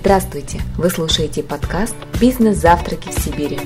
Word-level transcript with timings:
Здравствуйте! 0.00 0.62
Вы 0.78 0.88
слушаете 0.88 1.42
подкаст 1.42 1.94
«Бизнес-завтраки 2.18 3.10
в 3.10 3.20
Сибири». 3.20 3.60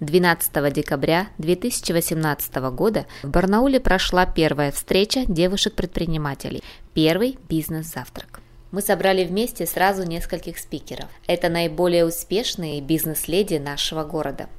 12 0.00 0.72
декабря 0.74 1.28
2018 1.38 2.56
года 2.72 3.06
в 3.22 3.30
Барнауле 3.30 3.80
прошла 3.80 4.26
первая 4.26 4.70
встреча 4.70 5.24
девушек-предпринимателей, 5.26 6.62
первый 6.92 7.38
бизнес-завтрак. 7.48 8.40
Мы 8.70 8.82
собрали 8.82 9.24
вместе 9.24 9.64
сразу 9.64 10.02
нескольких 10.02 10.58
спикеров. 10.58 11.08
Это 11.26 11.48
наиболее 11.48 12.04
успешные 12.04 12.82
бизнес-леди 12.82 13.54
нашего 13.54 14.04
города. 14.04 14.50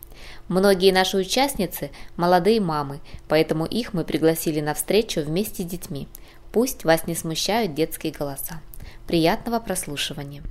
Многие 0.47 0.91
наши 0.91 1.15
участницы– 1.17 1.91
молодые 2.17 2.59
мамы, 2.59 3.01
поэтому 3.27 3.67
их 3.67 3.93
мы 3.93 4.03
пригласили 4.03 4.61
на 4.61 4.73
встречу 4.73 5.21
вместе 5.21 5.61
с 5.61 5.67
детьми– 5.67 6.07
Пусть 6.55 6.85
вас 6.85 7.05
не 7.05 7.15
смущают 7.15 7.73
детские 7.73 8.13
голоса. 8.13 8.61
Приятного 9.07 9.59
прослушивания. 9.59 10.41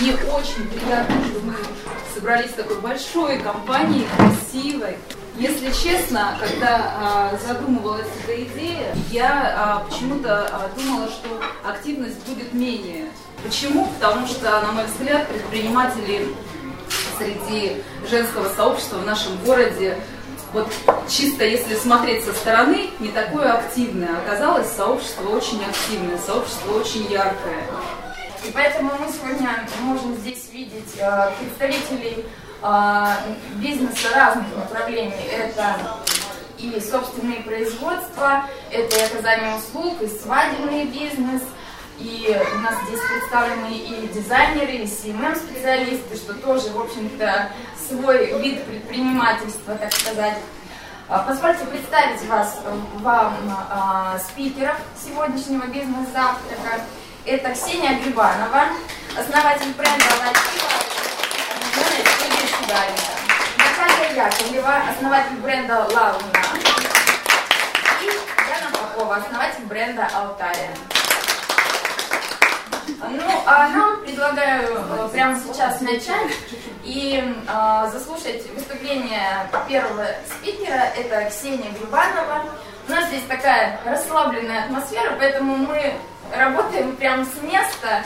Мне 0.00 0.14
очень 0.14 0.66
приятно, 0.70 1.22
что 1.26 1.40
мы 1.40 1.54
собрались 2.14 2.52
в 2.52 2.54
такой 2.54 2.80
большой 2.80 3.38
компании, 3.40 4.06
красивой. 4.16 4.96
Если 5.38 5.70
честно, 5.70 6.38
когда 6.40 6.94
а, 6.96 7.38
задумывалась 7.46 8.06
эта 8.24 8.42
идея, 8.42 8.96
я 9.10 9.54
а, 9.54 9.84
почему-то 9.84 10.46
а, 10.50 10.70
думала, 10.74 11.06
что 11.08 11.28
активность 11.62 12.26
будет 12.26 12.54
менее. 12.54 13.04
Почему? 13.44 13.88
Потому 14.00 14.26
что, 14.26 14.62
на 14.62 14.72
мой 14.72 14.86
взгляд, 14.86 15.28
предприниматели 15.28 16.26
среди 17.18 17.82
женского 18.08 18.48
сообщества 18.54 18.96
в 18.96 19.04
нашем 19.04 19.36
городе 19.44 19.98
вот 20.52 20.68
чисто 21.08 21.44
если 21.44 21.74
смотреть 21.74 22.24
со 22.24 22.32
стороны, 22.32 22.90
не 23.00 23.08
такое 23.08 23.52
активное. 23.52 24.18
Оказалось, 24.18 24.68
сообщество 24.70 25.28
очень 25.28 25.62
активное, 25.64 26.18
сообщество 26.18 26.72
очень 26.72 27.10
яркое. 27.10 27.64
И 28.46 28.50
поэтому 28.52 28.90
мы 28.98 29.12
сегодня 29.12 29.66
можем 29.80 30.14
здесь 30.16 30.50
видеть 30.52 30.94
э, 30.98 31.30
представителей 31.38 32.26
э, 32.62 33.06
бизнеса 33.56 34.08
разных 34.14 34.46
направлений. 34.56 35.14
Это 35.32 35.76
и 36.58 36.80
собственные 36.80 37.40
производства, 37.40 38.44
это 38.70 38.96
и 38.96 39.02
оказание 39.02 39.56
услуг, 39.56 40.00
и 40.02 40.06
свадебный 40.06 40.86
бизнес, 40.86 41.42
и 42.02 42.36
у 42.54 42.58
нас 42.58 42.74
здесь 42.86 43.00
представлены 43.00 43.72
и 43.72 44.08
дизайнеры, 44.08 44.72
и 44.72 44.84
CMM-специалисты, 44.84 46.16
что 46.16 46.34
тоже, 46.34 46.70
в 46.70 46.80
общем-то, 46.80 47.52
свой 47.88 48.40
вид 48.40 48.64
предпринимательства, 48.64 49.76
так 49.76 49.92
сказать. 49.92 50.38
А, 51.08 51.20
позвольте 51.20 51.64
представить 51.66 52.24
вас, 52.26 52.60
вам 53.00 53.36
а, 53.70 54.18
спикеров 54.18 54.76
сегодняшнего 55.00 55.66
бизнес-завтрака. 55.66 56.80
Это 57.24 57.52
Ксения 57.54 58.00
Грибанова, 58.00 58.64
основатель 59.16 59.72
бренда 59.76 60.04
«Латива». 60.18 60.72
Наталья 63.58 64.26
Яковлева, 64.26 64.74
основатель 64.90 65.36
бренда 65.36 65.86
«Лауна». 65.94 66.42
И 68.00 68.06
Яна 68.06 68.70
Попова, 68.72 69.16
основатель 69.16 69.64
бренда 69.66 70.08
«Алтария». 70.14 70.70
Ну, 73.10 73.42
а 73.46 73.68
нам 73.68 74.00
предлагаю 74.02 74.78
э, 74.78 75.08
прямо 75.12 75.38
сейчас 75.38 75.80
начать 75.80 76.32
и 76.84 77.22
э, 77.22 77.90
заслушать 77.92 78.48
выступление 78.54 79.48
первого 79.68 80.06
спикера. 80.26 80.90
Это 80.96 81.28
Ксения 81.30 81.70
Грибанова. 81.72 82.44
У 82.88 82.90
нас 82.90 83.08
здесь 83.08 83.24
такая 83.28 83.80
расслабленная 83.84 84.64
атмосфера, 84.64 85.14
поэтому 85.18 85.56
мы 85.56 85.94
работаем 86.36 86.96
прямо 86.96 87.24
с 87.24 87.42
места, 87.42 88.04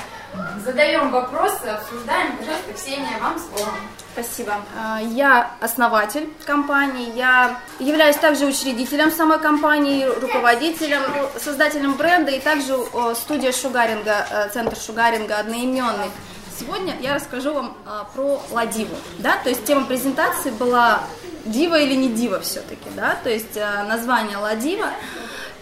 задаем 0.65 1.11
вопросы, 1.11 1.67
обсуждаем. 1.67 2.37
Пожалуйста, 2.37 2.73
Ксения, 2.75 3.19
вам 3.21 3.39
слово. 3.39 3.73
Спасибо. 4.13 4.55
А, 4.79 4.99
я 5.01 5.51
основатель 5.61 6.29
компании, 6.47 7.15
я 7.15 7.61
являюсь 7.79 8.17
также 8.17 8.47
учредителем 8.47 9.11
самой 9.11 9.39
компании, 9.39 10.05
руководителем, 10.05 11.03
создателем 11.39 11.95
бренда 11.95 12.31
и 12.31 12.41
также 12.41 12.77
студия 13.15 13.53
шугаринга, 13.53 14.27
э, 14.31 14.49
центр 14.55 14.77
шугаринга 14.77 15.39
одноименный. 15.39 16.11
Сегодня 16.59 16.97
я 17.03 17.15
расскажу 17.15 17.53
вам 17.53 17.77
а, 17.85 18.05
про 18.15 18.43
Ладиву, 18.51 18.97
да, 19.19 19.37
то 19.45 19.51
есть 19.51 19.67
тема 19.67 19.85
презентации 19.85 20.51
была 20.51 21.03
дива 21.45 21.79
или 21.79 21.95
не 21.95 22.09
дива 22.09 22.41
все-таки, 22.41 22.89
да, 22.97 23.19
то 23.23 23.29
есть 23.29 23.59
а, 23.59 23.85
название 23.85 24.39
Ладива 24.39 24.87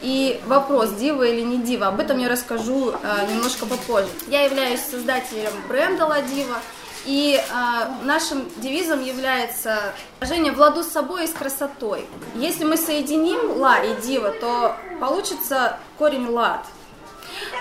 и 0.05 0.41
вопрос, 0.47 0.91
дива 0.91 1.23
или 1.23 1.41
не 1.41 1.59
дива, 1.59 1.89
об 1.89 1.99
этом 1.99 2.19
я 2.19 2.29
расскажу 2.29 2.95
немножко 3.29 3.67
попозже. 3.67 4.09
Я 4.29 4.45
являюсь 4.45 4.81
создателем 4.81 5.53
бренда 5.69 6.07
Ладива, 6.07 6.59
и 7.07 7.39
э, 7.39 8.05
нашим 8.05 8.49
девизом 8.57 9.03
является 9.05 9.95
выражение 10.21 10.53
в 10.53 10.59
ладу 10.59 10.83
с 10.83 10.89
собой 10.89 11.25
и 11.25 11.27
с 11.27 11.33
красотой. 11.33 12.07
Если 12.35 12.65
мы 12.65 12.77
соединим 12.77 13.59
ла 13.59 13.79
и 13.79 14.01
дива, 14.01 14.31
то 14.31 14.77
получится 15.01 15.79
корень 15.99 16.29
лад. 16.29 16.65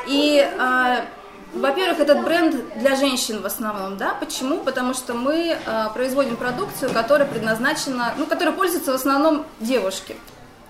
И, 0.08 0.40
э, 0.40 1.06
во-первых, 1.54 2.00
этот 2.00 2.24
бренд 2.24 2.56
для 2.78 2.96
женщин 2.96 3.42
в 3.42 3.46
основном, 3.46 3.98
да? 3.98 4.14
Почему? 4.14 4.60
Потому 4.60 4.94
что 4.94 5.14
мы 5.14 5.58
э, 5.58 5.88
производим 5.94 6.38
продукцию, 6.38 6.92
которая 6.92 7.28
предназначена, 7.28 8.14
ну, 8.18 8.26
которая 8.26 8.56
пользуются 8.56 8.94
в 8.94 8.96
основном 8.96 9.46
девушки. 9.60 10.16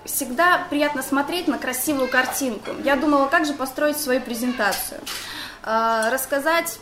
Всегда 0.06 0.66
приятно 0.70 1.02
смотреть 1.02 1.48
на 1.48 1.58
красивую 1.58 2.10
картинку. 2.10 2.72
Я 2.84 2.96
думала, 2.98 3.28
как 3.28 3.46
же 3.46 3.54
построить 3.54 3.98
свою 3.98 4.20
презентацию. 4.20 5.00
Э, 5.64 6.10
рассказать 6.12 6.78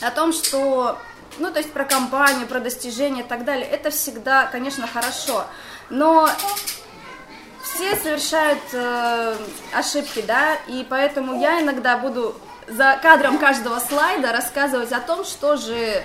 о 0.00 0.10
том, 0.12 0.32
что, 0.32 0.98
ну, 1.38 1.50
то 1.50 1.58
есть 1.58 1.72
про 1.72 1.84
компанию, 1.84 2.46
про 2.46 2.60
достижения 2.60 3.22
и 3.22 3.26
так 3.26 3.44
далее, 3.44 3.66
это 3.66 3.90
всегда, 3.90 4.46
конечно, 4.46 4.86
хорошо, 4.86 5.44
но 5.90 6.28
все 7.62 7.96
совершают 7.96 8.62
э, 8.72 9.36
ошибки, 9.74 10.22
да, 10.22 10.54
и 10.68 10.86
поэтому 10.88 11.40
я 11.40 11.60
иногда 11.60 11.98
буду 11.98 12.36
за 12.68 12.98
кадром 13.02 13.38
каждого 13.38 13.80
слайда 13.80 14.30
рассказывать 14.32 14.92
о 14.92 15.00
том, 15.00 15.24
что 15.24 15.56
же 15.56 15.74
э, 15.74 16.02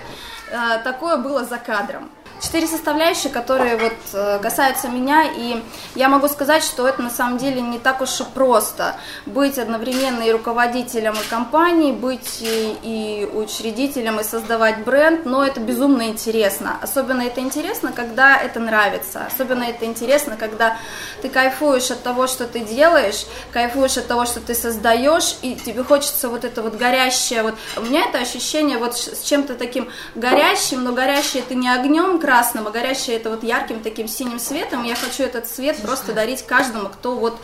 такое 0.82 1.18
было 1.18 1.44
за 1.44 1.58
кадром 1.58 2.10
четыре 2.42 2.66
составляющие, 2.66 3.32
которые 3.32 3.76
вот 3.76 3.92
э, 4.12 4.38
касаются 4.42 4.88
меня, 4.88 5.24
и 5.24 5.62
я 5.94 6.08
могу 6.08 6.28
сказать, 6.28 6.64
что 6.64 6.86
это 6.88 7.00
на 7.00 7.10
самом 7.10 7.38
деле 7.38 7.60
не 7.60 7.78
так 7.78 8.00
уж 8.00 8.20
и 8.20 8.24
просто. 8.24 8.96
Быть 9.26 9.58
одновременно 9.58 10.22
и 10.22 10.32
руководителем 10.32 11.14
и 11.14 11.28
компании, 11.30 11.92
быть 11.92 12.38
и, 12.40 12.76
и 12.82 13.28
учредителем 13.32 14.18
и 14.20 14.24
создавать 14.24 14.84
бренд, 14.84 15.24
но 15.24 15.44
это 15.44 15.60
безумно 15.60 16.08
интересно. 16.08 16.78
Особенно 16.82 17.22
это 17.22 17.40
интересно, 17.40 17.92
когда 17.92 18.36
это 18.36 18.58
нравится, 18.58 19.26
особенно 19.26 19.62
это 19.64 19.84
интересно, 19.84 20.36
когда 20.36 20.76
ты 21.22 21.28
кайфуешь 21.28 21.90
от 21.90 22.02
того, 22.02 22.26
что 22.26 22.46
ты 22.46 22.60
делаешь, 22.60 23.24
кайфуешь 23.52 23.96
от 23.98 24.08
того, 24.08 24.26
что 24.26 24.40
ты 24.40 24.54
создаешь, 24.54 25.36
и 25.42 25.54
тебе 25.54 25.84
хочется 25.84 26.28
вот 26.28 26.44
это 26.44 26.62
вот 26.62 26.74
горящее, 26.74 27.44
вот. 27.44 27.54
У 27.76 27.82
меня 27.82 28.06
это 28.06 28.18
ощущение 28.18 28.78
вот 28.78 28.96
с 28.96 29.22
чем-то 29.22 29.54
таким 29.54 29.88
горящим, 30.16 30.82
но 30.82 30.92
горящее 30.92 31.42
это 31.42 31.54
не 31.54 31.68
огнем, 31.68 32.18
красным, 32.32 32.66
а 32.66 32.70
горящее 32.70 33.16
это 33.16 33.28
вот 33.28 33.44
ярким 33.44 33.80
таким 33.80 34.08
синим 34.08 34.38
светом. 34.38 34.84
Я 34.84 34.94
хочу 34.94 35.22
этот 35.22 35.46
свет 35.46 35.76
просто 35.82 36.14
дарить 36.14 36.46
каждому, 36.46 36.88
кто 36.88 37.16
вот 37.16 37.38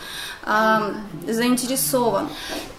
э, 0.45 0.93
заинтересован. 1.27 2.27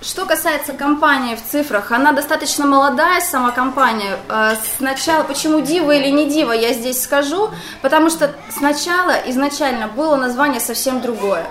Что 0.03 0.27
касается 0.27 0.73
компании 0.73 1.37
в 1.37 1.43
цифрах, 1.45 1.93
она 1.93 2.13
достаточно 2.13 2.67
молодая, 2.67 3.21
сама 3.21 3.53
компания. 3.53 4.19
Э, 4.29 4.57
сначала, 4.77 5.23
почему 5.23 5.61
Дива 5.61 5.93
или 5.93 6.11
не 6.11 6.29
Дива, 6.29 6.51
я 6.53 6.73
здесь 6.73 7.01
скажу, 7.01 7.51
потому 7.81 8.11
что 8.11 8.35
сначала, 8.51 9.13
изначально 9.27 9.87
было 9.87 10.17
название 10.17 10.61
совсем 10.61 11.01
другое. 11.01 11.47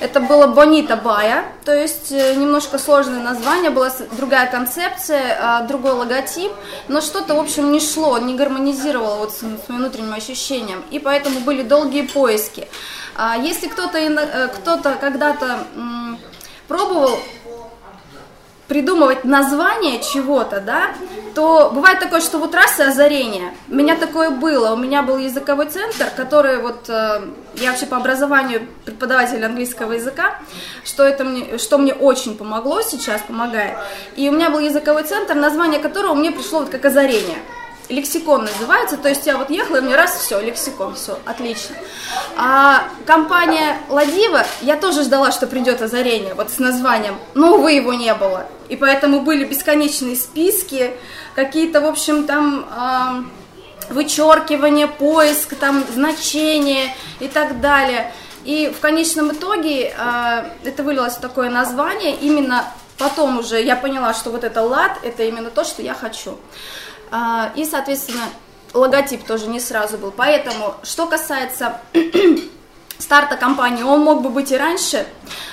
Это 0.00 0.20
было 0.20 0.46
Бонита 0.46 0.96
Бая, 0.96 1.44
то 1.64 1.74
есть 1.74 2.12
э, 2.12 2.34
немножко 2.34 2.78
сложное 2.78 3.20
название, 3.20 3.70
была 3.70 3.90
другая 4.12 4.48
концепция, 4.48 5.36
а, 5.40 5.62
другой 5.62 5.92
логотип, 5.92 6.52
но 6.86 7.00
что-то, 7.00 7.34
в 7.34 7.40
общем, 7.40 7.72
не 7.72 7.80
шло, 7.80 8.16
не 8.18 8.36
гармонизировало 8.36 9.16
вот 9.16 9.32
с, 9.32 9.38
с 9.38 9.42
моим 9.42 9.82
внутренним 9.82 10.14
ощущением, 10.14 10.84
и 10.92 11.00
поэтому 11.00 11.40
были 11.40 11.62
долгие 11.62 12.02
поиски. 12.02 12.68
А 13.16 13.36
если 13.36 13.66
кто-то 13.66 13.98
э, 13.98 14.48
кто-то 14.48 14.94
когда-то 15.00 15.66
пробовал 16.68 17.18
придумывать 18.68 19.24
название 19.24 20.00
чего-то, 20.00 20.60
да, 20.60 20.90
то 21.34 21.70
бывает 21.74 22.00
такое, 22.00 22.20
что 22.20 22.38
вот 22.38 22.54
раз 22.54 22.78
и 22.78 22.82
озарение. 22.82 23.54
У 23.68 23.74
меня 23.74 23.96
такое 23.96 24.30
было. 24.30 24.72
У 24.72 24.76
меня 24.76 25.02
был 25.02 25.16
языковой 25.16 25.66
центр, 25.66 26.06
который 26.14 26.58
вот 26.58 26.88
э, 26.88 27.22
я 27.54 27.70
вообще 27.70 27.86
по 27.86 27.96
образованию 27.96 28.66
преподаватель 28.84 29.42
английского 29.44 29.92
языка, 29.92 30.38
что 30.84 31.04
это 31.04 31.24
мне, 31.24 31.58
что 31.58 31.78
мне 31.78 31.94
очень 31.94 32.36
помогло 32.36 32.82
сейчас, 32.82 33.22
помогает. 33.22 33.78
И 34.16 34.28
у 34.28 34.32
меня 34.32 34.50
был 34.50 34.58
языковой 34.58 35.04
центр, 35.04 35.34
название 35.34 35.80
которого 35.80 36.14
мне 36.14 36.30
пришло 36.30 36.60
вот 36.60 36.68
как 36.68 36.84
озарение. 36.84 37.38
Лексикон 37.88 38.44
называется, 38.44 38.96
то 38.96 39.08
есть 39.08 39.26
я 39.26 39.36
вот 39.36 39.50
ехала, 39.50 39.76
и 39.76 39.80
мне 39.80 39.96
раз, 39.96 40.16
все, 40.18 40.40
лексикон, 40.40 40.94
все, 40.94 41.18
отлично. 41.24 41.76
А 42.36 42.88
компания 43.06 43.78
Ладива, 43.88 44.44
я 44.62 44.76
тоже 44.76 45.02
ждала, 45.02 45.32
что 45.32 45.46
придет 45.46 45.82
озарение, 45.82 46.34
вот 46.34 46.50
с 46.50 46.58
названием, 46.58 47.18
но, 47.34 47.56
увы, 47.56 47.72
его 47.72 47.94
не 47.94 48.14
было. 48.14 48.46
И 48.68 48.76
поэтому 48.76 49.20
были 49.20 49.44
бесконечные 49.44 50.16
списки, 50.16 50.92
какие-то, 51.34 51.80
в 51.80 51.86
общем, 51.86 52.24
там... 52.24 52.66
Э, 52.70 53.38
вычеркивание, 53.90 54.86
поиск, 54.86 55.54
там, 55.56 55.84
значение 55.92 56.94
и 57.20 57.28
так 57.28 57.60
далее. 57.60 58.12
И 58.44 58.72
в 58.74 58.80
конечном 58.80 59.32
итоге 59.32 59.94
э, 59.96 60.44
это 60.64 60.82
вылилось 60.82 61.14
в 61.14 61.20
такое 61.20 61.50
название. 61.50 62.16
Именно 62.16 62.64
потом 62.98 63.38
уже 63.38 63.62
я 63.62 63.76
поняла, 63.76 64.14
что 64.14 64.30
вот 64.30 64.44
это 64.44 64.62
лад, 64.62 64.98
это 65.02 65.24
именно 65.24 65.50
то, 65.50 65.64
что 65.64 65.82
я 65.82 65.94
хочу. 65.94 66.38
Э, 67.10 67.50
и, 67.56 67.64
соответственно, 67.64 68.24
логотип 68.74 69.24
тоже 69.24 69.46
не 69.48 69.60
сразу 69.60 69.98
был. 69.98 70.10
Поэтому, 70.10 70.74
что 70.82 71.06
касается 71.06 71.80
старта 72.98 73.36
компании, 73.36 73.82
он 73.82 74.00
мог 74.00 74.22
бы 74.22 74.30
быть 74.30 74.52
и 74.52 74.56
раньше. 74.56 75.06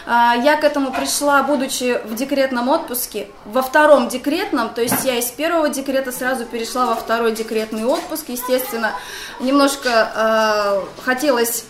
А, 0.06 0.36
я 0.36 0.56
к 0.58 0.64
этому 0.64 0.92
пришла, 0.92 1.42
будучи 1.44 2.00
в 2.06 2.16
декретном 2.16 2.70
отпуске, 2.70 3.28
во 3.46 3.62
втором 3.62 4.08
декретном, 4.08 4.70
то 4.70 4.82
есть 4.82 5.04
я 5.04 5.18
из 5.18 5.26
первого 5.26 5.70
декрета 5.70 6.12
сразу 6.12 6.46
перешла 6.46 6.86
во 6.86 6.96
второй 6.96 7.32
декретный 7.32 7.86
отпуск. 7.86 8.26
Естественно, 8.28 8.92
немножко 9.40 10.12
э, 10.16 11.02
хотелось 11.04 11.66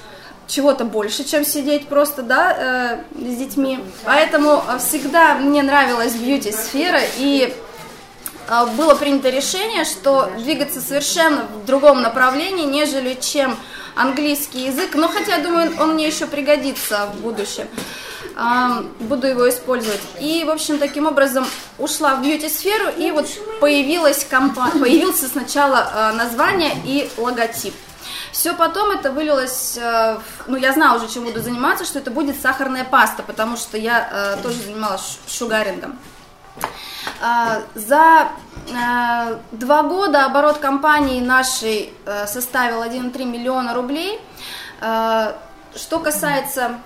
чего-то 0.48 0.86
больше, 0.86 1.24
чем 1.24 1.46
сидеть 1.46 1.88
просто, 1.88 2.22
да, 2.22 2.56
э, 2.58 3.04
с 3.16 3.38
детьми. 3.38 3.80
Поэтому 4.04 4.64
всегда 4.80 5.36
мне 5.36 5.64
нравилась 5.64 6.14
бьюти-сфера, 6.14 7.00
и 7.18 7.54
было 8.78 8.96
принято 8.96 9.30
решение, 9.30 9.86
что 9.86 10.32
двигаться 10.38 10.82
совершенно 10.82 11.44
в 11.44 11.66
другом 11.66 12.02
направлении, 12.02 12.66
нежели 12.66 13.16
чем 13.16 13.58
английский 13.96 14.66
язык. 14.66 14.96
Но 14.96 15.08
хотя, 15.08 15.40
думаю, 15.40 15.72
он 15.80 15.94
мне 15.94 16.08
еще 16.08 16.28
пригодится 16.28 17.08
в 17.08 17.22
будущем. 17.22 17.68
Э, 18.36 18.84
буду 19.00 19.28
его 19.28 19.48
использовать. 19.50 20.02
И, 20.20 20.44
в 20.44 20.50
общем, 20.50 20.78
таким 20.78 21.08
образом 21.08 21.46
ушла 21.78 22.16
в 22.16 22.22
бьюти-сферу, 22.22 22.92
и 22.98 23.12
вот 23.12 23.28
появилась 23.60 24.26
компания, 24.26 24.80
появился 24.80 25.28
сначала 25.28 25.90
э, 25.94 26.12
название 26.14 26.74
и 26.84 27.10
логотип. 27.18 27.74
Все 28.32 28.54
потом 28.54 28.92
это 28.92 29.12
вылилось, 29.12 29.80
ну, 30.48 30.58
я 30.58 30.74
знала 30.74 30.98
уже, 30.98 31.08
чем 31.12 31.24
буду 31.24 31.42
заниматься, 31.42 31.86
что 31.86 32.00
это 32.00 32.12
будет 32.12 32.40
сахарная 32.40 32.84
паста, 32.84 33.24
потому 33.24 33.56
что 33.56 33.78
я 33.78 34.38
тоже 34.44 34.58
занималась 34.62 35.20
шугарингом. 35.26 35.98
Э, 37.22 37.62
за 37.76 38.30
два 39.52 39.84
года 39.84 40.26
оборот 40.26 40.58
компании 40.58 41.22
нашей 41.22 41.94
составил 42.26 42.82
1,3 42.82 43.24
миллиона 43.24 43.76
рублей. 43.76 44.20
Что 44.80 46.00
касается 46.02 46.80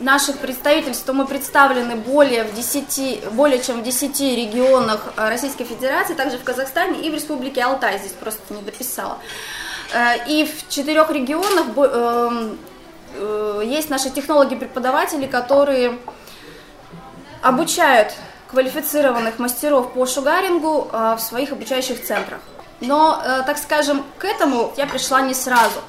наших 0.00 0.38
представительств, 0.38 1.04
то 1.04 1.12
мы 1.12 1.24
представлены 1.24 1.94
более, 1.94 2.42
в 2.42 2.54
10, 2.54 3.30
более 3.30 3.62
чем 3.62 3.80
в 3.80 3.84
10 3.84 4.20
регионах 4.20 5.12
Российской 5.16 5.64
Федерации, 5.64 6.14
также 6.14 6.36
в 6.36 6.42
Казахстане 6.42 7.00
и 7.00 7.10
в 7.10 7.14
Республике 7.14 7.62
Алтай, 7.62 7.98
здесь 7.98 8.12
просто 8.12 8.42
не 8.52 8.62
дописала. 8.62 9.18
Э, 9.92 10.24
и 10.26 10.44
в 10.44 10.68
четырех 10.68 11.10
регионах 11.10 11.66
э, 11.76 13.62
есть 13.64 13.90
наши 13.90 14.10
технологи-преподаватели, 14.10 15.26
которые 15.26 15.98
обучают 17.42 18.12
квалифицированных 18.50 19.38
мастеров 19.38 19.92
по 19.92 20.06
шугарингу 20.06 20.88
э, 20.92 21.16
в 21.16 21.20
своих 21.20 21.52
обучающих 21.52 22.02
центрах. 22.02 22.40
Но, 22.80 23.22
так 23.44 23.58
скажем, 23.58 24.02
к 24.16 24.24
этому 24.24 24.72
я 24.78 24.86
пришла 24.86 25.20
не 25.20 25.34
сразу. 25.34 25.80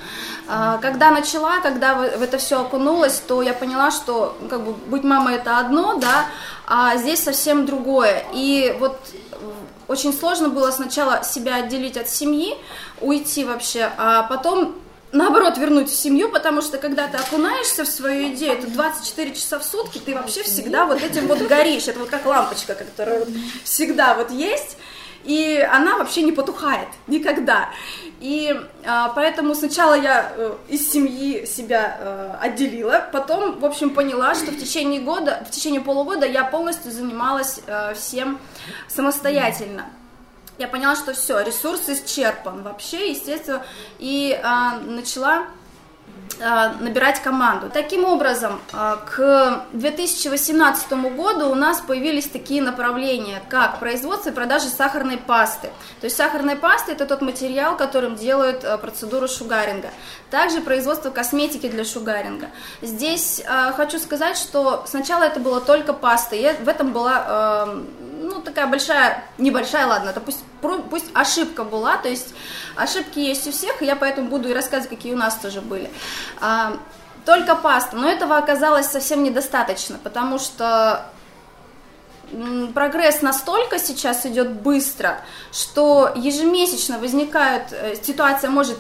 Когда 0.82 1.10
начала, 1.10 1.62
когда 1.62 1.96
в 1.96 2.22
это 2.22 2.38
все 2.38 2.60
окунулась, 2.60 3.18
то 3.26 3.42
я 3.42 3.54
поняла, 3.54 3.92
что 3.92 4.36
ну, 4.42 4.50
как 4.50 4.62
бы 4.66 4.74
быть 4.74 5.06
мамой 5.06 5.36
это 5.36 5.58
одно, 5.58 5.96
да, 5.96 6.26
а 6.68 6.98
здесь 6.98 7.24
совсем 7.24 7.66
другое. 7.66 8.26
И 8.34 8.76
вот 8.78 9.00
очень 9.88 10.14
сложно 10.14 10.50
было 10.50 10.72
сначала 10.72 11.24
себя 11.24 11.56
отделить 11.56 11.96
от 11.96 12.10
семьи, 12.10 12.58
уйти 13.00 13.46
вообще, 13.46 13.90
а 13.98 14.24
потом 14.24 14.76
наоборот 15.12 15.58
вернуть 15.58 15.90
в 15.90 15.96
семью, 15.96 16.30
потому 16.30 16.62
что 16.62 16.78
когда 16.78 17.08
ты 17.08 17.18
окунаешься 17.18 17.84
в 17.84 17.88
свою 17.88 18.34
идею, 18.34 18.54
это 18.54 18.68
24 18.68 19.34
часа 19.34 19.60
в 19.60 19.64
сутки, 19.64 19.98
ты 19.98 20.14
вообще 20.14 20.44
всегда 20.44 20.86
вот 20.86 21.04
этим 21.04 21.28
вот 21.28 21.40
горишь, 21.48 21.88
это 21.88 22.00
вот 22.00 22.10
как 22.10 22.26
лампочка, 22.26 22.76
которая 22.76 23.26
всегда 23.64 24.16
вот 24.16 24.32
есть, 24.32 24.78
и 25.24 25.66
она 25.72 25.98
вообще 25.98 26.24
не 26.24 26.32
потухает 26.32 26.88
никогда. 27.08 27.70
И 28.20 28.56
а, 28.86 29.10
поэтому 29.10 29.56
сначала 29.56 29.94
я 29.94 30.32
э, 30.36 30.56
из 30.68 30.92
семьи 30.92 31.46
себя 31.46 31.98
э, 32.00 32.36
отделила, 32.40 33.08
потом, 33.12 33.60
в 33.60 33.66
общем, 33.66 33.92
поняла, 33.92 34.36
что 34.36 34.52
в 34.52 34.58
течение 34.58 35.02
года, 35.02 35.44
в 35.48 35.52
течение 35.52 35.82
полугода 35.82 36.26
я 36.26 36.44
полностью 36.44 36.92
занималась 36.92 37.62
э, 37.66 37.94
всем 37.96 38.40
самостоятельно. 38.88 39.86
Я 40.62 40.68
поняла, 40.68 40.96
что 40.96 41.14
все, 41.14 41.42
ресурс 41.42 41.90
исчерпан 41.90 42.62
вообще, 42.62 43.10
естественно, 43.10 43.66
и 43.98 44.40
а, 44.44 44.78
начала 44.78 45.48
Э, 46.40 46.72
набирать 46.80 47.22
команду. 47.22 47.70
Таким 47.72 48.04
образом, 48.04 48.60
э, 48.74 48.98
к 49.06 49.64
2018 49.74 51.10
году 51.16 51.52
у 51.52 51.56
нас 51.56 51.82
появились 51.82 52.28
такие 52.28 52.64
направления, 52.64 53.44
как 53.48 53.80
производство 53.80 54.30
и 54.30 54.34
продажа 54.34 54.68
сахарной 54.68 55.18
пасты. 55.18 55.68
То 56.00 56.06
есть 56.06 56.16
сахарная 56.16 56.56
паста– 56.56 56.92
это 56.94 57.06
тот 57.06 57.22
материал, 57.22 57.78
которым 57.78 58.16
делают 58.16 58.64
э, 58.64 58.78
процедуру 58.78 59.28
шугаринга. 59.28 59.90
Также 60.32 60.62
производство 60.62 61.12
косметики 61.12 61.70
для 61.70 61.84
шугаринга. 61.84 62.48
Здесь 62.82 63.44
хочу 63.76 64.00
сказать, 64.00 64.38
что 64.38 64.86
сначала 64.88 65.24
это 65.24 65.40
было 65.40 65.60
только 65.60 65.94
паста, 65.94 66.36
и 66.36 66.54
в 66.64 66.70
этом 66.70 66.94
была 66.94 67.68
ну, 68.22 68.42
такая 68.42 68.68
большая, 68.68 69.24
небольшая, 69.38 69.88
ладно, 69.88 70.10
это 70.10 70.22
пусть, 70.62 71.06
ошибка 71.14 71.64
была, 71.64 71.98
то 71.98 72.10
есть 72.10 72.34
ошибки 72.76 73.20
есть 73.20 73.48
у 73.48 73.52
всех, 73.52 73.82
и 73.82 73.86
я 73.86 73.96
поэтому 73.96 74.30
буду 74.30 74.50
и 74.50 74.54
рассказывать, 74.54 74.90
какие 74.90 75.14
у 75.14 75.18
нас 75.18 75.36
тоже 75.36 75.62
были. 75.62 75.90
А, 76.40 76.78
только 77.26 77.56
паста, 77.56 77.96
но 77.96 78.10
этого 78.10 78.38
оказалось 78.38 78.88
совсем 78.88 79.24
недостаточно, 79.24 80.00
потому 80.02 80.40
что 80.40 81.06
прогресс 82.74 83.22
настолько 83.22 83.80
сейчас 83.80 84.26
идет 84.26 84.52
быстро, 84.62 85.20
что 85.52 86.12
ежемесячно 86.16 86.98
возникают, 86.98 87.72
э, 87.72 87.96
ситуация 88.02 88.50
может 88.50 88.78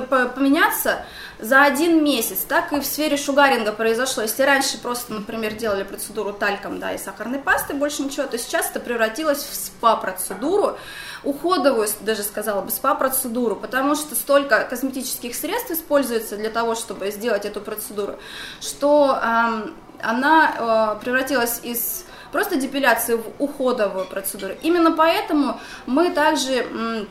поменяться, 0.00 1.04
за 1.38 1.64
один 1.64 2.04
месяц. 2.04 2.44
Так 2.48 2.72
и 2.72 2.80
в 2.80 2.86
сфере 2.86 3.16
шугаринга 3.16 3.72
произошло. 3.72 4.22
Если 4.22 4.42
раньше 4.42 4.78
просто, 4.78 5.12
например, 5.12 5.54
делали 5.54 5.82
процедуру 5.82 6.32
тальком 6.32 6.78
да, 6.78 6.92
и 6.92 6.98
сахарной 6.98 7.40
пастой, 7.40 7.76
больше 7.76 8.02
ничего, 8.02 8.26
то 8.26 8.38
сейчас 8.38 8.70
это 8.70 8.80
превратилось 8.80 9.44
в 9.44 9.54
СПА-процедуру, 9.54 10.78
уходовую, 11.24 11.88
даже 12.00 12.22
сказала 12.22 12.62
бы, 12.62 12.70
СПА-процедуру, 12.70 13.56
потому 13.56 13.96
что 13.96 14.14
столько 14.14 14.64
косметических 14.64 15.34
средств 15.34 15.72
используется 15.72 16.36
для 16.36 16.50
того, 16.50 16.76
чтобы 16.76 17.10
сделать 17.10 17.44
эту 17.44 17.60
процедуру, 17.60 18.14
что 18.60 19.18
э, 19.20 19.68
она 20.00 20.96
э, 20.98 21.04
превратилась 21.04 21.60
из 21.64 22.04
просто 22.30 22.56
депиляции 22.56 23.14
в 23.14 23.24
уходовую 23.40 24.06
процедуру. 24.06 24.54
Именно 24.62 24.92
поэтому 24.92 25.60
мы 25.86 26.10
также 26.10 26.66
Э, 26.70 27.04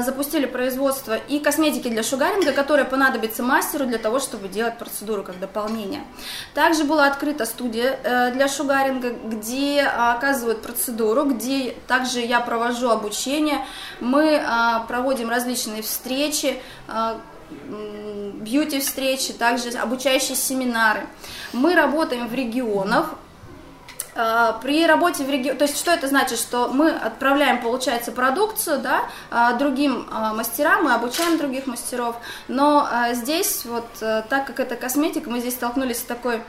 запустили 0.00 0.46
производство 0.46 1.16
и 1.16 1.38
косметики 1.38 1.88
для 1.88 2.02
шугаринга, 2.02 2.52
которая 2.52 2.84
понадобится 2.84 3.42
мастеру 3.42 3.86
для 3.86 3.98
того, 3.98 4.18
чтобы 4.18 4.48
делать 4.48 4.78
процедуру 4.78 5.22
как 5.22 5.38
дополнение. 5.38 6.02
Также 6.54 6.84
была 6.84 7.06
открыта 7.06 7.46
студия 7.46 7.98
э, 8.02 8.32
для 8.32 8.48
шугаринга, 8.48 9.10
где 9.10 9.82
оказывают 9.82 10.62
процедуру, 10.62 11.26
где 11.26 11.76
также 11.86 12.20
я 12.20 12.40
провожу 12.40 12.90
обучение. 12.90 13.64
Мы 14.00 14.24
э, 14.24 14.44
проводим 14.88 15.30
различные 15.30 15.82
встречи, 15.82 16.60
бьюти-встречи, 17.50 19.32
также 19.32 19.70
обучающие 19.70 20.36
семинары. 20.36 21.06
Мы 21.52 21.74
работаем 21.74 22.26
в 22.26 22.34
регионах, 22.34 23.10
а, 23.10 23.25
при 24.62 24.86
работе 24.86 25.24
в 25.24 25.30
регионе, 25.30 25.58
то 25.58 25.64
есть 25.64 25.76
что 25.76 25.90
это 25.90 26.08
значит, 26.08 26.38
что 26.38 26.68
мы 26.68 26.90
отправляем, 26.90 27.60
получается, 27.60 28.12
продукцию, 28.12 28.80
да, 28.80 29.02
а, 29.30 29.52
другим 29.54 30.08
а, 30.10 30.32
мастерам, 30.32 30.84
мы 30.84 30.94
обучаем 30.94 31.36
других 31.36 31.66
мастеров, 31.66 32.16
но 32.48 32.88
здесь 33.12 33.64
вот, 33.66 33.86
э, 34.00 34.22
так 34.28 34.46
как 34.46 34.60
это 34.60 34.76
косметика, 34.76 35.28
мы 35.28 35.40
здесь 35.40 35.54
столкнулись 35.54 35.98
с 35.98 36.02
такой, 36.02 36.40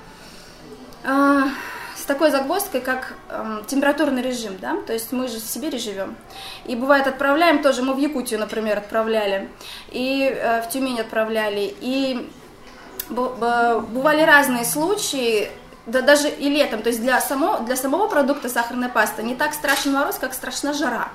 с 1.04 2.04
такой 2.06 2.32
загвоздкой, 2.32 2.82
как 2.82 3.14
эм, 3.30 3.64
температурный 3.66 4.22
режим, 4.22 4.58
да, 4.62 4.78
то 4.86 4.94
есть 4.94 5.12
мы 5.12 5.28
же 5.28 5.40
в 5.40 5.44
Сибири 5.44 5.80
живем, 5.80 6.16
и 6.66 6.76
бывает 6.76 7.08
отправляем 7.08 7.62
тоже, 7.62 7.82
мы 7.82 7.94
в 7.94 7.98
Якутию, 7.98 8.40
например, 8.40 8.78
отправляли, 8.78 9.50
и 9.90 10.24
э, 10.24 10.62
в 10.62 10.70
Тюмень 10.70 11.00
отправляли, 11.02 11.76
и 11.82 12.30
бывали 13.10 14.22
разные 14.24 14.66
случаи, 14.66 15.50
да 15.88 16.01
даже 16.01 16.29
и 16.29 16.50
летом, 16.50 16.82
то 16.84 16.89
есть 16.89 17.01
для, 17.01 17.20
само, 17.22 17.60
для 17.60 17.75
самого 17.75 18.08
продукта 18.08 18.50
сахарная 18.50 18.89
паста 18.89 19.24
не 19.24 19.36
так 19.36 19.53
страшен 19.53 19.94
мороз, 19.94 20.17
как 20.20 20.34
страшна 20.34 20.74
жара. 20.74 21.10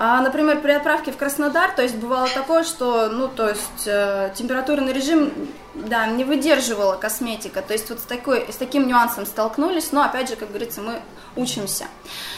А, 0.00 0.20
например, 0.20 0.60
при 0.60 0.70
отправке 0.70 1.10
в 1.10 1.16
Краснодар, 1.16 1.72
то 1.72 1.82
есть 1.82 1.96
бывало 1.96 2.28
такое, 2.28 2.62
что, 2.62 3.08
ну, 3.08 3.26
то 3.26 3.48
есть 3.48 3.86
э, 3.86 4.30
температурный 4.32 4.92
режим, 4.92 5.32
да, 5.74 6.06
не 6.06 6.22
выдерживала 6.22 6.94
косметика, 6.94 7.62
то 7.62 7.72
есть 7.72 7.90
вот 7.90 7.98
с, 7.98 8.02
такой, 8.02 8.46
с 8.48 8.54
таким 8.54 8.86
нюансом 8.86 9.26
столкнулись, 9.26 9.90
но, 9.90 10.02
опять 10.02 10.28
же, 10.28 10.36
как 10.36 10.50
говорится, 10.50 10.82
мы 10.82 11.00
учимся. 11.34 11.86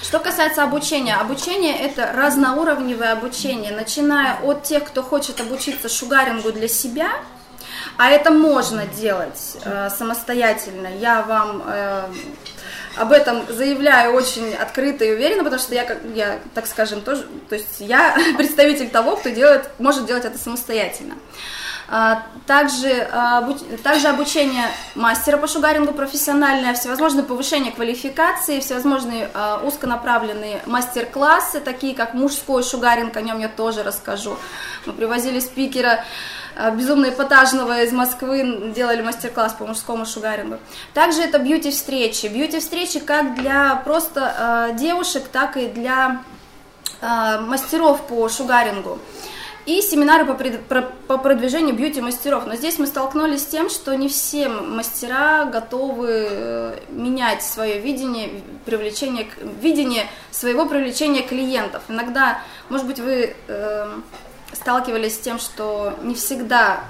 Что 0.03 0.21
касается 0.21 0.63
обучения, 0.63 1.17
обучение 1.17 1.77
это 1.77 2.11
разноуровневое 2.15 3.13
обучение, 3.13 3.73
начиная 3.73 4.41
от 4.41 4.63
тех, 4.63 4.85
кто 4.85 5.03
хочет 5.03 5.39
обучиться 5.43 5.91
шугарингу 5.91 6.53
для 6.53 6.67
себя, 6.69 7.11
а 8.01 8.09
это 8.09 8.31
можно 8.31 8.87
делать 8.87 9.59
э, 9.63 9.91
самостоятельно. 9.91 10.87
Я 10.87 11.21
вам 11.21 11.63
э, 11.67 12.05
об 12.97 13.13
этом 13.13 13.43
заявляю 13.47 14.15
очень 14.15 14.55
открыто 14.55 15.05
и 15.05 15.13
уверенно, 15.13 15.45
потому 15.45 15.61
что 15.61 15.75
я, 15.75 15.85
как 15.85 15.99
я, 16.15 16.39
так 16.55 16.67
скажем, 16.67 17.03
тоже, 17.03 17.27
то 17.51 17.57
есть 17.57 17.79
я 17.81 18.17
представитель 18.39 18.89
того, 18.89 19.17
кто 19.17 19.29
делает, 19.29 19.69
может 19.79 20.07
делать 20.07 20.25
это 20.25 20.39
самостоятельно. 20.39 21.17
А, 21.93 22.23
также, 22.47 23.07
а, 23.13 23.47
также 23.83 24.09
обучение 24.09 24.65
мастера 24.95 25.37
по 25.37 25.47
шугарингу 25.47 25.93
профессиональное, 25.93 26.73
всевозможные 26.73 27.25
повышения 27.25 27.71
квалификации, 27.71 28.61
всевозможные 28.61 29.29
а, 29.35 29.61
узконаправленные 29.63 30.63
мастер-классы, 30.65 31.61
такие 31.61 31.95
как 31.95 32.15
мужской 32.15 32.63
шугаринг, 32.63 33.15
о 33.15 33.21
нем 33.21 33.41
я 33.41 33.49
тоже 33.49 33.83
расскажу. 33.83 34.39
Мы 34.87 34.95
привозили 34.95 35.39
спикера 35.39 36.03
Э, 36.03 36.40
безумно 36.77 37.11
эпатажного 37.11 37.83
из 37.83 37.93
Москвы 37.93 38.73
делали 38.75 39.03
мастер-класс 39.03 39.55
по 39.55 39.67
мужскому 39.67 40.07
шугарингу. 40.07 40.59
Также 40.95 41.23
это 41.23 41.39
бьюти-встречи. 41.39 42.27
Бьюти-встречи 42.27 43.01
как 43.01 43.35
для 43.35 43.77
просто 43.85 44.71
э, 44.73 44.77
девушек, 44.77 45.25
так 45.31 45.57
и 45.57 45.69
для 45.69 46.23
э, 47.01 47.41
мастеров 47.41 48.07
по 48.07 48.29
шугарингу. 48.29 48.99
И 49.67 49.83
семинары 49.83 50.25
по, 50.25 50.35
пред, 50.35 50.63
по 51.07 51.19
продвижению 51.19 51.77
бьюти-мастеров. 51.77 52.47
Но 52.47 52.57
здесь 52.57 52.79
мы 52.79 52.87
столкнулись 52.87 53.43
с 53.43 53.47
тем, 53.47 53.69
что 53.69 53.95
не 53.95 54.09
все 54.09 54.49
мастера 54.49 55.45
готовы 55.45 56.27
э, 56.31 56.79
менять 56.89 57.43
свое 57.43 57.79
видение, 57.79 58.43
привлечение, 58.65 59.29
видение 59.61 60.07
своего 60.31 60.67
привлечения 60.67 61.23
клиентов. 61.23 61.83
Иногда, 61.89 62.43
может 62.69 62.87
быть, 62.87 62.99
вы... 62.99 63.37
Э, 63.49 64.01
сталкивались 64.53 65.15
с 65.15 65.19
тем, 65.19 65.39
что 65.39 65.99
не 66.03 66.15
всегда 66.15 66.81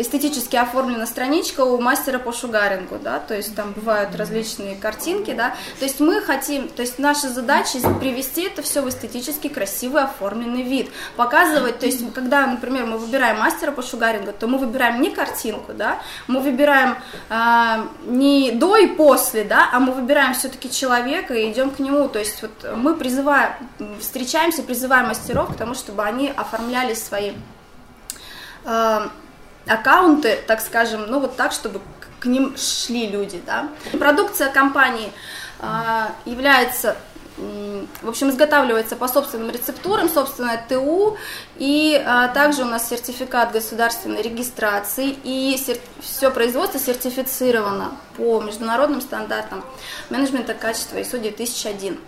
эстетически 0.00 0.56
оформлена 0.56 1.06
страничка 1.06 1.62
у 1.62 1.80
мастера 1.80 2.18
по 2.18 2.32
шугарингу, 2.32 2.98
да, 3.02 3.18
то 3.18 3.34
есть 3.34 3.54
там 3.54 3.72
бывают 3.72 4.14
различные 4.16 4.76
картинки, 4.76 5.32
да, 5.32 5.54
то 5.78 5.84
есть 5.84 6.00
мы 6.00 6.20
хотим, 6.20 6.68
то 6.68 6.82
есть 6.82 6.98
наша 6.98 7.28
задача 7.28 7.78
привести 8.00 8.46
это 8.46 8.62
все 8.62 8.82
в 8.82 8.88
эстетически 8.88 9.48
красивый 9.48 10.02
оформленный 10.02 10.62
вид, 10.62 10.90
показывать, 11.16 11.78
то 11.78 11.86
есть 11.86 12.02
когда, 12.14 12.46
например, 12.46 12.86
мы 12.86 12.98
выбираем 12.98 13.38
мастера 13.38 13.72
по 13.72 13.82
шугарингу, 13.82 14.32
то 14.32 14.46
мы 14.46 14.58
выбираем 14.58 15.00
не 15.00 15.10
картинку, 15.10 15.72
да, 15.72 16.00
мы 16.26 16.40
выбираем 16.40 16.96
э, 17.28 17.86
не 18.06 18.52
до 18.52 18.76
и 18.76 18.86
после, 18.86 19.44
да, 19.44 19.68
а 19.72 19.80
мы 19.80 19.92
выбираем 19.92 20.34
все-таки 20.34 20.70
человека 20.70 21.34
и 21.34 21.50
идем 21.50 21.70
к 21.70 21.78
нему, 21.78 22.08
то 22.08 22.18
есть 22.18 22.42
вот 22.42 22.76
мы 22.76 22.94
призываем, 22.96 23.52
встречаемся, 24.00 24.62
призываем 24.62 25.08
мастеров 25.08 25.52
к 25.52 25.56
тому, 25.56 25.74
чтобы 25.74 26.02
они 26.02 26.32
оформляли 26.36 26.94
свои 26.94 27.32
э, 28.64 29.08
аккаунты, 29.70 30.38
так 30.46 30.60
скажем, 30.60 31.06
ну 31.06 31.20
вот 31.20 31.36
так, 31.36 31.52
чтобы 31.52 31.80
к 32.18 32.26
ним 32.26 32.56
шли 32.56 33.06
люди, 33.06 33.40
да. 33.46 33.68
Продукция 33.98 34.50
компании 34.50 35.12
а, 35.60 36.12
является 36.24 36.96
в 38.02 38.08
общем, 38.08 38.28
изготавливается 38.28 38.96
по 38.96 39.08
собственным 39.08 39.50
рецептурам, 39.50 40.10
собственное 40.10 40.62
ТУ, 40.68 41.16
и 41.56 42.02
а, 42.04 42.28
также 42.28 42.62
у 42.62 42.66
нас 42.66 42.88
сертификат 42.88 43.52
государственной 43.52 44.20
регистрации, 44.20 45.16
и 45.24 45.56
сер... 45.56 45.78
все 46.00 46.30
производство 46.30 46.78
сертифицировано 46.78 47.92
по 48.18 48.42
международным 48.42 49.00
стандартам 49.00 49.64
менеджмента 50.10 50.52
качества 50.52 50.98
ISO 50.98 51.18
2001. 51.18 51.98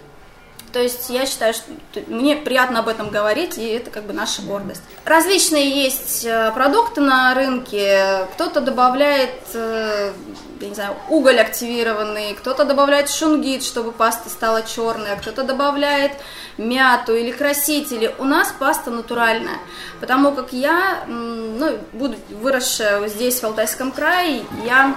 То 0.73 0.81
есть 0.81 1.11
я 1.11 1.27
считаю, 1.27 1.53
что 1.53 1.71
мне 2.07 2.35
приятно 2.35 2.81
об 2.81 2.89
этом 2.89 3.11
говорить, 3.11 3.59
и 3.59 3.67
это 3.69 3.91
как 3.91 4.05
бы 4.05 4.15
наша 4.15 4.41
гордость. 4.43 4.83
Различные 5.05 5.69
есть 5.85 6.25
э, 6.25 6.51
продукты 6.53 7.03
на 7.03 7.35
рынке. 7.35 8.27
Кто-то 8.33 8.63
добавляет, 8.63 9.35
э, 9.53 10.13
я 10.61 10.69
не 10.69 10.75
знаю, 10.75 10.97
уголь 11.11 11.41
активированный, 11.41 12.35
кто-то 12.35 12.65
добавляет 12.65 13.11
шунгит, 13.11 13.63
чтобы 13.63 13.93
паста 13.93 14.31
стала 14.31 14.63
черная, 14.63 15.17
кто-то 15.17 15.43
добавляет 15.43 16.13
мяту 16.57 17.15
или 17.15 17.33
красители. 17.33 18.15
У 18.19 18.25
нас 18.25 18.55
паста 18.59 18.91
натуральная, 18.91 19.59
потому 20.01 20.33
как 20.33 20.55
я, 20.55 21.05
ну, 21.07 21.79
буду 21.93 22.17
выросшая 22.31 23.07
здесь, 23.09 23.41
в 23.41 23.45
Алтайском 23.45 23.93
крае, 23.93 24.45
я 24.65 24.95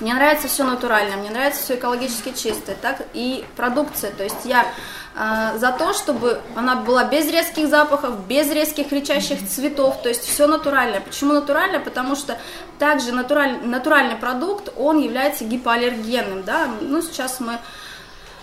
мне 0.00 0.14
нравится 0.14 0.48
все 0.48 0.64
натурально, 0.64 1.16
мне 1.16 1.30
нравится 1.30 1.62
все 1.62 1.74
экологически 1.76 2.32
чистое, 2.32 2.76
так 2.80 3.02
и 3.14 3.44
продукция. 3.56 4.10
То 4.10 4.24
есть 4.24 4.44
я 4.44 4.66
э, 5.14 5.58
за 5.58 5.72
то, 5.72 5.92
чтобы 5.92 6.40
она 6.54 6.76
была 6.76 7.04
без 7.04 7.30
резких 7.30 7.68
запахов, 7.68 8.26
без 8.26 8.50
резких 8.50 8.88
кричащих 8.88 9.46
цветов, 9.48 10.02
то 10.02 10.08
есть 10.08 10.24
все 10.24 10.46
натуральное. 10.46 11.00
Почему 11.00 11.32
натурально? 11.32 11.80
Потому 11.80 12.16
что 12.16 12.38
также 12.78 13.12
натураль, 13.12 13.58
натуральный 13.64 14.16
продукт, 14.16 14.72
он 14.76 15.00
является 15.00 15.44
гипоаллергенным, 15.44 16.42
да. 16.42 16.68
Ну, 16.80 17.02
сейчас 17.02 17.40
мы 17.40 17.58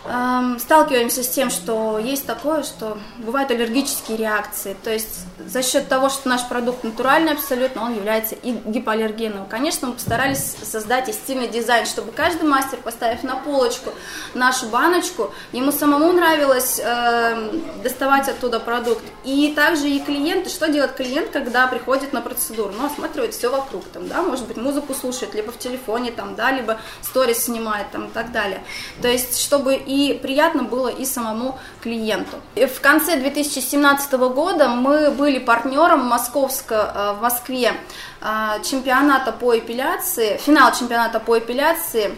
сталкиваемся 0.04 1.24
с 1.24 1.28
тем, 1.28 1.50
что 1.50 2.00
есть 2.00 2.26
такое, 2.26 2.64
что 2.64 2.98
бывают 3.18 3.52
аллергические 3.52 4.18
реакции. 4.18 4.76
То 4.84 4.92
есть 4.92 5.26
за 5.46 5.62
счет 5.62 5.90
того, 5.90 6.10
что 6.10 6.30
наш 6.30 6.48
продукт 6.48 6.84
натуральный 6.84 7.34
абсолютно, 7.34 7.84
он 7.84 7.96
является 7.96 8.36
и 8.36 8.52
гипоаллергенным. 8.52 9.46
Конечно, 9.48 9.90
мы 9.90 9.94
постарались 9.94 10.56
создать 10.64 11.10
и 11.10 11.14
стильный 11.14 11.50
дизайн, 11.50 11.86
чтобы 11.86 12.14
каждый 12.14 12.48
мастер, 12.48 12.80
поставив 12.82 13.24
на 13.24 13.36
полочку 13.36 13.92
нашу 14.34 14.68
баночку, 14.68 15.34
ему 15.52 15.72
самому 15.72 16.14
нравилось 16.14 16.80
э, 16.82 17.52
доставать 17.84 18.30
оттуда 18.30 18.60
продукт. 18.60 19.04
И 19.26 19.54
также 19.54 19.90
и 19.90 20.00
клиенты, 20.00 20.50
что 20.50 20.70
делает 20.70 20.94
клиент, 20.94 21.30
когда 21.32 21.68
приходит 21.68 22.14
на 22.14 22.22
процедуру? 22.22 22.74
Ну, 22.76 22.86
осматривает 22.86 23.34
все 23.34 23.50
вокруг, 23.50 23.84
там, 23.94 24.08
да, 24.08 24.22
может 24.22 24.48
быть, 24.48 24.58
музыку 24.58 24.94
слушает, 24.94 25.36
либо 25.36 25.52
в 25.52 25.60
телефоне, 25.60 26.12
там, 26.12 26.36
да, 26.36 26.52
либо 26.52 26.80
сторис 27.02 27.44
снимает, 27.46 27.92
там, 27.92 28.06
и 28.06 28.10
так 28.10 28.32
далее. 28.32 28.64
То 29.02 29.08
есть, 29.10 29.42
чтобы 29.42 29.76
и 29.76 29.99
приятно 30.22 30.64
было 30.64 30.88
и 30.88 31.06
самому 31.06 31.58
клиенту. 31.82 32.38
В 32.56 32.82
конце 32.82 33.18
2017 33.18 34.12
года 34.14 34.70
мы 34.70 35.12
были 35.12 35.40
партнером 35.40 36.06
московско, 36.06 36.76
э, 36.76 37.14
в 37.18 37.22
Москве 37.22 37.74
э, 38.22 38.64
чемпионата 38.64 39.32
по 39.32 39.58
эпиляции, 39.58 40.38
финал 40.38 40.72
чемпионата 40.74 41.20
по 41.20 41.38
эпиляции 41.38 42.16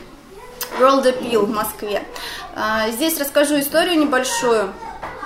World 0.79 1.05
Appeal 1.05 1.45
в 1.45 1.51
Москве. 1.51 2.03
Э, 2.55 2.91
здесь 2.91 3.19
расскажу 3.19 3.59
историю 3.59 3.99
небольшую 3.99 4.73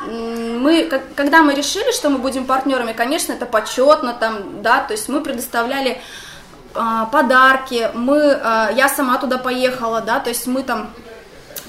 мы, 0.08 0.88
когда 1.16 1.42
мы 1.42 1.56
решили, 1.56 1.92
что 1.92 2.12
мы 2.12 2.20
будем 2.20 2.46
партнерами, 2.46 2.94
конечно, 2.94 3.34
это 3.34 3.48
почетно, 3.48 4.14
там, 4.14 4.62
да, 4.62 4.82
то 4.82 4.94
есть 4.94 5.10
мы 5.10 5.22
предоставляли 5.22 6.00
подарки, 7.12 7.90
мы, 7.96 8.18
я 8.76 8.88
сама 8.88 9.18
туда 9.18 9.40
поехала, 9.40 10.02
да, 10.02 10.20
то 10.20 10.30
есть 10.30 10.46
мы 10.46 10.62
там 10.62 10.92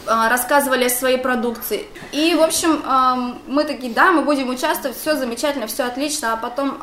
рассказывали 0.06 0.84
о 0.84 0.90
своей 0.90 1.18
продукции. 1.18 1.86
И, 2.12 2.34
в 2.34 2.42
общем, 2.42 2.82
мы 3.46 3.64
такие, 3.64 3.92
да, 3.92 4.12
мы 4.12 4.22
будем 4.22 4.48
участвовать, 4.48 4.96
все 4.96 5.16
замечательно, 5.16 5.66
все 5.66 5.84
отлично, 5.84 6.32
а 6.32 6.36
потом 6.36 6.78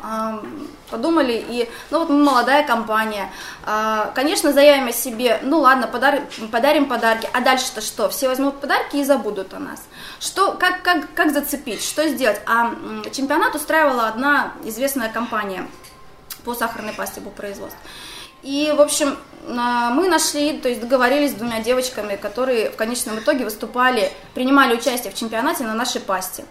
подумали, 0.90 1.44
и, 1.48 1.68
ну 1.90 2.00
вот 2.00 2.08
мы 2.08 2.22
молодая 2.22 2.64
компания, 2.64 3.30
а, 3.64 4.12
конечно, 4.14 4.52
заявим 4.52 4.88
о 4.88 4.92
себе, 4.92 5.40
ну 5.42 5.58
ладно, 5.58 5.88
подарим, 5.88 6.22
подарим 6.52 6.86
подарки, 6.86 7.28
а 7.32 7.40
дальше-то 7.40 7.80
что? 7.80 8.08
Все 8.08 8.28
возьмут 8.28 8.60
подарки 8.60 8.96
и 8.96 9.04
забудут 9.04 9.54
о 9.54 9.58
нас. 9.58 9.82
Что, 10.20 10.52
как, 10.52 10.82
как, 10.82 11.12
как 11.14 11.32
зацепить, 11.32 11.82
что 11.82 12.06
сделать? 12.08 12.40
А 12.46 12.74
чемпионат 13.12 13.54
устраивала 13.56 14.06
одна 14.06 14.52
известная 14.62 15.08
компания 15.08 15.66
по 16.44 16.54
сахарной 16.54 16.92
пасте, 16.92 17.20
по 17.20 17.30
производству. 17.30 17.80
И, 18.44 18.72
в 18.76 18.80
общем, 18.80 19.16
а, 19.46 19.90
мы 19.90 20.08
нашли, 20.08 20.58
то 20.58 20.68
есть 20.68 20.80
договорились 20.80 21.32
с 21.32 21.34
двумя 21.34 21.60
девочками, 21.60 22.16
которые 22.16 22.70
в 22.70 22.76
конечном 22.76 23.18
итоге 23.18 23.44
выступали, 23.44 24.12
принимали 24.34 24.74
участие 24.74 25.12
в 25.12 25.16
чемпионате 25.16 25.64
на 25.64 25.74
нашей 25.74 26.00
пасте. 26.00 26.44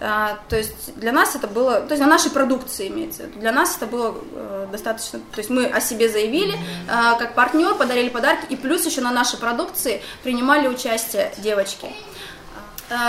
А, 0.00 0.38
то 0.48 0.56
есть 0.56 0.94
для 0.96 1.12
нас 1.12 1.36
это 1.36 1.46
было, 1.46 1.80
то 1.80 1.94
есть 1.94 2.00
на 2.00 2.08
нашей 2.08 2.30
продукции 2.30 2.88
имеется, 2.88 3.24
для 3.26 3.52
нас 3.52 3.76
это 3.76 3.86
было 3.86 4.14
э, 4.34 4.68
достаточно, 4.72 5.18
то 5.18 5.38
есть 5.38 5.50
мы 5.50 5.66
о 5.66 5.80
себе 5.80 6.08
заявили 6.08 6.58
как 6.88 7.34
партнер, 7.34 7.74
подарили 7.74 8.08
подарки, 8.08 8.46
и 8.50 8.56
плюс 8.56 8.84
еще 8.86 9.00
на 9.00 9.12
нашей 9.12 9.38
продукции 9.38 10.02
принимали 10.22 10.68
участие 10.68 11.32
девочки. 11.38 11.88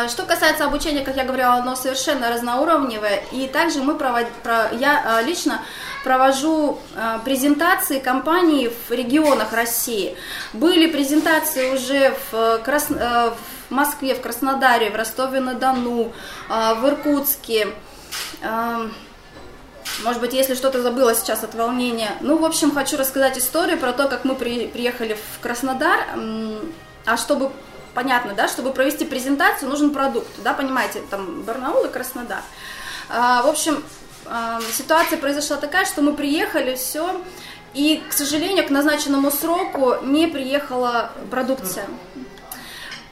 Что 0.08 0.24
касается 0.24 0.66
обучения, 0.66 1.04
как 1.04 1.18
я 1.18 1.24
говорила, 1.24 1.54
оно 1.54 1.76
совершенно 1.76 2.30
разноуровневое, 2.30 3.24
и 3.32 3.48
также 3.48 3.82
мы 3.82 3.96
провод... 3.96 4.28
я 4.72 5.22
лично 5.26 5.62
провожу 6.04 6.80
а, 6.96 7.20
презентации 7.20 8.00
компаний 8.00 8.70
в 8.70 8.92
регионах 8.92 9.54
России. 9.54 10.16
Были 10.52 10.88
презентации 10.88 11.74
уже 11.74 12.14
в, 12.32 12.60
Крас... 12.64 12.88
Э, 12.92 13.32
в 13.70 13.72
Москве, 13.72 14.14
в 14.14 14.22
Краснодаре, 14.22 14.92
в 14.92 14.96
Ростове-на-Дону, 14.96 16.12
в 16.50 16.88
Иркутске, 16.88 17.70
может 20.04 20.22
быть, 20.22 20.34
если 20.34 20.56
что-то 20.56 20.82
забыла 20.82 21.16
сейчас 21.16 21.44
от 21.44 21.56
волнения. 21.56 22.12
Ну, 22.22 22.38
в 22.38 22.46
общем, 22.46 22.72
хочу 22.72 22.98
рассказать 22.98 23.38
историю 23.38 23.78
про 23.78 23.94
то, 23.94 24.08
как 24.08 24.26
мы 24.26 24.36
при, 24.36 24.68
приехали 24.68 25.16
в 25.16 25.40
Краснодар. 25.40 26.00
А 27.06 27.18
чтобы 27.18 27.52
понятно, 27.94 28.34
да, 28.34 28.48
чтобы 28.48 28.72
провести 28.72 29.06
презентацию, 29.06 29.70
нужен 29.70 29.92
продукт, 29.92 30.30
да, 30.44 30.54
понимаете, 30.54 31.02
там 31.10 31.44
Барнаул 31.44 31.86
и 31.86 31.90
Краснодар. 31.90 32.42
А, 33.10 33.44
в 33.44 33.48
общем, 33.48 33.84
а, 34.26 34.60
ситуация 34.72 35.18
произошла 35.18 35.58
такая, 35.58 35.86
что 35.86 36.02
мы 36.02 36.14
приехали, 36.14 36.76
все, 36.76 37.22
и, 37.74 38.04
к 38.08 38.14
сожалению, 38.14 38.66
к 38.66 38.70
назначенному 38.70 39.32
сроку 39.32 39.96
не 40.04 40.28
приехала 40.28 41.12
продукция. 41.32 41.86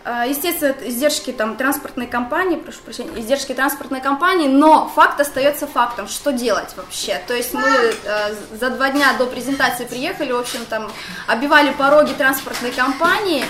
А, 0.04 0.26
естественно, 0.26 0.76
издержки 0.82 1.32
там, 1.32 1.56
транспортной 1.56 2.08
компании, 2.08 2.56
прошу 2.56 2.80
прощения, 2.80 3.20
издержки 3.20 3.54
транспортной 3.54 4.02
компании, 4.02 4.48
но 4.48 4.88
факт 4.96 5.20
остается 5.20 5.68
фактом, 5.68 6.08
что 6.08 6.32
делать 6.32 6.70
вообще. 6.76 7.22
То 7.28 7.36
есть 7.36 7.54
мы 7.54 7.62
э, 7.70 8.36
за 8.60 8.72
два 8.72 8.90
дня 8.90 9.14
до 9.18 9.28
презентации 9.28 9.86
приехали, 9.86 10.32
в 10.32 10.40
общем, 10.40 10.66
там, 10.68 10.92
обивали 11.28 11.72
пороги 11.72 12.14
транспортной 12.14 12.72
компании. 12.72 13.46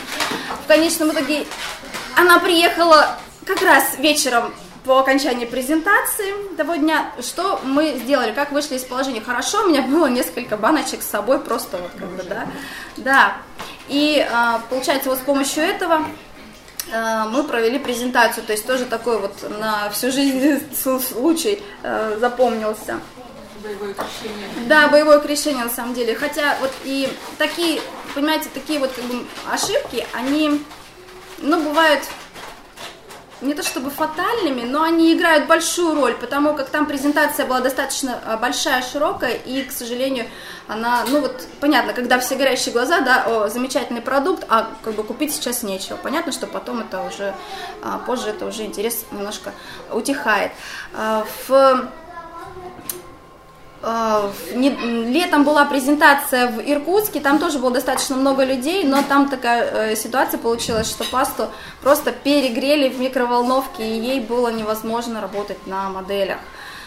В 0.63 0.67
конечном 0.67 1.11
итоге 1.11 1.45
она 2.17 2.39
приехала 2.39 3.17
как 3.45 3.61
раз 3.61 3.97
вечером 3.97 4.53
по 4.83 4.99
окончании 4.99 5.45
презентации 5.45 6.33
того 6.57 6.75
дня, 6.75 7.11
что 7.21 7.61
мы 7.63 7.93
сделали, 8.03 8.31
как 8.33 8.51
вышли 8.51 8.75
из 8.75 8.83
положения. 8.83 9.21
Хорошо, 9.21 9.63
у 9.63 9.69
меня 9.69 9.83
было 9.83 10.07
несколько 10.07 10.57
баночек 10.57 11.01
с 11.01 11.07
собой, 11.07 11.39
просто 11.39 11.77
вот 11.77 11.91
как 11.97 12.09
бы, 12.09 12.23
да, 12.23 12.47
да. 12.97 13.37
И 13.87 14.27
э, 14.27 14.59
получается, 14.69 15.09
вот 15.09 15.19
с 15.19 15.21
помощью 15.21 15.63
этого 15.63 16.05
мы 16.91 17.43
провели 17.43 17.79
презентацию, 17.79 18.45
то 18.45 18.51
есть 18.51 18.65
тоже 18.65 18.85
такой 18.85 19.19
вот 19.19 19.33
на 19.59 19.89
всю 19.91 20.11
жизнь 20.11 20.61
случай 20.75 21.61
э, 21.83 22.17
запомнился. 22.19 22.99
Боевое 23.63 23.93
крещение. 23.93 24.47
Да, 24.67 24.87
боевое 24.87 25.19
крещение 25.19 25.63
на 25.63 25.69
самом 25.69 25.93
деле. 25.93 26.15
Хотя 26.15 26.57
вот 26.59 26.71
и 26.83 27.11
такие, 27.37 27.81
понимаете, 28.15 28.49
такие 28.53 28.79
вот 28.79 28.91
как 28.91 29.05
бы 29.05 29.25
ошибки, 29.51 30.05
они, 30.13 30.63
ну, 31.37 31.63
бывают 31.63 32.03
не 33.41 33.53
то 33.53 33.63
чтобы 33.63 33.89
фатальными, 33.89 34.61
но 34.61 34.83
они 34.83 35.13
играют 35.13 35.47
большую 35.47 35.95
роль, 35.95 36.13
потому 36.15 36.53
как 36.53 36.69
там 36.69 36.85
презентация 36.85 37.45
была 37.45 37.59
достаточно 37.59 38.19
а, 38.25 38.37
большая, 38.37 38.81
широкая, 38.81 39.33
и, 39.33 39.63
к 39.63 39.71
сожалению, 39.71 40.25
она, 40.67 41.03
ну 41.07 41.21
вот, 41.21 41.47
понятно, 41.59 41.93
когда 41.93 42.19
все 42.19 42.35
горящие 42.35 42.71
глаза, 42.71 43.01
да, 43.01 43.23
о, 43.27 43.49
замечательный 43.49 44.01
продукт, 44.01 44.45
а 44.49 44.69
как 44.83 44.93
бы 44.93 45.03
купить 45.03 45.33
сейчас 45.33 45.63
нечего. 45.63 45.97
Понятно, 45.97 46.31
что 46.31 46.47
потом 46.47 46.81
это 46.81 47.01
уже, 47.03 47.33
а, 47.81 47.97
позже 47.99 48.29
это 48.29 48.45
уже 48.45 48.63
интерес 48.63 49.05
немножко 49.11 49.53
утихает. 49.91 50.51
А, 50.93 51.25
в 51.47 51.89
летом 53.83 55.43
была 55.43 55.65
презентация 55.65 56.47
в 56.47 56.59
Иркутске, 56.59 57.19
там 57.19 57.39
тоже 57.39 57.57
было 57.57 57.71
достаточно 57.71 58.15
много 58.15 58.43
людей, 58.43 58.83
но 58.83 59.01
там 59.01 59.27
такая 59.27 59.91
э, 59.91 59.95
ситуация 59.95 60.37
получилась, 60.37 60.87
что 60.87 61.03
пасту 61.03 61.47
просто 61.81 62.11
перегрели 62.11 62.89
в 62.89 62.99
микроволновке, 62.99 63.83
и 63.83 63.99
ей 63.99 64.19
было 64.19 64.49
невозможно 64.49 65.19
работать 65.19 65.65
на 65.65 65.89
моделях. 65.89 66.37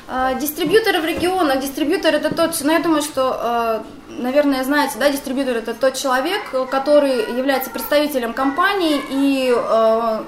Э, 0.06 0.38
дистрибьюторы 0.40 1.00
в 1.00 1.04
регионах, 1.04 1.58
дистрибьютор 1.58 2.14
это 2.14 2.32
тот, 2.32 2.56
ну 2.62 2.70
я 2.70 2.78
думаю, 2.78 3.02
что, 3.02 3.82
наверное, 4.08 4.62
знаете, 4.62 4.94
да, 5.00 5.10
дистрибьютор 5.10 5.56
это 5.56 5.74
тот 5.74 5.94
человек, 5.94 6.42
который 6.70 7.36
является 7.36 7.70
представителем 7.70 8.34
компании, 8.34 9.00
и 9.10 9.52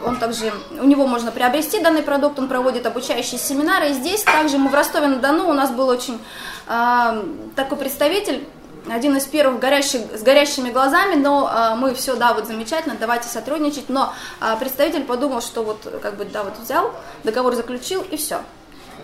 он 0.05 0.17
также, 0.17 0.53
у 0.81 0.85
него 0.85 1.07
можно 1.07 1.31
приобрести 1.31 1.81
данный 1.81 2.03
продукт, 2.03 2.41
он 2.41 2.49
проводит 2.49 2.87
обучающие 2.87 3.39
семинары, 3.39 3.91
и 3.91 3.93
здесь 3.93 4.25
также 4.25 4.59
мы 4.59 4.69
в 4.69 4.75
Ростове-на-Дону, 4.75 5.49
у 5.49 5.53
нас 5.53 5.71
был 5.71 5.87
очень 5.87 6.19
такой 6.67 7.79
представитель, 7.79 8.45
один 8.89 9.17
из 9.17 9.25
первых 9.25 9.61
горящих, 9.61 10.01
с 10.15 10.23
горящими 10.23 10.71
глазами, 10.71 11.15
но 11.15 11.49
а, 11.51 11.75
мы 11.75 11.95
все, 11.95 12.17
да, 12.17 12.35
вот 12.35 12.47
замечательно, 12.47 12.97
давайте 12.99 13.29
сотрудничать, 13.29 13.89
но 13.89 14.13
а, 14.41 14.57
представитель 14.57 15.05
подумал, 15.05 15.41
что 15.41 15.63
вот, 15.63 16.01
как 16.03 16.17
бы, 16.17 16.25
да, 16.25 16.45
вот 16.45 16.59
взял, 16.59 16.93
договор 17.25 17.55
заключил 17.55 18.03
и 18.03 18.17
все. 18.17 18.41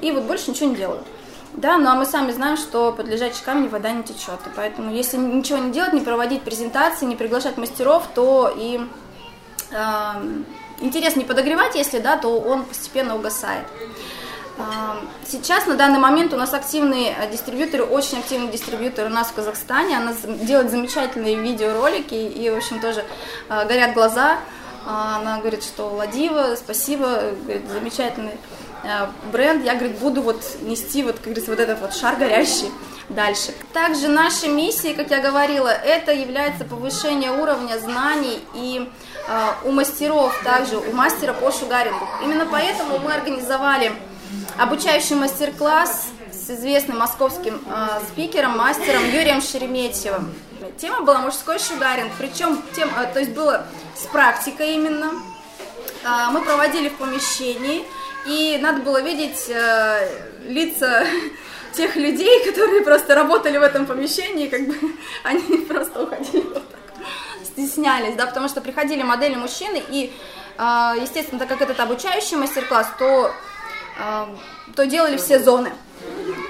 И 0.01 0.11
вот 0.11 0.25
больше 0.25 0.51
ничего 0.51 0.71
не 0.71 0.77
делают. 0.77 1.03
Да, 1.55 1.77
ну 1.77 1.91
а 1.91 1.95
мы 1.95 2.07
сами 2.07 2.33
знаем, 2.33 2.57
что 2.57 2.93
под 2.93 3.09
лежачий 3.09 3.43
камень 3.45 3.69
вода 3.69 3.91
не 3.93 4.03
течет. 4.03 4.41
И 4.47 4.51
поэтому, 4.57 4.93
если 4.93 5.19
ничего 5.19 5.59
не 5.59 5.71
делать, 5.71 5.93
не 5.93 6.01
проводить 6.01 6.43
презентации, 6.43 7.05
не 7.05 7.15
приглашать 7.15 7.59
мастеров, 7.59 8.09
то 8.15 8.53
и 8.57 8.81
э, 9.71 10.43
интерес 10.81 11.15
не 11.15 11.25
подогревать, 11.25 11.75
если 11.75 11.99
да, 11.99 12.17
то 12.17 12.41
он 12.41 12.65
постепенно 12.65 13.17
угасает. 13.17 13.67
Сейчас, 15.27 15.67
на 15.67 15.77
данный 15.77 15.99
момент, 15.99 16.33
у 16.33 16.37
нас 16.37 16.53
активные 16.53 17.15
э, 17.19 17.31
дистрибьюторы, 17.31 17.85
очень 17.85 18.19
активный 18.19 18.49
дистрибьютор 18.49 19.07
у 19.07 19.09
нас 19.09 19.29
в 19.29 19.35
Казахстане. 19.35 19.97
Она 19.97 20.13
делает 20.43 20.71
замечательные 20.71 21.37
видеоролики, 21.37 22.15
и, 22.15 22.51
в 22.51 22.57
общем, 22.57 22.81
тоже 22.81 23.05
э, 23.49 23.67
горят 23.67 23.95
глаза. 23.95 24.39
А, 24.85 25.19
она 25.21 25.39
говорит, 25.39 25.63
что 25.63 25.89
Ладива, 25.89 26.57
спасибо, 26.57 27.33
говорит, 27.45 27.69
замечательный 27.71 28.37
э, 28.83 29.07
бренд. 29.31 29.65
Я, 29.65 29.75
говорит, 29.75 29.99
буду 29.99 30.23
вот 30.23 30.43
нести 30.63 31.03
вот, 31.03 31.15
как 31.17 31.25
говорится, 31.25 31.51
вот 31.51 31.61
этот 31.61 31.81
вот 31.81 31.95
шар 31.95 32.17
горящий 32.17 32.71
дальше. 33.09 33.53
Также 33.73 34.09
нашей 34.09 34.49
миссией, 34.49 34.95
как 34.95 35.11
я 35.11 35.21
говорила, 35.21 35.69
это 35.69 36.13
является 36.13 36.65
повышение 36.65 37.31
уровня 37.31 37.79
знаний 37.79 38.41
и 38.55 38.89
э, 39.29 39.49
у 39.65 39.71
мастеров, 39.71 40.39
также 40.45 40.79
у 40.79 40.93
мастера 40.93 41.33
по 41.33 41.53
шугарингу. 41.53 42.07
Именно 42.23 42.47
поэтому 42.51 42.99
мы 42.99 43.13
организовали 43.13 43.93
обучающий 44.59 45.17
мастер-класс 45.17 46.09
с 46.31 46.51
известным 46.51 46.99
московским 46.99 47.63
э, 47.67 48.01
спикером, 48.09 48.59
мастером 48.59 49.05
Юрием 49.05 49.41
Шереметьевым. 49.41 50.35
Тема 50.79 51.03
была 51.03 51.19
мужской 51.19 51.59
шугаринг, 51.59 52.13
причем 52.19 52.63
тем, 52.75 52.89
э, 52.97 53.13
то 53.13 53.21
есть 53.21 53.33
было 53.33 53.67
с 53.97 54.07
практикой 54.07 54.75
именно. 54.75 55.13
Э, 56.05 56.31
мы 56.31 56.43
проводили 56.43 56.89
в 56.89 56.97
помещении, 56.97 57.85
и 58.27 58.59
надо 58.61 58.81
было 58.81 59.01
видеть 59.01 59.49
э, 59.49 60.09
лица 60.47 61.05
тех 61.73 61.97
людей, 61.97 62.45
которые 62.45 62.83
просто 62.83 63.15
работали 63.15 63.59
в 63.59 63.63
этом 63.63 63.87
помещении, 63.87 64.49
как 64.49 64.67
бы 64.67 64.75
они 65.25 65.59
просто 65.59 66.03
уходили 66.03 66.47
вот 66.47 66.69
так, 66.71 66.81
стеснялись, 67.45 68.15
да, 68.15 68.27
потому 68.27 68.49
что 68.49 68.61
приходили 68.61 69.03
модели 69.03 69.35
мужчины, 69.35 69.83
и, 69.91 70.13
естественно, 70.59 71.39
так 71.39 71.49
как 71.49 71.63
это 71.63 71.83
обучающий 71.83 72.37
мастер-класс, 72.37 72.89
то 72.99 73.33
то 74.75 74.87
делали 74.87 75.17
все 75.17 75.39
зоны. 75.39 75.73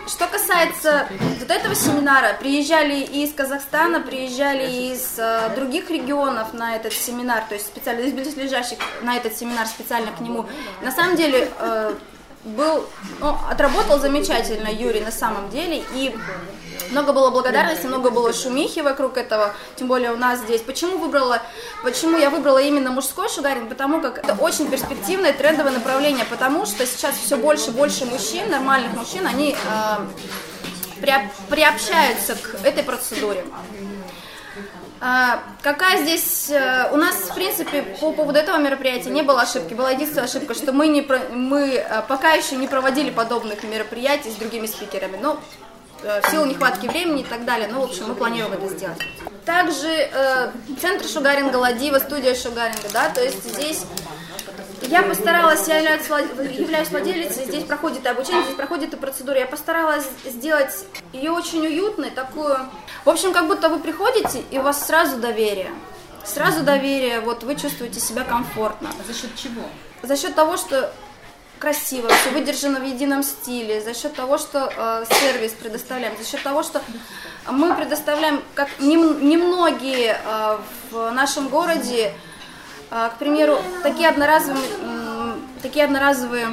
Что 0.07 0.27
касается 0.27 1.09
вот 1.39 1.51
этого 1.51 1.75
семинара, 1.75 2.35
приезжали 2.39 3.01
из 3.01 3.33
Казахстана, 3.33 4.01
приезжали 4.01 4.93
из 4.93 5.17
э, 5.17 5.55
других 5.55 5.91
регионов 5.91 6.55
на 6.55 6.75
этот 6.75 6.93
семинар, 6.93 7.45
то 7.49 7.55
есть 7.55 7.67
специально 7.67 8.01
из 8.01 8.13
близлежащих 8.13 8.79
на 9.03 9.17
этот 9.17 9.37
семинар 9.37 9.67
специально 9.67 10.11
к 10.11 10.21
нему. 10.21 10.47
На 10.81 10.91
самом 10.91 11.17
деле 11.17 11.49
э, 11.57 11.95
был, 12.45 12.87
ну, 13.21 13.37
отработал 13.49 13.99
замечательно 14.01 14.69
Юрий 14.69 15.01
на 15.01 15.13
самом 15.13 15.49
деле, 15.51 15.85
и 15.95 16.15
много 16.91 17.13
было 17.13 17.31
благодарности, 17.31 17.87
много 17.87 18.11
было 18.11 18.33
шумихи 18.33 18.81
вокруг 18.81 19.17
этого, 19.17 19.55
тем 19.77 19.89
более 19.89 20.13
у 20.13 20.17
нас 20.17 20.41
здесь. 20.41 20.61
Почему 20.61 20.99
выбрала, 20.99 21.41
почему 21.83 22.19
я 22.19 22.31
выбрала 22.31 22.59
именно 22.59 22.91
мужской 22.91 23.29
шугаринг? 23.29 23.69
Потому 23.69 24.01
как 24.01 24.19
это 24.19 24.35
очень 24.35 24.69
перспективное 24.69 25.33
трендовое 25.33 25.73
направление, 25.73 26.25
потому 26.25 26.67
что 26.67 26.87
сейчас 26.87 27.17
все 27.17 27.37
больше 27.37 27.71
и 27.71 27.73
больше 27.73 28.05
мужчин, 28.07 28.51
нормальных 28.51 28.93
мужчин, 28.95 29.27
они 29.27 29.55
э, 29.55 31.17
приобщаются 31.49 32.35
к 32.35 32.65
этой 32.65 32.83
процедуре. 32.83 33.45
А, 35.05 35.43
какая 35.63 36.01
здесь... 36.05 36.49
Э, 36.49 36.89
у 36.93 36.97
нас, 36.97 37.17
в 37.17 37.35
принципе, 37.35 37.83
по 37.83 38.13
поводу 38.13 38.39
этого 38.39 38.59
мероприятия 38.59 39.11
не 39.11 39.23
было 39.23 39.43
ошибки. 39.43 39.75
Была 39.75 39.91
единственная 39.91 40.27
ошибка, 40.27 40.55
что 40.55 40.73
мы, 40.73 40.87
не, 40.87 41.03
мы 41.33 41.75
э, 41.75 42.03
пока 42.07 42.35
еще 42.35 42.55
не 42.55 42.69
проводили 42.69 43.11
подобных 43.11 43.65
мероприятий 43.65 44.31
с 44.31 44.37
другими 44.37 44.67
спикерами. 44.67 45.19
Но 45.21 45.41
э, 46.05 46.21
в 46.21 46.31
силу 46.31 46.45
нехватки 46.45 46.87
времени 46.87 47.23
и 47.23 47.25
так 47.25 47.45
далее. 47.45 47.69
Ну, 47.69 47.81
в 47.81 47.85
общем, 47.91 48.05
мы 48.07 48.15
планируем 48.15 48.53
это 48.53 48.69
сделать. 48.69 48.99
Также 49.45 49.89
э, 49.89 50.53
центр 50.81 51.09
шугаринга 51.09 51.57
Ладива, 51.57 51.99
студия 51.99 52.37
шугаринга, 52.37 52.89
да, 52.93 53.09
то 53.09 53.25
есть 53.25 53.43
здесь 53.43 53.85
я 54.89 55.03
постаралась, 55.03 55.67
я 55.69 55.79
являюсь, 55.79 56.07
являюсь 56.59 56.89
владелицей, 56.89 57.45
здесь 57.45 57.65
проходит 57.65 58.05
и 58.05 58.09
обучение, 58.09 58.43
здесь 58.45 58.57
проходит 58.57 58.95
и 58.95 58.97
процедура. 58.97 59.39
Я 59.39 59.47
постаралась 59.47 60.07
сделать 60.25 60.87
ее 61.13 61.33
очень 61.33 61.67
уютной, 61.67 62.11
такую... 62.11 62.57
В 63.05 63.09
общем, 63.09 63.33
как 63.33 63.47
будто 63.47 63.69
вы 63.69 63.79
приходите, 63.79 64.43
и 64.51 64.59
у 64.59 64.63
вас 64.63 64.87
сразу 64.87 65.17
доверие. 65.17 65.71
Сразу 66.25 66.63
доверие, 66.63 67.21
вот 67.21 67.43
вы 67.43 67.57
чувствуете 67.57 68.01
себя 68.01 68.25
комфортно. 68.25 68.91
А 68.91 69.13
за 69.13 69.19
счет 69.19 69.35
чего? 69.35 69.63
За 70.03 70.17
счет 70.17 70.35
того, 70.35 70.57
что 70.57 70.93
красиво, 71.59 72.09
все 72.09 72.31
выдержано 72.31 72.81
в 72.81 72.85
едином 72.85 73.23
стиле, 73.23 73.81
за 73.81 73.95
счет 73.95 74.15
того, 74.15 74.37
что 74.37 74.73
э, 74.77 75.05
сервис 75.21 75.53
предоставляем, 75.53 76.17
за 76.19 76.29
счет 76.29 76.43
того, 76.43 76.65
что 76.65 76.83
мы 77.49 77.75
предоставляем, 77.77 78.43
как 78.55 78.69
немногие 78.81 80.21
э, 80.25 80.59
в 80.91 81.11
нашем 81.13 81.49
городе, 81.49 82.13
к 82.93 83.19
примеру, 83.19 83.59
такие 83.83 84.09
одноразовые, 84.09 84.65
такие 85.63 85.85
одноразовые 85.85 86.49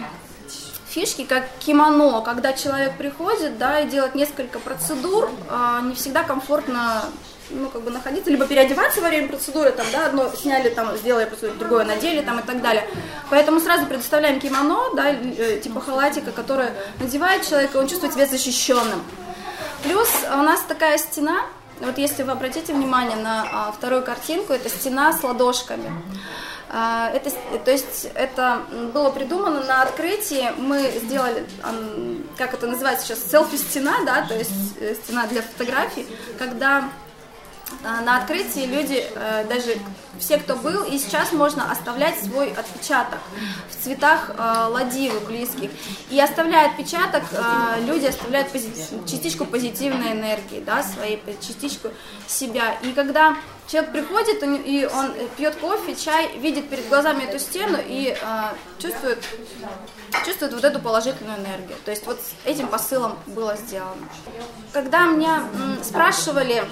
фишки, 0.90 1.24
как 1.24 1.44
кимоно, 1.60 2.22
когда 2.22 2.54
человек 2.54 2.98
приходит, 2.98 3.58
да, 3.58 3.80
и 3.80 3.88
делает 3.88 4.16
несколько 4.16 4.60
процедур, 4.60 5.30
а, 5.50 5.82
не 5.82 5.96
всегда 5.96 6.24
комфортно 6.24 7.04
ну, 7.52 7.68
как 7.70 7.82
бы 7.82 7.92
находиться, 7.92 8.30
либо 8.30 8.46
переодеваться 8.46 9.02
во 9.02 9.10
время 9.10 9.28
процедуры, 9.28 9.72
там, 9.72 9.86
да, 9.92 10.06
одно 10.06 10.30
сняли, 10.36 10.70
там, 10.70 10.96
сделали 10.98 11.26
процедуру, 11.26 11.58
другое 11.58 11.86
надели, 11.86 12.22
там, 12.22 12.40
и 12.40 12.44
так 12.44 12.62
далее. 12.62 12.88
Поэтому 13.30 13.60
сразу 13.60 13.86
предоставляем 13.86 14.40
кимоно, 14.40 14.96
да, 14.96 15.10
э, 15.12 15.60
типа 15.60 15.82
халатика, 15.82 16.32
которое 16.32 16.74
надевает 17.00 17.48
человек, 17.48 17.74
и 17.74 17.78
он 17.78 17.88
чувствует 17.88 18.14
себя 18.14 18.28
защищенным. 18.28 19.04
Плюс 19.84 20.10
у 20.32 20.44
нас 20.44 20.62
такая 20.68 20.98
стена, 20.98 21.42
вот 21.80 21.98
если 21.98 22.24
вы 22.24 22.32
обратите 22.32 22.74
внимание 22.74 23.18
на 23.18 23.48
а, 23.52 23.72
вторую 23.72 24.04
картинку, 24.04 24.54
это 24.54 24.70
стена 24.70 25.14
с 25.14 25.24
ладошками. 25.24 25.92
А, 26.70 27.10
это, 27.10 27.32
то 27.64 27.72
есть 27.72 28.10
это 28.14 28.62
было 28.94 29.10
придумано 29.10 29.64
на 29.64 29.82
открытии. 29.82 30.52
Мы 30.58 30.92
сделали, 31.04 31.46
как 32.38 32.54
это 32.54 32.68
называется 32.68 33.08
сейчас, 33.08 33.24
селфи-стена, 33.32 34.04
да, 34.06 34.26
то 34.28 34.36
есть 34.36 34.78
э, 34.80 34.96
стена 34.96 35.26
для 35.28 35.42
фотографий, 35.42 36.06
когда 36.38 36.90
на 37.82 38.18
открытии 38.18 38.66
люди, 38.66 39.06
э, 39.16 39.46
даже 39.48 39.78
все, 40.20 40.38
кто 40.38 40.56
был, 40.56 40.84
и 40.84 40.98
сейчас 40.98 41.32
можно 41.32 41.72
оставлять 41.72 42.22
свой 42.22 42.52
отпечаток 42.52 43.20
в 43.70 43.84
цветах 43.84 44.32
э, 44.32 44.68
ладивы 44.70 45.20
близких. 45.22 45.72
И 46.10 46.20
оставляя 46.20 46.72
отпечаток, 46.72 47.24
э, 47.32 47.86
люди 47.86 48.08
оставляют 48.08 48.52
частичку 49.06 49.46
позитивной 49.46 50.12
энергии, 50.12 50.62
да, 50.66 50.84
своей 50.84 51.24
частичку 51.40 51.90
себя. 52.28 52.78
И 52.84 52.92
когда 52.92 53.38
человек 53.68 53.94
приходит, 53.94 54.44
и 54.44 54.90
он 54.94 55.14
пьет 55.38 55.56
кофе, 55.56 55.96
чай, 55.96 56.38
видит 56.38 56.70
перед 56.70 56.90
глазами 56.90 57.24
эту 57.24 57.40
стену 57.40 57.78
и 57.82 58.18
чувствует, 58.80 59.24
чувствует 60.26 60.54
вот 60.54 60.64
эту 60.66 60.80
положительную 60.80 61.40
энергию. 61.40 61.78
То 61.86 61.92
есть 61.92 62.06
вот 62.06 62.20
этим 62.44 62.68
посылом 62.68 63.18
было 63.28 63.56
сделано. 63.56 64.10
Когда 64.74 65.06
меня 65.06 65.48
спрашивали, 65.84 66.64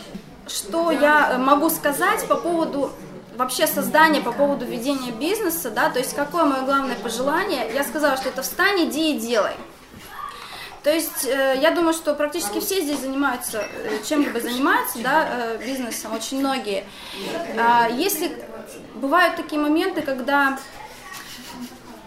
что 0.47 0.91
я 0.91 1.31
э, 1.31 1.37
могу 1.37 1.69
сказать 1.69 2.27
по 2.27 2.35
поводу 2.35 2.91
вообще 3.35 3.67
создания, 3.67 4.21
по 4.21 4.31
поводу 4.31 4.65
ведения 4.65 5.11
бизнеса, 5.11 5.69
да, 5.69 5.89
то 5.89 5.99
есть 5.99 6.15
какое 6.15 6.45
мое 6.45 6.63
главное 6.63 6.95
пожелание, 6.95 7.69
я 7.73 7.83
сказала, 7.83 8.17
что 8.17 8.29
это 8.29 8.41
встань, 8.41 8.89
иди 8.89 9.15
и 9.15 9.19
делай. 9.19 9.53
То 10.83 10.93
есть 10.93 11.25
э, 11.25 11.57
я 11.61 11.71
думаю, 11.71 11.93
что 11.93 12.13
практически 12.15 12.59
все 12.59 12.81
здесь 12.81 12.99
занимаются, 12.99 13.65
э, 13.83 13.99
чем-либо 14.07 14.39
занимаются, 14.39 14.99
да, 14.99 15.57
бизнесом, 15.57 16.13
очень 16.13 16.39
многие. 16.39 16.85
Э, 17.55 17.87
если 17.91 18.31
бывают 18.95 19.35
такие 19.35 19.61
моменты, 19.61 20.01
когда 20.01 20.57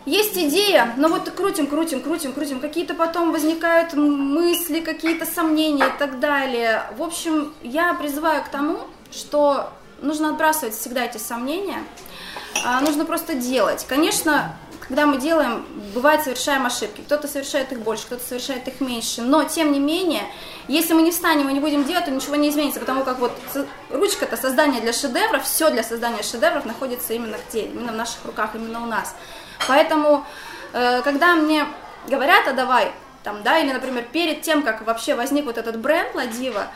есть 0.06 0.36
идея, 0.36 0.94
но 0.96 1.08
вот 1.08 1.30
крутим, 1.30 1.66
крутим, 1.66 2.00
крутим, 2.00 2.32
крутим, 2.32 2.60
какие-то 2.60 2.94
потом 2.94 3.32
возникают 3.32 3.94
мысли, 3.94 4.80
какие-то 4.80 5.26
сомнения 5.26 5.86
и 5.86 5.98
так 5.98 6.20
далее. 6.20 6.84
В 6.96 7.02
общем, 7.02 7.52
я 7.62 7.94
призываю 7.94 8.42
к 8.42 8.48
тому, 8.48 8.80
что 9.10 9.70
нужно 10.00 10.30
отбрасывать 10.30 10.74
всегда 10.74 11.04
эти 11.04 11.18
сомнения, 11.18 11.82
а 12.64 12.80
нужно 12.80 13.04
просто 13.04 13.34
делать. 13.34 13.84
Конечно, 13.88 14.56
когда 14.80 15.06
мы 15.06 15.18
делаем, 15.18 15.64
бывает 15.94 16.22
совершаем 16.24 16.66
ошибки. 16.66 17.02
Кто-то 17.02 17.28
совершает 17.28 17.70
их 17.70 17.80
больше, 17.80 18.06
кто-то 18.06 18.26
совершает 18.26 18.66
их 18.66 18.80
меньше. 18.80 19.22
Но, 19.22 19.44
тем 19.44 19.70
не 19.70 19.78
менее, 19.78 20.22
если 20.66 20.94
мы 20.94 21.02
не 21.02 21.12
встанем 21.12 21.48
и 21.48 21.52
не 21.52 21.60
будем 21.60 21.84
делать, 21.84 22.06
то 22.06 22.10
ничего 22.10 22.34
не 22.34 22.48
изменится, 22.48 22.80
потому 22.80 23.04
как 23.04 23.20
вот 23.20 23.32
ручка-то 23.90 24.36
создание 24.36 24.80
для 24.80 24.92
шедевров, 24.92 25.44
все 25.44 25.70
для 25.70 25.84
создания 25.84 26.24
шедевров 26.24 26.64
находится 26.64 27.12
именно 27.12 27.36
где? 27.48 27.66
Именно 27.66 27.92
в 27.92 27.96
наших 27.96 28.24
руках, 28.24 28.56
именно 28.56 28.82
у 28.82 28.86
нас. 28.86 29.14
Поэтому, 29.68 30.24
э, 30.72 31.02
когда 31.02 31.34
мне 31.36 31.66
говорят, 32.08 32.48
а 32.48 32.52
давай, 32.52 32.92
там, 33.22 33.42
да, 33.42 33.58
или, 33.58 33.72
например, 33.72 34.04
перед 34.10 34.42
тем, 34.42 34.62
как 34.62 34.86
вообще 34.86 35.14
возник 35.14 35.44
вот 35.44 35.58
этот 35.58 35.78
бренд 35.78 36.14
Ладива, 36.14 36.68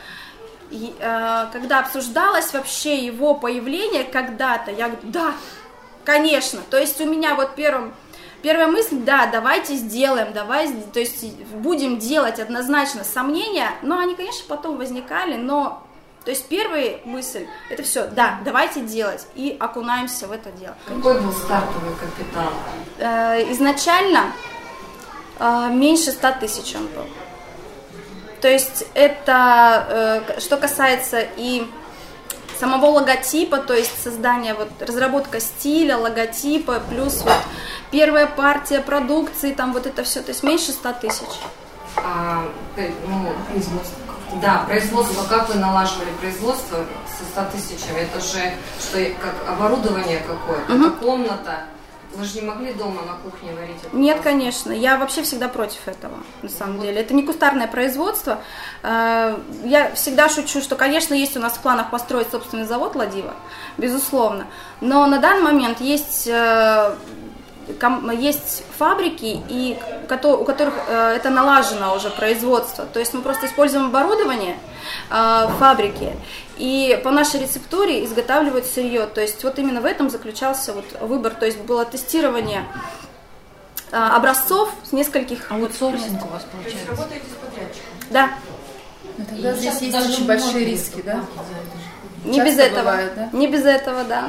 и, 0.70 0.94
э, 0.98 1.46
когда 1.52 1.80
обсуждалось 1.80 2.52
вообще 2.52 3.04
его 3.04 3.34
появление 3.34 4.04
когда-то, 4.04 4.70
я 4.70 4.88
говорю, 4.88 5.08
да, 5.08 5.34
конечно. 6.04 6.60
То 6.70 6.78
есть 6.78 7.00
у 7.00 7.06
меня 7.06 7.34
вот 7.34 7.54
первым, 7.54 7.94
первая 8.42 8.66
мысль, 8.66 8.96
да, 8.96 9.26
давайте 9.26 9.74
сделаем, 9.74 10.32
давай, 10.32 10.68
то 10.92 11.00
есть 11.00 11.24
будем 11.52 11.98
делать 11.98 12.40
однозначно 12.40 13.04
сомнения, 13.04 13.70
но 13.82 13.98
они, 13.98 14.14
конечно, 14.14 14.44
потом 14.48 14.76
возникали, 14.76 15.36
но 15.36 15.83
то 16.24 16.30
есть 16.30 16.46
первая 16.48 17.00
мысль, 17.04 17.46
это 17.68 17.82
все, 17.82 18.06
да, 18.06 18.40
давайте 18.44 18.80
делать 18.80 19.26
и 19.34 19.54
окунаемся 19.60 20.26
в 20.26 20.32
это 20.32 20.50
дело. 20.52 20.74
Какой 20.86 21.20
был 21.20 21.32
стартовый 21.32 21.94
капитал? 22.00 22.50
Э, 22.98 23.52
изначально 23.52 24.32
э, 25.38 25.68
меньше 25.70 26.12
100 26.12 26.32
тысяч 26.40 26.74
он 26.76 26.86
был. 26.86 27.06
То 28.40 28.48
есть 28.48 28.86
это, 28.94 30.24
э, 30.28 30.40
что 30.40 30.56
касается 30.56 31.26
и 31.36 31.66
самого 32.58 32.86
логотипа, 32.86 33.58
то 33.58 33.74
есть 33.74 34.02
создание, 34.02 34.54
вот 34.54 34.70
разработка 34.80 35.40
стиля, 35.40 35.98
логотипа, 35.98 36.80
плюс 36.88 37.22
вот 37.22 37.36
первая 37.90 38.26
партия 38.26 38.80
продукции, 38.80 39.52
там 39.52 39.74
вот 39.74 39.86
это 39.86 40.04
все, 40.04 40.22
то 40.22 40.30
есть 40.30 40.42
меньше 40.42 40.72
100 40.72 40.92
тысяч. 40.94 41.28
А, 41.96 42.44
ну, 42.76 43.32
да, 44.40 44.64
производство, 44.66 45.24
как 45.28 45.48
вы 45.48 45.56
налаживали 45.56 46.10
производство 46.20 46.78
со 47.18 47.46
100 47.46 47.56
тысячами? 47.56 48.00
Это 48.00 48.20
же 48.20 48.52
что, 48.80 48.98
как 49.20 49.34
оборудование 49.48 50.20
какое-то, 50.20 50.74
угу. 50.74 50.96
комната. 50.96 51.64
Вы 52.16 52.24
же 52.24 52.40
не 52.40 52.46
могли 52.46 52.72
дома 52.72 53.02
на 53.02 53.14
кухне 53.14 53.52
варить 53.54 53.76
это? 53.82 53.96
Нет, 53.96 54.20
конечно. 54.22 54.70
Я 54.70 54.98
вообще 54.98 55.22
всегда 55.22 55.48
против 55.48 55.88
этого, 55.88 56.14
на 56.42 56.48
самом 56.48 56.80
деле. 56.80 57.00
Это 57.00 57.12
не 57.12 57.24
кустарное 57.24 57.66
производство. 57.66 58.40
Э, 58.84 59.36
я 59.64 59.92
всегда 59.94 60.28
шучу, 60.28 60.60
что, 60.60 60.76
конечно, 60.76 61.12
есть 61.14 61.36
у 61.36 61.40
нас 61.40 61.54
в 61.54 61.58
планах 61.58 61.90
построить 61.90 62.30
собственный 62.30 62.66
завод 62.66 62.94
Ладива, 62.94 63.34
безусловно. 63.78 64.46
Но 64.80 65.06
на 65.06 65.18
данный 65.18 65.42
момент 65.42 65.80
есть 65.80 66.28
э, 66.28 66.94
есть 68.12 68.64
фабрики, 68.78 69.40
и, 69.48 69.78
у 70.04 70.44
которых 70.44 70.74
э, 70.88 71.14
это 71.16 71.30
налажено 71.30 71.94
уже 71.94 72.10
производство. 72.10 72.84
То 72.86 73.00
есть 73.00 73.14
мы 73.14 73.22
просто 73.22 73.46
используем 73.46 73.86
оборудование 73.86 74.56
э, 75.10 75.48
фабрики, 75.58 76.12
и 76.56 77.00
по 77.02 77.10
нашей 77.10 77.40
рецептуре 77.40 78.04
изготавливают 78.04 78.66
сырье. 78.66 79.06
То 79.06 79.20
есть 79.20 79.42
вот 79.44 79.58
именно 79.58 79.80
в 79.80 79.86
этом 79.86 80.10
заключался 80.10 80.72
вот 80.72 80.84
выбор. 81.00 81.34
То 81.34 81.46
есть 81.46 81.58
было 81.58 81.84
тестирование 81.84 82.64
э, 83.90 83.96
образцов 83.96 84.70
с 84.84 84.92
нескольких... 84.92 85.50
Аутсорсинг 85.50 86.24
у 86.24 86.28
вас 86.28 86.44
получается? 86.44 86.52
То 86.52 86.68
есть 86.68 86.88
работаете 86.88 87.26
с 87.26 87.44
подрядчиком? 87.44 87.94
Да. 88.10 88.30
Но 89.18 89.24
тогда 89.24 89.52
и 89.52 89.56
здесь 89.56 89.80
есть 89.80 89.96
очень 89.96 90.26
большие 90.26 90.64
риски, 90.64 91.02
да? 91.02 91.24
Не 92.24 92.40
без 92.40 92.58
этого. 92.58 92.80
Бывает, 92.80 93.12
да? 93.16 93.28
Не 93.32 93.48
без 93.48 93.64
этого, 93.64 94.04
да. 94.04 94.28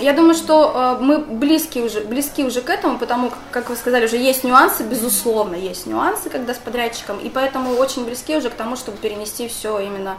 Я 0.00 0.14
думаю, 0.14 0.34
что 0.34 0.96
э, 1.00 1.02
мы 1.02 1.18
близки 1.18 1.82
уже, 1.82 2.00
близки 2.00 2.44
уже 2.44 2.62
к 2.62 2.70
этому, 2.70 2.98
потому 2.98 3.30
как 3.50 3.68
вы 3.68 3.76
сказали, 3.76 4.06
уже 4.06 4.16
есть 4.16 4.44
нюансы, 4.44 4.82
безусловно, 4.82 5.54
есть 5.54 5.86
нюансы, 5.86 6.30
когда 6.30 6.54
с 6.54 6.58
подрядчиком, 6.58 7.18
и 7.18 7.28
поэтому 7.28 7.74
очень 7.74 8.04
близки 8.04 8.36
уже 8.36 8.48
к 8.50 8.54
тому, 8.54 8.76
чтобы 8.76 8.98
перенести 8.98 9.46
все 9.48 9.78
именно 9.78 10.16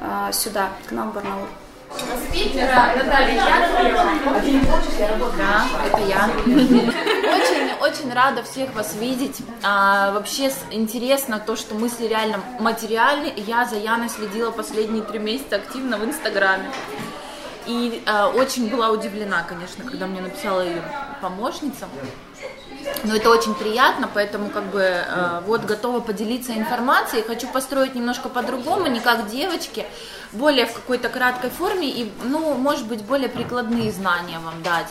э, 0.00 0.32
сюда, 0.32 0.68
к 0.86 0.92
нам 0.92 1.10
в 1.10 1.14
Барнаул. 1.14 1.46
Питера 2.32 2.92
Наталья 2.96 3.42
Да, 5.38 5.66
это 5.86 6.00
я. 6.06 6.30
Очень, 7.34 7.72
очень 7.80 8.12
рада 8.12 8.42
всех 8.42 8.74
вас 8.74 8.94
видеть. 8.94 9.38
А, 9.62 10.12
вообще 10.12 10.52
интересно 10.70 11.42
то, 11.44 11.56
что 11.56 11.74
мысли 11.74 12.06
реально 12.06 12.40
материальны. 12.60 13.32
Я 13.36 13.64
за 13.64 13.76
Яной 13.76 14.10
следила 14.10 14.50
последние 14.50 15.02
три 15.02 15.18
месяца 15.18 15.56
активно 15.56 15.96
в 15.96 16.04
Инстаграме. 16.04 16.68
И 17.68 18.02
э, 18.06 18.24
очень 18.24 18.70
была 18.70 18.88
удивлена, 18.88 19.42
конечно, 19.42 19.84
когда 19.84 20.06
мне 20.06 20.22
написала 20.22 20.62
ее 20.62 20.82
помощница. 21.20 21.86
Но 23.04 23.14
это 23.14 23.28
очень 23.28 23.54
приятно, 23.54 24.08
поэтому 24.12 24.48
как 24.48 24.64
бы 24.70 24.80
э, 24.80 25.42
вот 25.44 25.64
готова 25.64 26.00
поделиться 26.00 26.54
информацией. 26.54 27.22
Хочу 27.22 27.46
построить 27.46 27.94
немножко 27.94 28.30
по-другому, 28.30 28.86
не 28.86 29.00
как 29.00 29.28
девочки, 29.28 29.84
более 30.32 30.64
в 30.64 30.72
какой-то 30.72 31.10
краткой 31.10 31.50
форме 31.50 31.90
и, 31.90 32.10
ну, 32.24 32.54
может 32.54 32.86
быть, 32.86 33.02
более 33.02 33.28
прикладные 33.28 33.92
знания 33.92 34.38
вам 34.38 34.62
дать. 34.62 34.88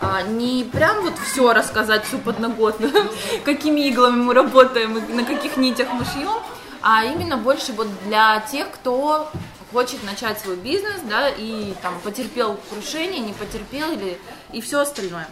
А, 0.00 0.22
не 0.22 0.64
прям 0.64 1.02
вот 1.02 1.14
все 1.18 1.52
рассказать, 1.52 2.04
всю 2.04 2.18
подноготную, 2.18 3.12
какими 3.44 3.82
иглами 3.88 4.22
мы 4.22 4.34
работаем, 4.34 4.94
на 5.14 5.24
каких 5.24 5.56
нитях 5.56 5.88
мы 5.92 6.04
шьем, 6.04 6.42
а 6.82 7.04
именно 7.04 7.36
больше 7.36 7.72
вот 7.72 7.86
для 8.06 8.40
тех, 8.40 8.70
кто 8.72 9.30
хочет 9.72 10.02
начать 10.04 10.38
свой 10.38 10.56
бизнес, 10.56 11.00
да, 11.08 11.28
и 11.28 11.74
там 11.82 11.98
потерпел 12.00 12.58
крушение, 12.70 13.20
не 13.20 13.32
потерпел 13.32 13.92
или 13.92 14.18
и 14.52 14.60
все 14.60 14.80
остальное. 14.80 15.28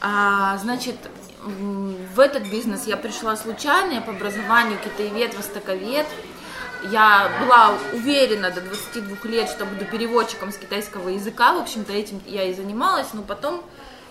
А, 0.00 0.58
значит, 0.58 0.96
в 1.44 2.20
этот 2.20 2.44
бизнес 2.44 2.86
я 2.86 2.96
пришла 2.96 3.36
случайно, 3.36 3.92
я 3.92 4.00
по 4.00 4.12
образованию 4.12 4.78
китаевед, 4.78 5.36
востоковед. 5.36 6.06
Я 6.90 7.30
была 7.40 7.74
уверена 7.92 8.50
до 8.50 8.60
22 8.60 9.30
лет, 9.30 9.48
что 9.48 9.64
буду 9.64 9.84
переводчиком 9.84 10.50
с 10.50 10.56
китайского 10.56 11.10
языка, 11.10 11.52
в 11.52 11.58
общем-то 11.58 11.92
этим 11.92 12.20
я 12.26 12.44
и 12.44 12.54
занималась, 12.54 13.12
но 13.12 13.22
потом 13.22 13.62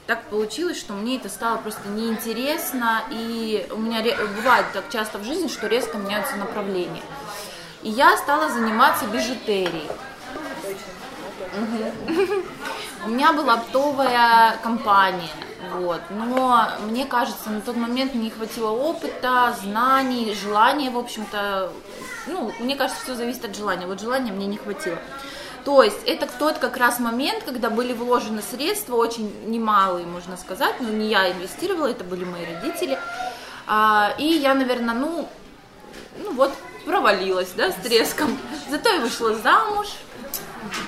так 0.08 0.24
получилось, 0.30 0.80
что 0.80 0.94
мне 0.94 1.18
это 1.18 1.28
стало 1.28 1.58
просто 1.58 1.88
неинтересно, 1.90 3.04
и 3.12 3.68
у 3.72 3.78
меня 3.78 4.02
бывает 4.38 4.66
так 4.74 4.90
часто 4.90 5.20
в 5.20 5.26
жизни, 5.26 5.48
что 5.48 5.68
резко 5.68 5.98
меняются 5.98 6.38
направления. 6.38 7.02
И 7.84 7.90
я 7.90 8.16
стала 8.18 8.50
заниматься 8.50 9.06
бижутерией. 9.08 9.90
У 13.06 13.10
меня 13.10 13.34
была 13.34 13.56
оптовая 13.56 14.58
компания, 14.62 15.32
вот, 15.74 16.02
но 16.12 16.68
мне 16.88 17.06
кажется, 17.06 17.50
на 17.50 17.60
тот 17.62 17.76
момент 17.76 18.14
не 18.14 18.30
хватило 18.30 18.70
опыта, 18.70 19.58
знаний, 19.64 20.36
желания, 20.36 20.92
в 20.92 20.98
общем-то, 20.98 21.72
ну, 22.28 22.52
мне 22.60 22.76
кажется, 22.76 23.04
все 23.04 23.16
зависит 23.16 23.44
от 23.44 23.56
желания, 23.56 23.88
вот 23.88 24.00
желания 24.00 24.32
мне 24.32 24.46
не 24.46 24.58
хватило. 24.58 25.00
То 25.66 25.84
есть 25.84 26.04
это 26.06 26.28
тот 26.40 26.60
как 26.60 26.78
раз 26.78 27.00
момент, 27.00 27.44
когда 27.44 27.70
были 27.70 27.94
вложены 27.94 28.42
средства, 28.42 28.96
очень 28.96 29.32
немалые, 29.48 30.06
можно 30.06 30.38
сказать, 30.38 30.76
но 30.80 30.90
не 30.90 31.10
я 31.10 31.32
инвестировала, 31.32 31.88
это 31.88 32.04
были 32.04 32.24
мои 32.24 32.46
родители. 32.46 33.00
А, 33.68 34.14
и 34.18 34.26
я, 34.26 34.54
наверное, 34.54 34.96
ну, 34.96 35.28
ну 36.24 36.34
вот 36.34 36.52
провалилась, 36.86 37.52
да, 37.56 37.72
с 37.72 37.76
треском. 37.76 38.38
Зато 38.70 38.90
я 38.90 39.00
вышла 39.02 39.36
замуж, 39.36 39.88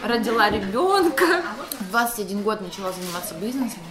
родила 0.03 0.49
ребенка. 0.49 1.43
В 1.79 1.89
21 1.91 2.41
год 2.41 2.61
начала 2.61 2.91
заниматься 2.91 3.33
бизнесом 3.35 3.81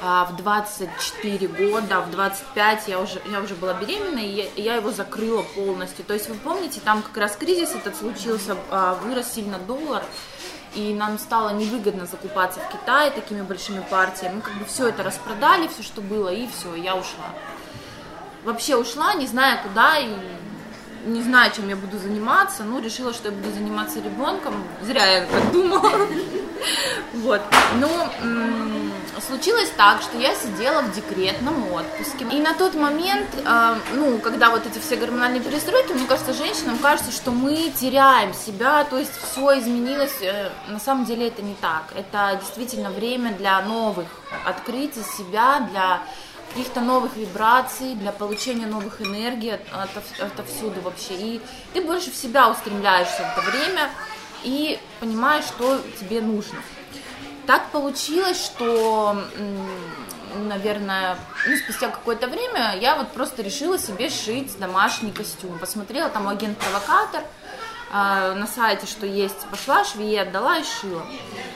а 0.00 0.26
в 0.26 0.36
24 0.36 1.48
года, 1.48 2.00
в 2.00 2.10
25 2.10 2.88
я 2.88 3.00
уже, 3.00 3.20
я 3.30 3.40
уже 3.40 3.54
была 3.54 3.72
беременна, 3.74 4.18
и 4.18 4.28
я, 4.28 4.44
я 4.56 4.74
его 4.76 4.90
закрыла 4.90 5.42
полностью. 5.42 6.04
То 6.04 6.14
есть 6.14 6.28
вы 6.28 6.34
помните, 6.34 6.80
там 6.84 7.02
как 7.02 7.16
раз 7.16 7.36
кризис 7.36 7.74
этот 7.74 7.96
случился, 7.96 8.56
а, 8.70 8.94
вырос 8.94 9.32
сильно 9.32 9.58
доллар, 9.58 10.04
и 10.74 10.92
нам 10.92 11.18
стало 11.18 11.54
невыгодно 11.54 12.04
закупаться 12.04 12.60
в 12.60 12.70
Китае 12.70 13.10
такими 13.10 13.40
большими 13.40 13.80
партиями. 13.88 14.36
Мы 14.36 14.40
как 14.42 14.54
бы 14.54 14.64
все 14.66 14.88
это 14.88 15.02
распродали, 15.02 15.66
все, 15.68 15.82
что 15.82 16.02
было, 16.02 16.28
и 16.28 16.46
все, 16.46 16.74
я 16.74 16.94
ушла. 16.94 17.30
Вообще 18.44 18.76
ушла, 18.76 19.14
не 19.14 19.26
зная 19.26 19.62
куда, 19.62 19.98
и 19.98 20.14
не 21.06 21.22
знаю, 21.22 21.52
чем 21.54 21.68
я 21.68 21.76
буду 21.76 21.98
заниматься, 21.98 22.64
ну, 22.64 22.80
решила, 22.80 23.12
что 23.12 23.28
я 23.28 23.34
буду 23.34 23.50
заниматься 23.54 24.00
ребенком. 24.00 24.54
Зря 24.82 25.06
я 25.06 25.26
так 25.26 25.52
думала. 25.52 25.92
Вот. 27.14 27.40
Но 27.80 28.08
случилось 29.26 29.70
так, 29.76 30.02
что 30.02 30.18
я 30.18 30.34
сидела 30.34 30.82
в 30.82 30.92
декретном 30.92 31.72
отпуске. 31.72 32.26
И 32.32 32.40
на 32.40 32.54
тот 32.54 32.74
момент, 32.74 33.28
э, 33.44 33.74
ну, 33.94 34.18
когда 34.18 34.50
вот 34.50 34.66
эти 34.66 34.78
все 34.78 34.96
гормональные 34.96 35.40
перестройки, 35.40 35.92
мне 35.92 36.06
кажется, 36.06 36.32
женщинам 36.32 36.78
кажется, 36.78 37.12
что 37.12 37.30
мы 37.30 37.70
теряем 37.76 38.34
себя, 38.34 38.84
то 38.84 38.98
есть 38.98 39.12
все 39.16 39.58
изменилось. 39.58 40.16
Э, 40.22 40.50
на 40.68 40.80
самом 40.80 41.04
деле 41.04 41.28
это 41.28 41.42
не 41.42 41.54
так. 41.54 41.84
Это 41.94 42.38
действительно 42.40 42.90
время 42.90 43.32
для 43.32 43.60
новых 43.62 44.06
открытий 44.44 45.02
себя, 45.02 45.68
для 45.70 46.02
каких-то 46.56 46.80
новых 46.80 47.16
вибраций, 47.16 47.94
для 47.94 48.12
получения 48.12 48.66
новых 48.66 49.02
энергий 49.02 49.52
от, 49.52 49.60
от, 49.72 49.90
отовсюду 50.20 50.80
вообще. 50.80 51.14
И 51.14 51.40
ты 51.74 51.82
больше 51.82 52.10
в 52.10 52.16
себя 52.16 52.48
устремляешься 52.48 53.18
в 53.18 53.38
это 53.38 53.50
время 53.50 53.90
и 54.42 54.78
понимаешь, 54.98 55.44
что 55.44 55.78
тебе 56.00 56.22
нужно. 56.22 56.58
Так 57.46 57.70
получилось, 57.72 58.42
что, 58.42 59.22
наверное, 60.46 61.18
ну, 61.46 61.56
спустя 61.58 61.88
какое-то 61.88 62.26
время 62.26 62.78
я 62.80 62.96
вот 62.96 63.12
просто 63.12 63.42
решила 63.42 63.78
себе 63.78 64.08
шить 64.08 64.58
домашний 64.58 65.12
костюм. 65.12 65.58
Посмотрела 65.58 66.08
там 66.08 66.26
агент-провокатор, 66.26 67.20
э, 67.20 68.32
на 68.32 68.46
сайте, 68.46 68.86
что 68.86 69.04
есть, 69.04 69.46
пошла 69.50 69.84
швее, 69.84 70.22
отдала 70.22 70.56
и 70.56 70.64
шила. 70.64 71.06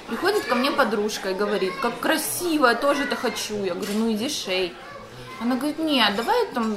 Приходит 0.09 0.45
ко 0.45 0.55
мне 0.55 0.71
подружка 0.71 1.31
и 1.31 1.35
говорит, 1.35 1.73
как 1.81 1.99
красиво, 2.01 2.67
я 2.67 2.75
тоже 2.75 3.05
это 3.05 3.17
хочу. 3.17 3.65
Я 3.65 3.75
говорю, 3.75 3.95
ну 3.95 4.13
иди 4.13 4.29
шей. 4.29 4.75
Она 5.41 5.57
говорит, 5.57 5.79
нет, 5.79 6.15
давай 6.17 6.47
там 6.49 6.77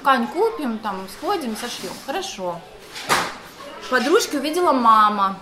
ткань 0.00 0.26
купим, 0.26 0.78
там 0.78 1.06
сходим, 1.16 1.56
сошьем. 1.56 1.92
Хорошо. 2.06 2.60
Подружки 3.88 4.36
увидела 4.36 4.72
мама, 4.72 5.38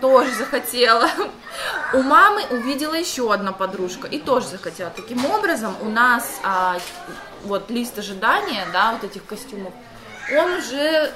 тоже 0.00 0.32
захотела. 0.32 1.08
У 1.92 2.02
мамы 2.02 2.42
увидела 2.50 2.94
еще 2.94 3.32
одна 3.32 3.52
подружка 3.52 4.08
и 4.08 4.18
тоже 4.18 4.48
захотела. 4.48 4.90
Таким 4.90 5.24
образом, 5.24 5.76
у 5.80 5.88
нас 5.88 6.40
а, 6.42 6.78
вот 7.44 7.70
лист 7.70 7.98
ожидания, 7.98 8.66
да, 8.72 8.92
вот 8.92 9.04
этих 9.08 9.24
костюмов, 9.24 9.72
он 10.36 10.52
уже 10.54 11.12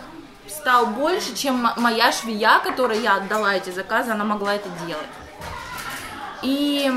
стал 0.46 0.86
больше, 0.86 1.34
чем 1.34 1.68
моя 1.76 2.12
швея, 2.12 2.60
которой 2.60 3.00
я 3.00 3.16
отдала 3.16 3.54
эти 3.54 3.70
заказы, 3.70 4.12
она 4.12 4.24
могла 4.24 4.54
это 4.54 4.68
делать. 4.86 5.06
И 6.42 6.90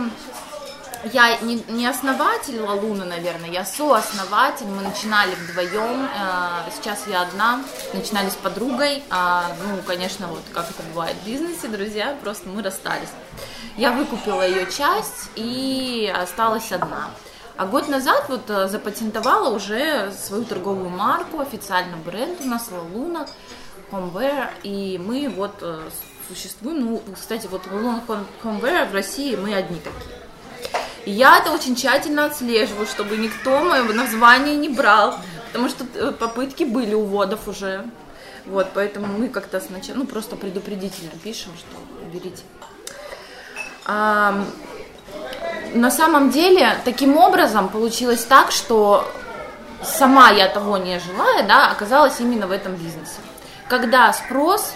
я 1.13 1.37
не, 1.39 1.63
не 1.69 1.87
основатель 1.87 2.59
Лалуны, 2.59 3.05
наверное, 3.05 3.49
я 3.49 3.65
сооснователь. 3.65 4.65
Мы 4.65 4.81
начинали 4.81 5.35
вдвоем. 5.35 6.05
Э, 6.05 6.69
сейчас 6.75 7.05
я 7.07 7.21
одна. 7.21 7.63
Начинали 7.93 8.29
с 8.29 8.35
подругой. 8.35 9.03
А, 9.09 9.51
ну, 9.63 9.81
конечно, 9.83 10.27
вот 10.27 10.41
как 10.53 10.69
это 10.69 10.81
бывает 10.93 11.15
в 11.23 11.25
бизнесе, 11.25 11.67
друзья, 11.67 12.17
просто 12.23 12.49
мы 12.49 12.63
расстались. 12.63 13.09
Я 13.77 13.91
выкупила 13.91 14.47
ее 14.47 14.69
часть 14.71 15.29
и 15.35 16.11
осталась 16.15 16.71
одна. 16.71 17.09
А 17.57 17.65
год 17.65 17.87
назад 17.87 18.25
вот 18.27 18.49
э, 18.49 18.67
запатентовала 18.67 19.55
уже 19.55 20.11
свою 20.11 20.43
торговую 20.43 20.89
марку, 20.89 21.39
официальный 21.39 21.97
бренд 21.97 22.41
у 22.41 22.47
нас 22.47 22.69
Лалуна, 22.71 23.27
Homeware, 23.91 24.49
и 24.63 24.97
мы 24.97 25.29
вот 25.29 25.55
э, 25.61 25.79
существуем, 26.27 26.81
ну, 26.81 27.01
кстати, 27.13 27.47
вот 27.47 27.61
Лалуна 27.71 28.03
Homeware 28.43 28.89
в 28.89 28.93
России 28.93 29.35
мы 29.35 29.53
одни 29.53 29.79
такие. 29.79 30.24
Я 31.05 31.37
это 31.37 31.51
очень 31.51 31.75
тщательно 31.75 32.25
отслеживаю, 32.25 32.87
чтобы 32.87 33.17
никто 33.17 33.63
мое 33.63 33.83
название 33.83 34.55
не 34.55 34.69
брал, 34.69 35.15
потому 35.47 35.69
что 35.69 35.85
э, 35.93 36.11
попытки 36.11 36.63
были 36.63 36.95
у 36.95 37.03
водов 37.03 37.47
уже. 37.47 37.85
Вот, 38.45 38.67
поэтому 38.73 39.07
мы 39.07 39.29
как-то 39.29 39.59
сначала, 39.59 39.97
ну, 39.97 40.05
просто 40.05 40.35
предупредительно 40.35 41.11
пишем, 41.23 41.51
что 41.57 41.77
берите. 42.11 42.43
А, 43.85 44.45
на 45.73 45.91
самом 45.91 46.29
деле, 46.29 46.77
таким 46.85 47.17
образом 47.17 47.69
получилось 47.69 48.23
так, 48.23 48.51
что 48.51 49.07
сама 49.83 50.29
я 50.31 50.47
того 50.47 50.77
не 50.77 50.99
желая, 50.99 51.47
да, 51.47 51.69
оказалась 51.71 52.19
именно 52.19 52.47
в 52.47 52.51
этом 52.51 52.75
бизнесе. 52.75 53.19
Когда 53.67 54.11
спрос 54.13 54.73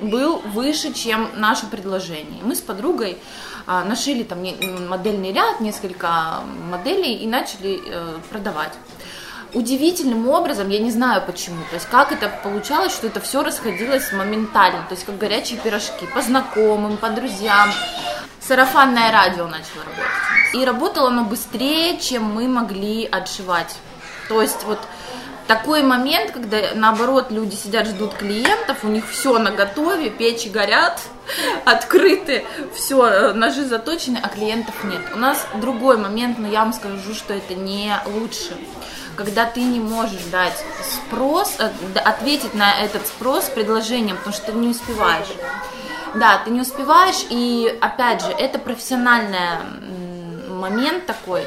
был 0.00 0.38
выше, 0.38 0.92
чем 0.92 1.30
наше 1.36 1.66
предложение. 1.66 2.42
Мы 2.42 2.54
с 2.54 2.60
подругой 2.60 3.18
нашили 3.66 4.22
там 4.22 4.44
модельный 4.88 5.32
ряд, 5.32 5.60
несколько 5.60 6.40
моделей 6.70 7.14
и 7.16 7.26
начали 7.26 7.80
э, 7.84 8.18
продавать. 8.30 8.72
Удивительным 9.52 10.28
образом, 10.28 10.68
я 10.68 10.78
не 10.78 10.90
знаю 10.90 11.22
почему, 11.24 11.62
то 11.70 11.76
есть 11.76 11.86
как 11.88 12.12
это 12.12 12.28
получалось, 12.28 12.92
что 12.92 13.06
это 13.06 13.20
все 13.20 13.42
расходилось 13.42 14.12
моментально, 14.12 14.84
то 14.88 14.94
есть 14.94 15.06
как 15.06 15.18
горячие 15.18 15.58
пирожки, 15.58 16.06
по 16.14 16.20
знакомым, 16.20 16.96
по 16.96 17.10
друзьям. 17.10 17.70
Сарафанное 18.40 19.10
радио 19.10 19.46
начало 19.46 19.84
работать. 19.84 20.54
И 20.54 20.64
работало 20.64 21.08
оно 21.08 21.24
быстрее, 21.24 21.98
чем 21.98 22.24
мы 22.24 22.46
могли 22.46 23.06
отшивать. 23.06 23.76
То 24.28 24.42
есть 24.42 24.62
вот 24.64 24.78
такой 25.46 25.82
момент, 25.82 26.32
когда 26.32 26.74
наоборот 26.74 27.30
люди 27.30 27.54
сидят, 27.54 27.86
ждут 27.86 28.14
клиентов, 28.14 28.84
у 28.84 28.88
них 28.88 29.08
все 29.08 29.38
на 29.38 29.50
готове, 29.50 30.10
печи 30.10 30.48
горят, 30.48 31.00
открыты, 31.64 32.44
все, 32.74 33.06
э, 33.06 33.32
ножи 33.32 33.64
заточены, 33.64 34.18
а 34.22 34.28
клиентов 34.28 34.74
нет. 34.84 35.00
У 35.14 35.18
нас 35.18 35.46
другой 35.54 35.96
момент, 35.96 36.38
но 36.38 36.48
я 36.48 36.60
вам 36.60 36.72
скажу, 36.72 37.14
что 37.14 37.34
это 37.34 37.54
не 37.54 37.92
лучше. 38.06 38.56
Когда 39.16 39.46
ты 39.46 39.62
не 39.62 39.80
можешь 39.80 40.24
дать 40.30 40.64
спрос, 40.82 41.56
э, 41.58 41.70
ответить 41.98 42.54
на 42.54 42.80
этот 42.80 43.06
спрос 43.06 43.44
предложением, 43.44 44.16
потому 44.16 44.34
что 44.34 44.52
ты 44.52 44.58
не 44.58 44.68
успеваешь. 44.68 45.32
Да, 46.14 46.38
ты 46.44 46.50
не 46.50 46.60
успеваешь, 46.60 47.26
и 47.30 47.76
опять 47.80 48.22
же, 48.22 48.28
это 48.28 48.58
профессиональный 48.58 49.58
момент 50.48 51.06
такой, 51.06 51.46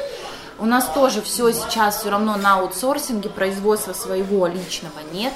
у 0.60 0.66
нас 0.66 0.88
тоже 0.92 1.22
все 1.22 1.50
сейчас 1.52 2.00
все 2.00 2.10
равно 2.10 2.36
на 2.36 2.54
аутсорсинге, 2.54 3.30
производства 3.30 3.92
своего 3.92 4.46
личного 4.46 5.00
нет. 5.12 5.32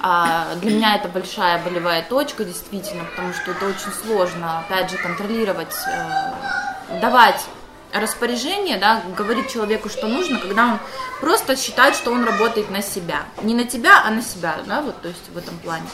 А 0.00 0.54
для 0.62 0.70
меня 0.70 0.96
это 0.96 1.08
большая 1.08 1.62
болевая 1.62 2.02
точка, 2.02 2.44
действительно, 2.44 3.04
потому 3.04 3.34
что 3.34 3.50
это 3.50 3.66
очень 3.66 3.92
сложно, 4.04 4.60
опять 4.60 4.90
же, 4.90 4.96
контролировать, 4.96 5.74
э, 5.86 7.00
давать 7.00 7.44
распоряжение, 7.92 8.78
да, 8.78 9.02
говорить 9.16 9.52
человеку, 9.52 9.88
что 9.88 10.08
нужно, 10.08 10.38
когда 10.38 10.64
он 10.64 10.78
просто 11.20 11.56
считает, 11.56 11.94
что 11.94 12.12
он 12.12 12.24
работает 12.24 12.70
на 12.70 12.82
себя. 12.82 13.24
Не 13.42 13.54
на 13.54 13.64
тебя, 13.64 14.02
а 14.04 14.10
на 14.10 14.22
себя, 14.22 14.56
да, 14.66 14.80
вот, 14.80 15.00
то 15.02 15.08
есть 15.08 15.28
в 15.32 15.36
этом 15.36 15.56
плане. 15.58 15.86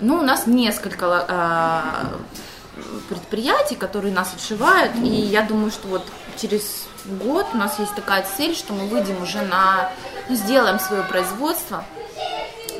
Ну, 0.00 0.16
у 0.16 0.22
нас 0.22 0.46
несколько 0.46 1.26
э, 1.28 2.82
предприятий, 3.08 3.74
которые 3.74 4.14
нас 4.14 4.32
отшивают, 4.34 4.94
и 4.96 5.08
я 5.08 5.42
думаю, 5.42 5.70
что 5.70 5.88
вот 5.88 6.02
через 6.40 6.86
год 7.08 7.46
у 7.54 7.56
нас 7.56 7.78
есть 7.78 7.94
такая 7.94 8.24
цель, 8.36 8.54
что 8.54 8.72
мы 8.72 8.86
выйдем 8.86 9.22
уже 9.22 9.42
на, 9.42 9.90
ну, 10.28 10.34
сделаем 10.34 10.78
свое 10.78 11.02
производство, 11.02 11.84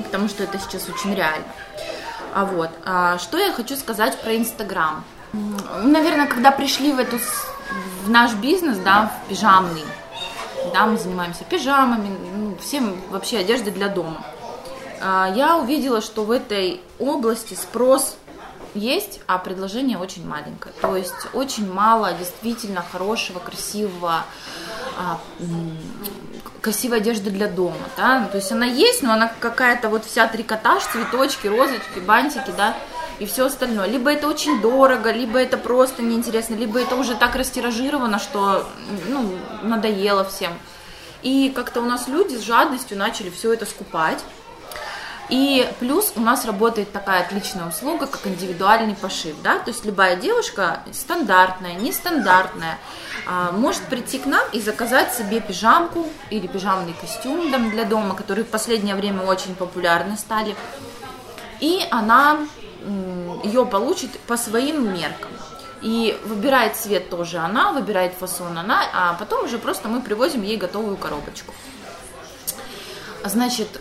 потому 0.04 0.28
что 0.28 0.44
это 0.44 0.58
сейчас 0.58 0.88
очень 0.88 1.14
реально. 1.14 1.46
А 2.34 2.44
вот, 2.44 2.70
а, 2.84 3.18
что 3.18 3.38
я 3.38 3.52
хочу 3.52 3.76
сказать 3.76 4.20
про 4.20 4.36
Инстаграм. 4.36 5.04
Наверное, 5.82 6.26
когда 6.26 6.50
пришли 6.50 6.92
в 6.92 6.98
эту 6.98 7.18
в 7.18 7.58
в 8.04 8.10
наш 8.10 8.34
бизнес, 8.34 8.78
да, 8.78 9.12
в 9.24 9.28
пижамный, 9.28 9.84
да, 10.72 10.86
мы 10.86 10.98
занимаемся 10.98 11.44
пижамами, 11.44 12.16
ну, 12.36 12.56
всем 12.56 12.96
вообще 13.10 13.38
одеждой 13.38 13.72
для 13.72 13.88
дома. 13.88 14.24
А, 15.00 15.30
я 15.34 15.56
увидела, 15.56 16.00
что 16.00 16.24
в 16.24 16.30
этой 16.30 16.80
области 16.98 17.54
спрос 17.54 18.16
есть, 18.74 19.20
а 19.26 19.38
предложение 19.38 19.98
очень 19.98 20.26
маленькое. 20.26 20.74
То 20.80 20.96
есть 20.96 21.28
очень 21.32 21.70
мало 21.70 22.12
действительно 22.12 22.82
хорошего, 22.82 23.38
красивого, 23.38 24.24
а, 24.98 25.20
красивой 26.60 26.98
одежды 26.98 27.30
для 27.30 27.48
дома, 27.48 27.76
да, 27.96 28.26
то 28.26 28.36
есть 28.36 28.50
она 28.52 28.66
есть, 28.66 29.02
но 29.02 29.12
она 29.12 29.32
какая-то 29.40 29.88
вот 29.88 30.04
вся 30.04 30.26
трикотаж, 30.26 30.82
цветочки, 30.84 31.46
розочки, 31.46 31.98
бантики, 32.00 32.52
да, 32.56 32.76
и 33.18 33.26
все 33.26 33.46
остальное. 33.46 33.86
Либо 33.86 34.12
это 34.12 34.28
очень 34.28 34.60
дорого, 34.60 35.10
либо 35.10 35.38
это 35.38 35.56
просто 35.56 36.02
неинтересно, 36.02 36.54
либо 36.54 36.80
это 36.80 36.96
уже 36.96 37.14
так 37.14 37.34
растиражировано, 37.36 38.18
что, 38.18 38.68
ну, 39.08 39.36
надоело 39.62 40.24
всем. 40.24 40.52
И 41.22 41.50
как-то 41.54 41.80
у 41.80 41.84
нас 41.84 42.06
люди 42.06 42.36
с 42.36 42.42
жадностью 42.42 42.96
начали 42.96 43.30
все 43.30 43.52
это 43.52 43.66
скупать. 43.66 44.22
И 45.28 45.70
плюс 45.78 46.12
у 46.16 46.20
нас 46.20 46.46
работает 46.46 46.90
такая 46.90 47.22
отличная 47.22 47.68
услуга, 47.68 48.06
как 48.06 48.26
индивидуальный 48.26 48.94
пошив, 48.94 49.36
да, 49.42 49.58
то 49.58 49.70
есть 49.70 49.84
любая 49.84 50.16
девушка, 50.16 50.82
стандартная, 50.92 51.74
нестандартная, 51.74 52.78
а, 53.26 53.52
может 53.52 53.82
прийти 53.82 54.18
к 54.18 54.26
нам 54.26 54.42
и 54.52 54.60
заказать 54.60 55.12
себе 55.12 55.40
пижамку 55.40 56.06
или 56.30 56.46
пижамный 56.46 56.94
костюм 56.98 57.50
для 57.50 57.84
дома, 57.84 58.14
которые 58.14 58.46
в 58.46 58.48
последнее 58.48 58.94
время 58.94 59.22
очень 59.22 59.54
популярны 59.54 60.16
стали, 60.16 60.56
и 61.60 61.86
она 61.90 62.38
ее 63.44 63.66
получит 63.66 64.18
по 64.20 64.36
своим 64.36 64.94
меркам. 64.94 65.30
И 65.82 66.18
выбирает 66.24 66.76
цвет 66.76 67.10
тоже 67.10 67.38
она, 67.38 67.72
выбирает 67.72 68.14
фасон 68.14 68.56
она, 68.58 68.82
а 68.92 69.14
потом 69.14 69.44
уже 69.44 69.58
просто 69.58 69.88
мы 69.88 70.00
привозим 70.00 70.42
ей 70.42 70.56
готовую 70.56 70.96
коробочку. 70.96 71.52
Значит, 73.24 73.80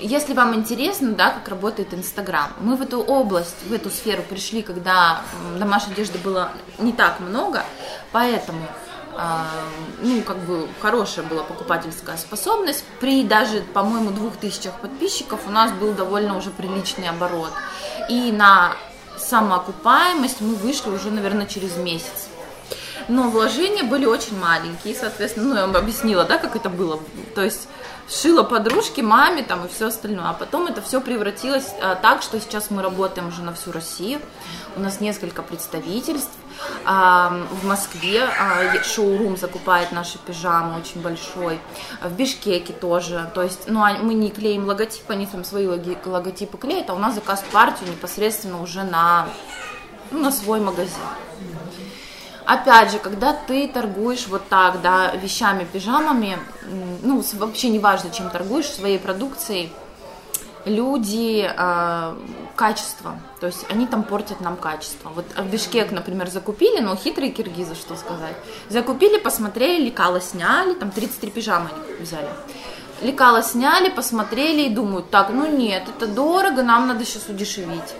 если 0.00 0.32
вам 0.32 0.54
интересно, 0.54 1.12
да, 1.12 1.30
как 1.30 1.48
работает 1.48 1.92
Инстаграм, 1.92 2.52
мы 2.60 2.76
в 2.76 2.82
эту 2.82 3.00
область, 3.00 3.56
в 3.66 3.72
эту 3.72 3.90
сферу 3.90 4.22
пришли, 4.22 4.62
когда 4.62 5.22
домашней 5.58 5.92
одежды 5.92 6.18
было 6.18 6.50
не 6.78 6.92
так 6.92 7.20
много, 7.20 7.62
поэтому 8.12 8.66
а, 9.16 9.46
ну, 10.00 10.22
как 10.22 10.38
бы 10.38 10.68
хорошая 10.80 11.24
была 11.24 11.42
покупательская 11.42 12.16
способность. 12.16 12.84
При 13.00 13.22
даже, 13.22 13.60
по-моему, 13.60 14.10
двух 14.10 14.36
тысячах 14.36 14.74
подписчиков 14.80 15.40
у 15.46 15.50
нас 15.50 15.70
был 15.72 15.92
довольно 15.92 16.36
уже 16.36 16.50
приличный 16.50 17.08
оборот. 17.08 17.52
И 18.08 18.32
на 18.32 18.72
самоокупаемость 19.16 20.40
мы 20.40 20.54
вышли 20.54 20.90
уже, 20.90 21.10
наверное, 21.10 21.46
через 21.46 21.76
месяц. 21.76 22.28
Но 23.08 23.28
вложения 23.28 23.84
были 23.84 24.06
очень 24.06 24.38
маленькие, 24.38 24.94
соответственно, 24.94 25.48
ну, 25.48 25.54
я 25.54 25.66
вам 25.66 25.76
объяснила, 25.76 26.24
да, 26.24 26.38
как 26.38 26.56
это 26.56 26.70
было. 26.70 26.98
То 27.34 27.42
есть 27.42 27.68
шила 28.08 28.42
подружке, 28.42 29.02
маме 29.02 29.42
там 29.42 29.64
и 29.64 29.68
все 29.68 29.86
остальное. 29.86 30.28
А 30.28 30.32
потом 30.32 30.66
это 30.66 30.82
все 30.82 31.00
превратилось 31.00 31.72
а, 31.80 31.94
так, 31.94 32.22
что 32.22 32.40
сейчас 32.40 32.70
мы 32.70 32.82
работаем 32.82 33.28
уже 33.28 33.42
на 33.42 33.54
всю 33.54 33.72
Россию. 33.72 34.20
У 34.76 34.80
нас 34.80 35.00
несколько 35.00 35.42
представительств. 35.42 36.32
А, 36.84 37.46
в 37.50 37.66
Москве 37.66 38.22
а, 38.22 38.82
шоурум 38.82 39.36
закупает 39.36 39.92
наши 39.92 40.18
пижамы 40.18 40.78
очень 40.78 41.00
большой. 41.00 41.58
В 42.02 42.12
Бишкеке 42.12 42.72
тоже. 42.72 43.30
То 43.34 43.42
есть, 43.42 43.68
ну, 43.68 43.82
а 43.82 43.94
мы 43.94 44.14
не 44.14 44.30
клеим 44.30 44.66
логотип, 44.66 45.08
они 45.10 45.26
там 45.26 45.44
свои 45.44 45.66
логотипы 45.66 46.58
клеят, 46.58 46.90
а 46.90 46.94
у 46.94 46.98
нас 46.98 47.14
заказ 47.14 47.44
партию 47.52 47.90
непосредственно 47.90 48.62
уже 48.62 48.82
на, 48.82 49.28
ну, 50.10 50.20
на 50.20 50.32
свой 50.32 50.60
магазин. 50.60 50.94
Опять 52.46 52.92
же, 52.92 52.98
когда 52.98 53.32
ты 53.32 53.66
торгуешь 53.68 54.26
вот 54.26 54.48
так, 54.48 54.82
да, 54.82 55.12
вещами, 55.16 55.66
пижамами, 55.70 56.38
ну, 57.02 57.22
вообще 57.34 57.70
не 57.70 57.78
важно, 57.78 58.10
чем 58.10 58.28
торгуешь, 58.28 58.68
своей 58.68 58.98
продукцией, 58.98 59.72
люди 60.66 61.50
э, 61.50 62.16
качество, 62.56 63.18
то 63.40 63.46
есть 63.46 63.64
они 63.70 63.86
там 63.86 64.02
портят 64.02 64.40
нам 64.40 64.56
качество. 64.56 65.10
Вот 65.14 65.24
в 65.36 65.50
Бишкек, 65.50 65.90
например, 65.90 66.30
закупили, 66.30 66.80
но 66.80 66.96
хитрые 66.96 67.30
киргизы, 67.30 67.74
что 67.74 67.96
сказать. 67.96 68.36
Закупили, 68.68 69.18
посмотрели, 69.18 69.86
лекала 69.86 70.20
сняли, 70.20 70.74
там 70.74 70.90
33 70.90 71.30
пижамы 71.30 71.68
они 71.72 72.02
взяли. 72.02 72.28
Лекала 73.02 73.42
сняли, 73.42 73.90
посмотрели 73.90 74.62
и 74.62 74.70
думают, 74.70 75.10
так, 75.10 75.30
ну 75.30 75.46
нет, 75.46 75.84
это 75.88 76.06
дорого, 76.06 76.62
нам 76.62 76.88
надо 76.88 77.04
сейчас 77.04 77.28
удешевить. 77.28 77.94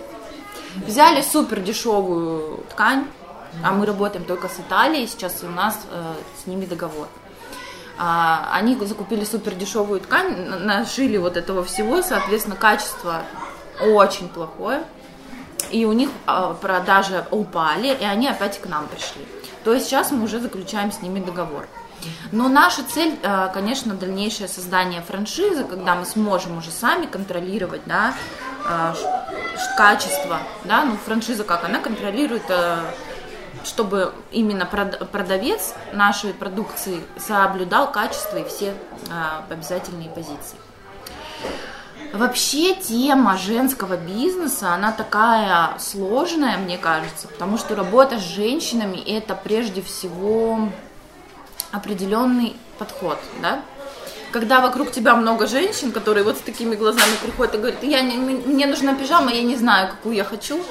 Взяли 0.75 1.21
супер 1.21 1.59
дешевую 1.61 2.63
ткань, 2.71 3.05
а 3.63 3.71
мы 3.71 3.85
работаем 3.85 4.25
только 4.25 4.47
с 4.47 4.59
Италией, 4.59 5.07
сейчас 5.07 5.43
у 5.43 5.49
нас 5.49 5.79
э, 5.91 6.13
с 6.41 6.47
ними 6.47 6.65
договор. 6.65 7.07
А, 7.97 8.49
они 8.51 8.75
закупили 8.85 9.23
супер 9.23 9.55
дешевую 9.55 10.01
ткань, 10.01 10.47
нашили 10.47 11.17
вот 11.17 11.37
этого 11.37 11.63
всего, 11.63 12.01
соответственно, 12.01 12.55
качество 12.55 13.21
очень 13.81 14.27
плохое. 14.27 14.83
И 15.71 15.85
у 15.85 15.93
них 15.93 16.09
а, 16.25 16.53
продажи 16.53 17.25
упали, 17.31 17.87
и 17.87 18.03
они 18.03 18.27
опять 18.27 18.59
к 18.59 18.65
нам 18.67 18.87
пришли. 18.87 19.25
То 19.63 19.73
есть 19.73 19.87
сейчас 19.87 20.11
мы 20.11 20.23
уже 20.23 20.39
заключаем 20.39 20.91
с 20.91 21.01
ними 21.01 21.19
договор. 21.19 21.67
Но 22.31 22.49
наша 22.49 22.83
цель, 22.83 23.17
э, 23.23 23.49
конечно, 23.51 23.95
дальнейшее 23.95 24.47
создание 24.47 25.01
франшизы, 25.01 25.63
когда 25.63 25.95
мы 25.95 26.05
сможем 26.05 26.57
уже 26.57 26.69
сами 26.69 27.07
контролировать 27.07 27.81
да, 27.85 28.13
э, 28.69 28.93
качество. 29.75 30.39
Да? 30.65 30.85
Ну, 30.85 30.97
франшиза 30.97 31.43
как? 31.43 31.63
Она 31.63 31.79
контролирует 31.79 32.43
чтобы 33.65 34.13
именно 34.31 34.65
продавец 34.65 35.73
нашей 35.93 36.33
продукции 36.33 37.01
соблюдал 37.17 37.91
качество 37.91 38.37
и 38.37 38.47
все 38.47 38.73
а, 39.11 39.43
обязательные 39.49 40.09
позиции. 40.09 40.57
Вообще 42.13 42.75
тема 42.75 43.37
женского 43.37 43.97
бизнеса, 43.97 44.73
она 44.73 44.91
такая 44.91 45.77
сложная, 45.79 46.57
мне 46.57 46.77
кажется, 46.77 47.27
потому 47.27 47.57
что 47.57 47.75
работа 47.75 48.19
с 48.19 48.23
женщинами 48.23 48.97
это 48.97 49.35
прежде 49.35 49.81
всего 49.81 50.69
определенный 51.71 52.55
подход, 52.77 53.19
да, 53.41 53.61
когда 54.31 54.61
вокруг 54.61 54.91
тебя 54.91 55.15
много 55.15 55.47
женщин, 55.47 55.91
которые 55.91 56.23
вот 56.23 56.37
с 56.37 56.41
такими 56.41 56.75
глазами 56.75 57.15
приходят 57.21 57.55
и 57.55 57.57
говорят, 57.57 57.83
я 57.83 58.01
не, 58.01 58.17
мне 58.17 58.65
нужна 58.65 58.95
пижама, 58.95 59.31
я 59.31 59.43
не 59.43 59.55
знаю, 59.55 59.89
какую 59.89 60.15
я 60.15 60.23
хочу, 60.23 60.61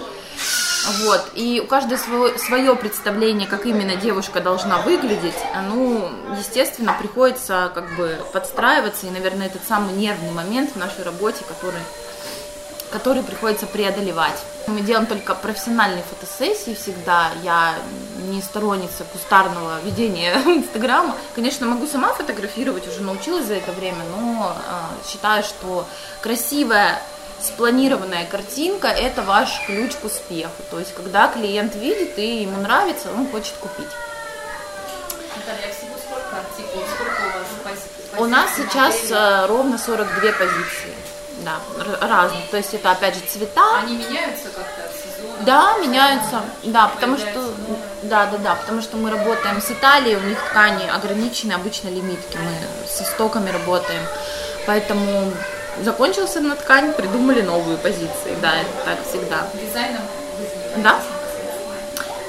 вот. 1.03 1.31
И 1.35 1.61
у 1.64 1.66
каждой 1.66 1.99
свое, 1.99 2.38
свое 2.38 2.75
представление, 2.77 3.49
как 3.49 3.66
именно 3.66 3.97
девушка 3.97 4.40
должна 4.40 4.79
выглядеть. 4.83 5.35
Ну, 5.68 6.11
естественно, 6.38 6.94
приходится 6.99 7.70
как 7.75 7.94
бы 7.97 8.18
подстраиваться. 8.33 9.07
И, 9.07 9.11
наверное, 9.11 9.47
этот 9.47 9.62
самый 9.66 9.94
нервный 9.94 10.31
момент 10.31 10.73
в 10.73 10.77
нашей 10.77 11.05
работе, 11.05 11.44
который, 11.47 11.81
который 12.90 13.23
приходится 13.23 13.66
преодолевать. 13.66 14.38
Мы 14.66 14.81
делаем 14.81 15.07
только 15.07 15.35
профессиональные 15.35 16.05
фотосессии 16.05 16.75
всегда. 16.75 17.31
Я 17.42 17.75
не 18.29 18.42
сторонница 18.42 19.05
кустарного 19.05 19.81
ведения 19.83 20.35
Инстаграма. 20.47 21.16
Конечно, 21.35 21.66
могу 21.66 21.87
сама 21.87 22.12
фотографировать, 22.14 22.88
уже 22.88 23.03
научилась 23.03 23.47
за 23.47 23.55
это 23.55 23.73
время, 23.73 24.05
но 24.16 24.57
э, 24.57 25.09
считаю, 25.11 25.42
что 25.42 25.87
красивая 26.20 27.01
спланированная 27.44 28.26
картинка– 28.26 28.88
это 28.88 29.22
ваш 29.22 29.61
ключ 29.66 29.94
к 29.94 30.04
успеху. 30.04 30.62
То 30.70 30.78
есть, 30.78 30.94
когда 30.94 31.28
клиент 31.28 31.74
видит 31.74 32.18
и 32.18 32.42
ему 32.42 32.61
нравится, 32.61 33.09
он 33.12 33.28
хочет 33.30 33.54
купить. 33.61 33.88
Наталья, 35.37 35.68
а 35.68 35.74
всего 35.74 35.96
сколько 35.98 36.37
артикулов, 36.37 36.88
сколько 36.94 37.20
у 37.20 37.38
вас 37.38 37.46
позиций? 37.62 38.18
У 38.18 38.26
нас 38.26 38.50
сейчас 38.57 38.94
модели? 38.94 39.14
Э, 39.14 39.46
ровно 39.46 39.78
42 39.78 40.33
позиции. 40.33 40.94
Да, 41.44 41.59
разные. 42.00 42.42
То 42.50 42.57
есть 42.57 42.72
это 42.74 42.92
опять 42.92 43.14
же 43.14 43.20
цвета. 43.22 43.78
Они 43.78 43.96
меняются 43.96 44.48
как-то 44.50 44.88
Да, 45.44 45.76
меняются. 45.78 46.42
Да, 46.62 46.88
потому 46.88 47.18
что 47.18 47.52
да, 48.02 48.26
да, 48.26 48.38
да, 48.38 48.54
потому 48.54 48.83
что 48.83 48.96
мы 48.96 49.11
работаем 49.11 49.61
с 49.61 49.70
Италией, 49.70 50.16
у 50.16 50.20
них 50.20 50.38
ткани 50.50 50.88
ограничены, 50.88 51.52
обычно 51.52 51.88
лимитки, 51.88 52.37
мы 52.37 52.87
со 52.87 53.04
стоками 53.04 53.50
работаем. 53.50 54.02
Поэтому 54.66 55.33
закончился 55.83 56.41
на 56.41 56.57
ткань, 56.57 56.93
придумали 56.93 57.43
новые 57.43 57.79
позиции. 57.79 58.37
Да, 58.41 58.57
это 58.57 58.70
так 58.85 58.99
всегда. 59.09 59.47
Дизайном 59.55 60.03
Да. 60.79 61.01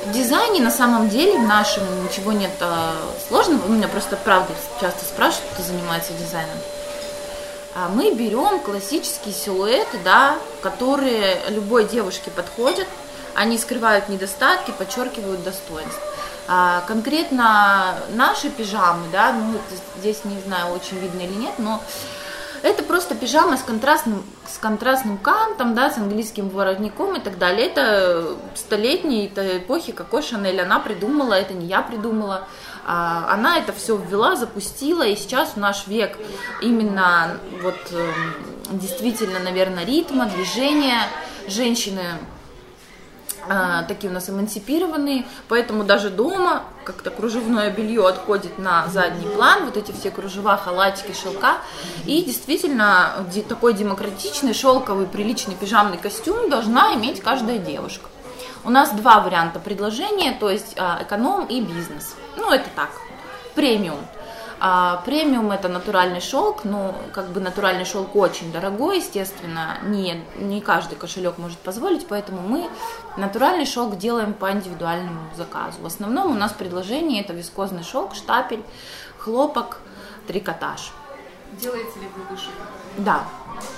В 0.06 0.12
дизайне 0.12 0.62
на 0.62 0.72
самом 0.72 1.10
деле 1.10 1.38
в 1.40 1.44
нашем 1.44 1.84
ничего 2.04 2.32
нет 2.32 2.52
а, 2.60 2.94
сложного. 3.28 3.68
Меня 3.68 3.88
просто 3.88 4.16
правда 4.18 4.54
часто 4.80 5.04
спрашивают, 5.04 5.52
кто 5.54 5.64
занимается 5.64 6.14
дизайном. 6.14 6.58
А 7.74 7.90
мы 7.90 8.14
берем 8.14 8.60
классические 8.60 9.34
силуэты, 9.34 9.98
да, 10.04 10.38
которые 10.62 11.40
любой 11.50 11.86
девушке 11.86 12.32
подходят. 12.32 12.88
Они 13.34 13.58
скрывают 13.58 14.08
недостатки, 14.08 14.72
подчеркивают 14.72 15.44
достоинства. 15.44 16.02
А, 16.48 16.84
конкретно 16.88 17.96
наши 18.14 18.50
пижамы, 18.50 19.08
да, 19.12 19.34
ну 19.34 19.60
здесь 19.98 20.24
не 20.24 20.40
знаю, 20.42 20.74
очень 20.74 21.00
видно 21.00 21.22
или 21.22 21.34
нет, 21.34 21.54
но 21.58 21.82
Это 22.66 22.82
просто 22.82 23.14
пижама 23.14 23.58
с 23.58 23.62
контрастным, 23.62 24.24
с 24.48 24.58
контрастным 24.58 25.20
кантом, 25.20 25.76
да, 25.76 25.92
с 25.92 26.00
английским 26.00 26.50
воротником 26.50 27.16
и 27.16 27.20
так 27.20 27.38
далее. 27.38 27.68
Это 27.68 28.36
столетней 28.56 29.28
это 29.28 29.60
эпохи 29.60 29.92
Коко 29.92 30.24
Шанель. 30.24 30.60
Она 30.60 30.80
придумала, 30.80 31.36
это 31.36 31.54
не 31.54 31.68
я 31.68 31.84
придумала. 31.84 32.48
А, 32.84 33.32
она 33.32 33.60
это 33.60 33.72
все 33.72 33.96
ввела, 33.96 34.36
запустила, 34.36 35.06
и 35.06 35.16
сейчас 35.16 35.50
в 35.50 35.58
наш 35.58 35.86
век 35.86 36.18
именно 36.60 37.38
вот 37.62 37.78
эм, 37.92 38.80
действительно, 38.80 39.38
наверное, 39.38 39.86
ритма, 39.86 40.26
движения 40.26 41.02
женщины 41.48 42.02
а, 43.50 43.84
такие 43.84 44.10
у 44.10 44.14
нас 44.14 44.30
эмансипированные, 44.30 45.26
поэтому 45.48 45.84
даже 45.84 46.10
дома 46.10 46.64
как-то 46.84 47.10
кружевное 47.10 47.72
белье 47.72 48.08
отходит 48.08 48.58
на 48.60 48.88
задний 48.88 49.28
план, 49.28 49.66
вот 49.66 49.78
эти 49.78 49.92
все 49.92 50.12
кружева, 50.12 50.58
халатики, 50.58 51.14
шелка, 51.14 51.58
и 52.06 52.24
действительно 52.24 53.26
такой 53.50 53.74
демократичный, 53.74 54.54
шелковый, 54.54 55.08
приличный 55.08 55.56
пижамный 55.56 55.98
костюм 55.98 56.50
должна 56.50 56.94
иметь 56.96 57.22
каждая 57.22 57.58
девушка. 57.58 58.10
У 58.64 58.70
нас 58.70 58.92
два 58.92 59.20
варианта 59.20 59.60
предложения, 59.60 60.32
то 60.40 60.50
есть 60.50 60.76
а, 60.78 61.00
эконом 61.02 61.46
и 61.46 61.62
бизнес. 61.62 62.16
Ну, 62.36 62.52
это 62.52 62.70
так, 62.76 62.90
премиум. 63.54 64.00
А 64.60 65.02
премиум 65.06 65.52
это 65.52 65.68
натуральный 65.68 66.22
шелк, 66.22 66.64
но 66.64 66.96
как 67.14 67.28
бы 67.30 67.42
натуральный 67.42 67.86
шелк 67.86 68.16
очень 68.16 68.52
дорогой, 68.52 68.98
естественно, 68.98 69.78
не, 69.84 70.24
не 70.38 70.62
каждый 70.62 70.96
кошелек 70.96 71.38
может 71.38 71.58
позволить, 71.58 72.08
поэтому 72.08 72.42
мы 72.42 72.70
натуральный 73.18 73.66
шелк 73.66 73.98
делаем 73.98 74.34
по 74.34 74.52
индивидуальному 74.52 75.20
заказу. 75.36 75.82
В 75.82 75.86
основном 75.86 76.32
у 76.32 76.36
нас 76.36 76.54
предложение 76.54 77.22
это 77.22 77.34
вискозный 77.34 77.84
шелк, 77.84 78.16
штапель, 78.16 78.64
хлопок, 79.18 79.80
трикотаж. 80.28 80.94
Делаете 81.54 82.00
ли 82.00 82.08
вы 82.16 82.24
вышивку? 82.30 82.64
Да, 82.98 83.24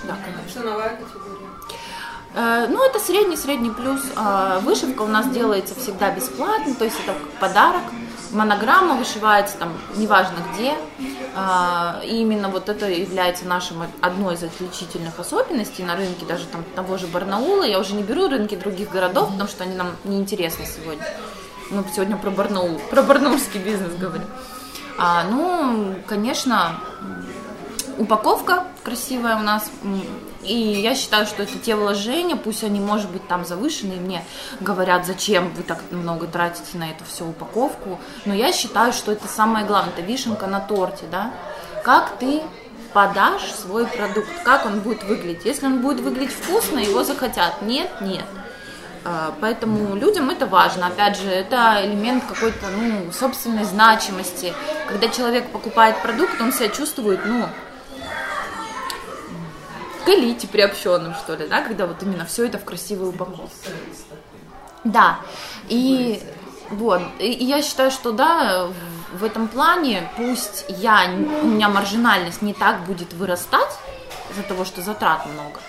да, 0.03 0.15
конечно. 0.23 0.49
Что 0.49 0.69
новая 0.69 0.89
категория? 0.89 1.47
Э, 2.35 2.67
ну, 2.69 2.83
это 2.83 2.99
средний-средний 2.99 3.71
плюс. 3.71 4.01
А, 4.15 4.59
вышивка 4.59 5.01
у 5.01 5.07
нас 5.07 5.27
делается 5.29 5.75
всегда 5.75 6.11
бесплатно, 6.11 6.75
то 6.75 6.85
есть 6.85 6.97
это 7.03 7.15
подарок. 7.39 7.83
Монограмма 8.31 8.95
вышивается 8.95 9.57
там, 9.57 9.73
неважно 9.95 10.37
где. 10.53 10.75
А, 11.35 12.01
и 12.03 12.17
именно 12.17 12.49
вот 12.49 12.69
это 12.69 12.89
является 12.89 13.45
нашим 13.45 13.83
одной 14.01 14.35
из 14.35 14.43
отличительных 14.43 15.19
особенностей 15.19 15.83
на 15.83 15.95
рынке, 15.95 16.25
даже 16.25 16.45
там 16.45 16.63
того 16.75 16.97
же 16.97 17.07
Барнаула. 17.07 17.63
Я 17.63 17.79
уже 17.79 17.93
не 17.93 18.03
беру 18.03 18.27
рынки 18.27 18.55
других 18.55 18.89
городов, 18.89 19.31
потому 19.31 19.49
что 19.49 19.63
они 19.63 19.75
нам 19.75 19.91
не 20.03 20.17
интересны 20.17 20.65
сегодня. 20.65 21.05
Мы 21.69 21.83
сегодня 21.93 22.17
про 22.17 22.31
Барнаул, 22.31 22.79
про 22.89 23.01
барнаульский 23.01 23.59
бизнес 23.59 23.93
говорим. 23.95 24.27
А, 24.97 25.25
ну, 25.29 25.95
конечно, 26.07 26.79
упаковка 27.97 28.63
красивая 28.87 29.35
у 29.35 29.41
нас. 29.41 29.69
И 30.43 30.55
я 30.55 30.95
считаю, 30.95 31.25
что 31.25 31.43
это 31.43 31.59
те 31.59 31.75
вложения, 31.75 32.37
пусть 32.37 32.63
они, 32.63 32.79
может 32.79 33.09
быть, 33.09 33.27
там 33.27 33.45
завышенные, 33.45 33.99
мне 33.99 34.23
говорят, 34.61 35.05
зачем 35.05 35.49
вы 35.55 35.63
так 35.63 35.79
много 35.91 36.25
тратите 36.25 36.77
на 36.77 36.89
эту 36.91 37.03
всю 37.03 37.25
упаковку. 37.27 37.99
Но 38.23 38.33
я 38.33 38.53
считаю, 38.53 38.93
что 38.93 39.11
это 39.11 39.27
самое 39.27 39.65
главное, 39.65 39.91
это 39.93 40.01
вишенка 40.01 40.47
на 40.47 40.61
торте, 40.61 41.03
да. 41.11 41.33
Как 41.83 42.17
ты 42.17 42.41
подашь 42.93 43.51
свой 43.51 43.85
продукт, 43.85 44.29
как 44.45 44.65
он 44.65 44.79
будет 44.79 45.03
выглядеть. 45.03 45.43
Если 45.43 45.65
он 45.65 45.81
будет 45.81 45.99
выглядеть 45.99 46.33
вкусно, 46.33 46.79
его 46.79 47.03
захотят. 47.03 47.61
Нет, 47.61 47.89
нет. 47.99 48.25
А, 49.03 49.33
поэтому 49.41 49.95
людям 49.95 50.29
это 50.29 50.47
важно. 50.47 50.87
Опять 50.87 51.17
же, 51.19 51.29
это 51.29 51.81
элемент 51.83 52.23
какой-то 52.25 52.67
ну, 52.69 53.11
собственной 53.11 53.65
значимости. 53.65 54.53
Когда 54.87 55.09
человек 55.09 55.51
покупает 55.51 56.01
продукт, 56.01 56.39
он 56.39 56.53
себя 56.53 56.69
чувствует, 56.69 57.19
ну, 57.25 57.47
к 60.07 60.09
элите 60.09 60.47
приобщенным, 60.47 61.13
что 61.15 61.35
ли, 61.35 61.49
да, 61.49 61.61
когда 61.61 61.85
вот 61.85 62.01
именно 62.01 62.23
все 62.23 62.45
это 62.45 62.57
в 62.57 62.63
красивой 62.63 63.09
упаковке. 63.09 63.71
Да, 64.85 65.19
и 65.67 66.23
вот, 66.69 67.01
и 67.19 67.29
я 67.29 67.61
считаю, 67.61 67.91
что 67.91 68.13
да, 68.13 68.69
в 69.11 69.23
этом 69.25 69.49
плане, 69.49 70.09
пусть 70.15 70.63
я, 70.69 71.11
у 71.43 71.47
меня 71.47 71.67
маржинальность 71.67 72.41
не 72.41 72.53
так 72.53 72.85
будет 72.85 73.11
вырастать 73.11 73.77
из-за 74.31 74.43
того, 74.43 74.63
что 74.63 74.81
затрат 74.81 75.25
много, 75.25 75.59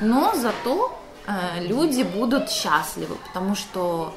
но 0.00 0.32
зато 0.36 0.98
э, 1.26 1.60
люди 1.60 2.02
будут 2.02 2.48
счастливы, 2.50 3.16
потому 3.26 3.54
что 3.54 4.14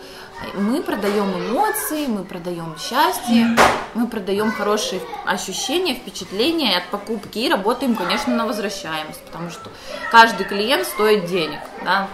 мы 0.54 0.82
продаем 0.82 1.32
эмоции, 1.32 2.08
мы 2.08 2.24
продаем 2.24 2.76
счастье, 2.78 3.56
мы 3.94 4.08
продаем 4.08 4.52
хорошие 4.52 5.02
ощущения, 5.26 5.96
впечатления 5.96 6.78
от 6.78 6.88
покупки 6.90 7.40
и 7.40 7.50
работаем, 7.50 7.96
конечно, 7.96 8.36
на 8.36 8.46
возвращаемость, 8.46 9.22
потому 9.26 9.50
что 9.50 9.70
каждый 10.12 10.46
клиент 10.46 10.88
стоит 10.88 11.26
денег, 11.26 11.60
да. 11.84 12.08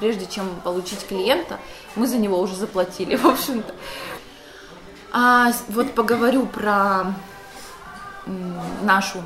Прежде 0.00 0.26
чем 0.26 0.48
получить 0.62 1.06
клиента, 1.06 1.58
мы 1.96 2.06
за 2.06 2.18
него 2.18 2.38
уже 2.40 2.54
заплатили, 2.54 3.16
в 3.16 3.26
общем-то. 3.26 3.74
А 5.12 5.52
вот 5.68 5.94
поговорю 5.94 6.46
про 6.46 7.14
нашу 8.82 9.22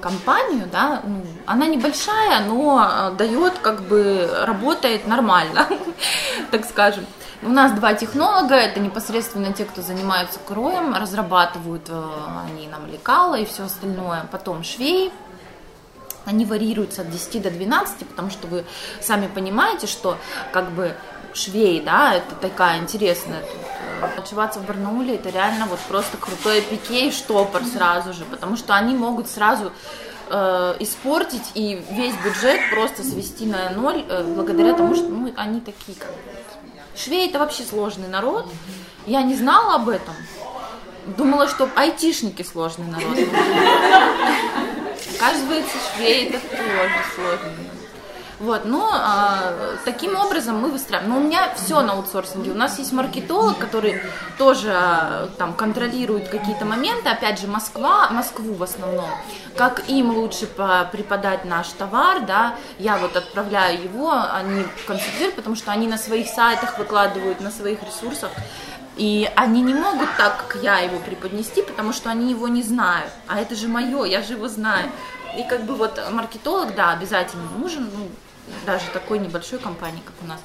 компанию, 0.00 0.66
да, 0.70 1.02
ну, 1.04 1.24
она 1.46 1.66
небольшая, 1.66 2.44
но 2.44 3.14
дает, 3.16 3.58
как 3.58 3.82
бы, 3.82 4.28
работает 4.44 5.06
нормально, 5.06 5.68
так 6.50 6.64
скажем. 6.64 7.06
У 7.44 7.48
нас 7.48 7.72
два 7.72 7.94
технолога, 7.94 8.54
это 8.54 8.78
непосредственно 8.78 9.52
те, 9.52 9.64
кто 9.64 9.82
занимаются 9.82 10.38
кроем, 10.46 10.94
разрабатывают 10.94 11.88
э, 11.88 12.10
они 12.46 12.68
нам 12.68 12.86
лекала 12.86 13.34
и 13.34 13.44
все 13.44 13.64
остальное. 13.64 14.26
Потом 14.30 14.62
швей, 14.62 15.12
они 16.24 16.44
варьируются 16.44 17.02
от 17.02 17.10
10 17.10 17.42
до 17.42 17.50
12, 17.50 18.06
потому 18.06 18.30
что 18.30 18.46
вы 18.46 18.64
сами 19.00 19.26
понимаете, 19.26 19.88
что 19.88 20.18
как 20.52 20.70
бы 20.70 20.94
швей, 21.34 21.80
да, 21.80 22.14
это 22.14 22.36
такая 22.36 22.78
интересная 22.78 23.40
тут 23.40 23.60
э, 24.02 24.20
Отшиваться 24.20 24.60
в 24.60 24.66
Барнауле 24.66 25.16
это 25.16 25.30
реально 25.30 25.66
вот 25.66 25.80
просто 25.80 26.16
крутое 26.18 26.62
пике 26.62 27.08
и 27.08 27.10
штопор 27.10 27.64
сразу 27.64 28.12
же, 28.12 28.24
потому 28.24 28.56
что 28.56 28.74
они 28.74 28.94
могут 28.94 29.28
сразу 29.28 29.72
э, 30.30 30.76
испортить 30.78 31.50
и 31.54 31.82
весь 31.90 32.14
бюджет 32.16 32.60
просто 32.70 33.02
свести 33.02 33.46
на 33.46 33.70
ноль 33.70 34.04
э, 34.08 34.22
благодаря 34.22 34.74
тому, 34.74 34.94
что 34.94 35.08
ну, 35.08 35.32
они 35.36 35.60
такие 35.60 35.98
как 35.98 36.10
Швей 36.96 37.28
это 37.28 37.38
вообще 37.38 37.62
сложный 37.62 38.08
народ. 38.08 38.46
Я 39.06 39.22
не 39.22 39.34
знала 39.34 39.76
об 39.76 39.88
этом. 39.88 40.14
Думала, 41.16 41.48
что 41.48 41.68
айтишники 41.74 42.42
сложный 42.42 42.86
народ. 42.86 43.18
Оказывается, 45.16 45.76
швей 45.94 46.28
это 46.28 46.38
тоже 46.38 46.92
сложный 47.14 47.71
вот, 48.42 48.64
но 48.64 48.90
а, 48.92 49.52
таким 49.84 50.16
образом 50.16 50.60
мы 50.60 50.72
выстраиваем. 50.72 51.12
Но 51.12 51.18
у 51.18 51.22
меня 51.22 51.54
все 51.54 51.80
на 51.80 51.92
аутсорсинге. 51.92 52.50
У 52.50 52.56
нас 52.56 52.76
есть 52.80 52.92
маркетолог, 52.92 53.56
который 53.56 54.02
тоже 54.36 54.72
а, 54.74 55.28
там 55.38 55.54
контролирует 55.54 56.28
какие-то 56.28 56.64
моменты. 56.64 57.08
Опять 57.08 57.40
же, 57.40 57.46
Москва, 57.46 58.10
Москву 58.10 58.54
в 58.54 58.62
основном. 58.64 59.08
Как 59.56 59.88
им 59.88 60.10
лучше 60.10 60.46
преподать 60.46 61.44
наш 61.44 61.68
товар, 61.68 62.22
да, 62.26 62.56
я 62.80 62.98
вот 62.98 63.14
отправляю 63.14 63.80
его, 63.80 64.12
они 64.12 64.64
консультируют, 64.88 65.36
потому 65.36 65.54
что 65.54 65.70
они 65.70 65.86
на 65.86 65.96
своих 65.96 66.26
сайтах 66.26 66.78
выкладывают, 66.78 67.40
на 67.40 67.52
своих 67.52 67.80
ресурсах. 67.84 68.32
И 68.96 69.30
они 69.36 69.62
не 69.62 69.74
могут 69.74 70.08
так, 70.16 70.48
как 70.48 70.60
я 70.64 70.78
его 70.78 70.98
преподнести, 70.98 71.62
потому 71.62 71.92
что 71.92 72.10
они 72.10 72.30
его 72.30 72.48
не 72.48 72.64
знают. 72.64 73.12
А 73.28 73.38
это 73.38 73.54
же 73.54 73.68
мое, 73.68 74.02
я 74.02 74.20
же 74.20 74.32
его 74.32 74.48
знаю. 74.48 74.90
И 75.38 75.44
как 75.44 75.62
бы 75.62 75.76
вот 75.76 76.00
маркетолог, 76.10 76.74
да, 76.74 76.90
обязательно 76.90 77.44
нужен, 77.56 77.88
ну, 77.96 78.08
даже 78.66 78.86
такой 78.92 79.18
небольшой 79.18 79.58
компании, 79.58 80.02
как 80.04 80.14
у 80.22 80.26
нас. 80.26 80.40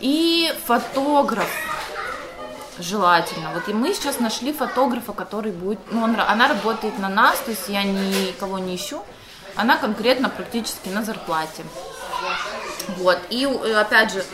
И 0.00 0.52
фотограф 0.66 1.50
желательно. 2.78 3.50
Вот 3.54 3.68
и 3.68 3.72
мы 3.72 3.94
сейчас 3.94 4.18
нашли 4.18 4.52
фотографа, 4.52 5.12
который 5.12 5.52
будет, 5.52 5.78
ну, 5.90 6.02
он, 6.02 6.18
она 6.18 6.48
работает 6.48 6.98
на 6.98 7.08
нас, 7.08 7.38
то 7.40 7.50
есть 7.50 7.68
я 7.68 7.82
никого 7.82 8.58
не 8.58 8.76
ищу, 8.76 9.02
она 9.56 9.76
конкретно 9.76 10.28
практически 10.28 10.88
на 10.88 11.02
зарплате. 11.02 11.64
Вот, 12.98 13.18
и 13.30 13.44
опять 13.44 14.12
же, 14.12 14.24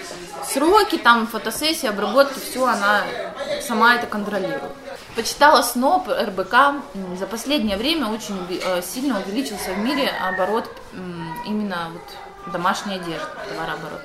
сроки, 0.46 0.96
там, 0.96 1.26
фотосессии, 1.26 1.86
обработки, 1.86 2.38
все 2.38 2.64
она 2.66 3.02
сама 3.66 3.96
это 3.96 4.06
контролирует. 4.06 4.72
Почитала 5.16 5.62
СНОП, 5.62 6.08
РБК, 6.08 6.54
за 7.18 7.26
последнее 7.26 7.76
время 7.76 8.06
очень 8.06 8.38
э, 8.50 8.82
сильно 8.82 9.20
увеличился 9.20 9.72
в 9.72 9.78
мире 9.78 10.08
оборот 10.08 10.70
именно 11.44 11.90
вот 11.92 12.02
домашняя 12.48 12.96
одежда, 12.96 13.28
товарооборот. 13.48 14.00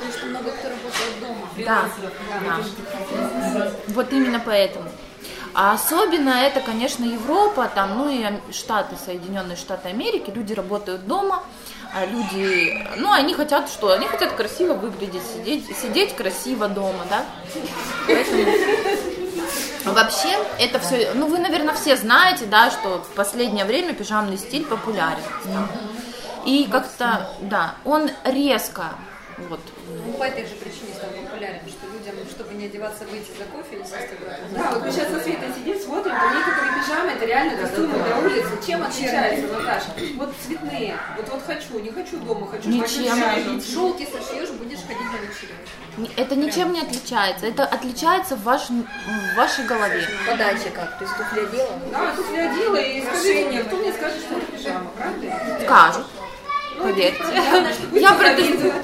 Потому 0.00 0.12
что 0.12 0.26
много 0.26 0.50
кто 0.50 0.68
работает 0.68 1.20
дома. 1.20 1.48
Да, 1.64 1.84
да. 3.54 3.72
Вот 3.88 4.12
именно 4.12 4.40
поэтому. 4.40 4.90
А 5.52 5.72
особенно 5.72 6.30
это, 6.30 6.60
конечно, 6.60 7.04
Европа, 7.04 7.70
там, 7.74 7.98
ну 7.98 8.08
и 8.08 8.52
Штаты, 8.52 8.96
Соединенные 9.04 9.56
Штаты 9.56 9.88
Америки. 9.88 10.30
Люди 10.30 10.52
работают 10.52 11.06
дома, 11.06 11.42
а 11.92 12.06
люди, 12.06 12.86
ну, 12.96 13.10
они 13.10 13.34
хотят 13.34 13.68
что? 13.68 13.90
Они 13.90 14.06
хотят 14.06 14.32
красиво 14.34 14.74
выглядеть, 14.74 15.22
сидеть, 15.24 15.76
сидеть 15.76 16.14
красиво 16.14 16.68
дома, 16.68 17.04
да? 17.10 17.24
Поэтому 18.06 18.44
вообще, 19.86 20.38
это 20.58 20.78
все, 20.78 21.10
ну 21.14 21.26
вы, 21.26 21.38
наверное, 21.38 21.74
все 21.74 21.96
знаете, 21.96 22.46
да, 22.46 22.70
что 22.70 23.02
в 23.02 23.14
последнее 23.16 23.64
время 23.64 23.92
пижамный 23.92 24.38
стиль 24.38 24.64
популярен. 24.64 25.22
И 26.46 26.68
как-то, 26.70 27.30
да, 27.40 27.74
он 27.84 28.10
резко 28.24 28.94
вот. 29.48 29.60
Ну, 30.06 30.12
по 30.14 30.24
этой 30.24 30.44
же 30.44 30.54
причине 30.56 30.92
стал 30.94 31.10
популярен, 31.10 31.60
что 31.66 31.86
людям, 31.86 32.14
чтобы 32.30 32.54
не 32.54 32.66
одеваться, 32.66 33.04
выйти 33.04 33.30
за 33.38 33.44
кофе 33.44 33.76
или 33.76 33.82
сесть 33.82 34.12
Да, 34.54 34.72
вот 34.72 34.84
мы 34.84 34.92
сейчас 34.92 35.08
со 35.08 35.20
Светой 35.20 35.48
сидим, 35.56 35.78
смотрим, 35.78 36.12
там 36.12 36.36
некоторые 36.36 36.82
пижамы, 36.82 37.10
это 37.12 37.24
реально 37.24 37.62
костюмы 37.62 38.02
для 38.02 38.18
улицы. 38.18 38.50
Чем 38.66 38.82
отличается, 38.82 39.46
Наташа? 39.46 39.92
Вот 40.16 40.34
цветные, 40.46 40.96
вот 41.16 41.28
вот 41.30 41.42
хочу, 41.46 41.78
не 41.78 41.90
хочу 41.90 42.18
дома, 42.18 42.46
хочу 42.48 42.68
Ничем. 42.68 43.60
Шелки 43.60 44.06
сошьешь, 44.06 44.50
будешь 44.50 44.80
ходить 44.80 45.10
на 45.10 45.18
вечеринку. 45.24 46.12
Это 46.16 46.36
ничем 46.36 46.72
не 46.72 46.80
отличается. 46.80 47.46
Это 47.46 47.64
отличается 47.64 48.36
в, 48.36 48.42
ваш, 48.42 48.68
в 48.68 49.36
вашей 49.36 49.64
голове. 49.64 50.06
Подача 50.26 50.70
как? 50.74 50.98
То 50.98 51.04
есть 51.04 51.16
туфли 51.16 51.40
одела? 51.40 51.80
Да, 51.90 52.14
туфли 52.14 52.36
одела, 52.36 52.76
и 52.76 53.02
скажи 53.02 53.46
мне, 53.46 53.64
кто 53.64 53.76
мне 53.76 53.92
скажет, 53.92 54.20
что 54.20 54.36
это 54.36 54.52
пижама, 54.52 54.90
правда? 54.96 55.60
Скажут. 55.64 56.06
Поверьте. 56.80 57.24
Я 57.92 58.12
протестую. 58.14 58.72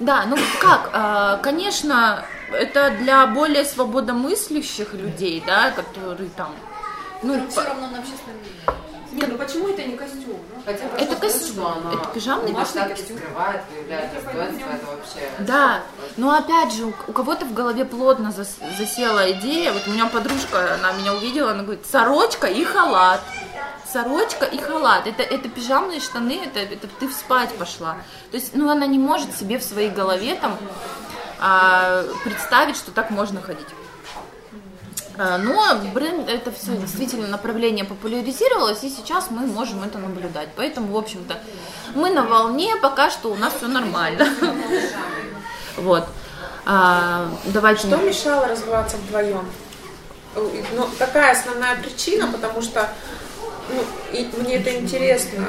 Да, 0.00 0.26
ну 0.26 0.36
как, 0.60 0.90
а, 0.92 1.38
конечно, 1.38 2.24
это 2.52 2.90
для 3.00 3.26
более 3.26 3.64
свободомыслящих 3.64 4.94
людей, 4.94 5.42
да, 5.44 5.72
которые 5.72 6.30
там, 6.36 6.54
ну, 7.24 7.44
все 7.50 7.64
равно 7.64 7.88
на 7.88 7.98
общественном 7.98 8.38
не, 9.12 9.22
ну 9.26 9.38
почему 9.38 9.68
это 9.68 9.82
не 9.84 9.96
костюм? 9.96 10.40
Ну, 10.54 10.62
хотя 10.64 10.84
это 10.98 11.16
костюм, 11.16 11.66
она... 11.66 11.94
это 11.94 12.08
пижамный 12.12 12.52
костюм. 12.52 13.18
скрывает, 13.18 13.62
достоинство, 14.14 14.68
это 14.70 14.86
вообще... 14.86 15.30
Да, 15.40 15.82
но 16.16 16.34
опять 16.34 16.72
же, 16.72 16.86
у 16.86 17.12
кого-то 17.12 17.46
в 17.46 17.54
голове 17.54 17.84
плотно 17.84 18.32
засела 18.32 19.32
идея, 19.32 19.72
вот 19.72 19.86
у 19.86 19.90
меня 19.90 20.06
подружка, 20.06 20.74
она 20.74 20.92
меня 20.92 21.14
увидела, 21.14 21.52
она 21.52 21.62
говорит, 21.62 21.86
сорочка 21.86 22.46
и 22.46 22.64
халат 22.64 23.20
сорочка 23.90 24.44
и 24.44 24.58
халат. 24.58 25.06
Это, 25.06 25.22
это 25.22 25.48
пижамные 25.48 26.00
штаны, 26.00 26.42
это, 26.44 26.60
это 26.60 26.86
ты 27.00 27.08
спать 27.10 27.54
пошла. 27.56 27.96
То 28.30 28.36
есть, 28.36 28.54
ну, 28.54 28.68
она 28.70 28.86
не 28.86 28.98
может 28.98 29.34
себе 29.34 29.58
в 29.58 29.62
своей 29.62 29.88
голове 29.88 30.34
там 30.34 30.58
а, 31.40 32.04
представить, 32.24 32.76
что 32.76 32.90
так 32.90 33.10
можно 33.10 33.40
ходить. 33.40 33.66
А, 35.18 35.36
но 35.36 35.80
бренд, 35.92 36.28
это 36.28 36.52
все 36.52 36.76
действительно 36.76 37.26
направление 37.26 37.84
популяризировалось, 37.84 38.84
и 38.84 38.88
сейчас 38.88 39.30
мы 39.30 39.46
можем 39.46 39.82
это 39.82 39.98
наблюдать. 39.98 40.50
Поэтому, 40.54 40.92
в 40.92 40.96
общем-то, 40.96 41.36
мы 41.94 42.10
на 42.10 42.22
волне, 42.22 42.76
пока 42.80 43.10
что 43.10 43.32
у 43.32 43.36
нас 43.36 43.54
все 43.54 43.66
нормально. 43.66 44.26
Вот. 45.76 46.04
А, 46.66 47.30
давайте... 47.44 47.86
Что 47.86 47.98
мешало 47.98 48.48
развиваться 48.48 48.96
вдвоем? 48.96 49.48
Ну, 50.34 50.88
такая 50.98 51.30
основная 51.30 51.76
причина, 51.76 52.26
потому 52.26 52.62
что 52.62 52.88
ну, 53.68 53.82
и 54.12 54.28
мне 54.38 54.56
это 54.56 54.74
интересно, 54.74 55.46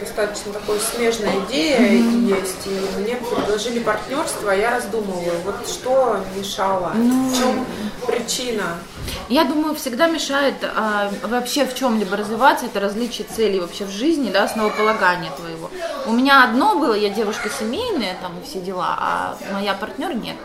достаточно 0.00 0.52
такой 0.52 0.78
смежная 0.80 1.40
идея 1.46 1.80
есть, 1.80 2.66
и 2.66 3.00
мне 3.00 3.16
предложили 3.16 3.78
партнерство, 3.78 4.50
а 4.50 4.54
я 4.54 4.72
раздумываю, 4.72 5.40
вот 5.44 5.68
что 5.68 6.18
мешало, 6.36 6.92
ну, 6.94 7.28
в 7.28 7.38
чем 7.38 7.66
причина? 8.06 8.78
Я 9.28 9.44
думаю, 9.44 9.74
всегда 9.74 10.08
мешает 10.08 10.56
а, 10.62 11.10
вообще 11.22 11.64
в 11.64 11.74
чем-либо 11.74 12.16
развиваться, 12.16 12.66
это 12.66 12.80
различие 12.80 13.26
целей 13.26 13.60
вообще 13.60 13.84
в 13.84 13.90
жизни, 13.90 14.30
да, 14.30 14.44
основополагания 14.44 15.30
твоего. 15.36 15.70
У 16.06 16.12
меня 16.12 16.44
одно 16.44 16.78
было, 16.78 16.94
я 16.94 17.08
девушка 17.08 17.48
семейная, 17.48 18.16
там 18.20 18.38
и 18.38 18.44
все 18.44 18.60
дела, 18.60 18.96
а 18.98 19.38
моя 19.52 19.74
партнер 19.74 20.14
нет. 20.14 20.36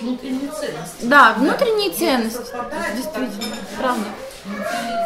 Внутренние 0.00 0.50
ценности. 0.50 1.04
Да, 1.04 1.34
внутренние 1.36 1.90
ценности, 1.90 2.52
действительно, 2.94 3.56
правда 3.78 4.04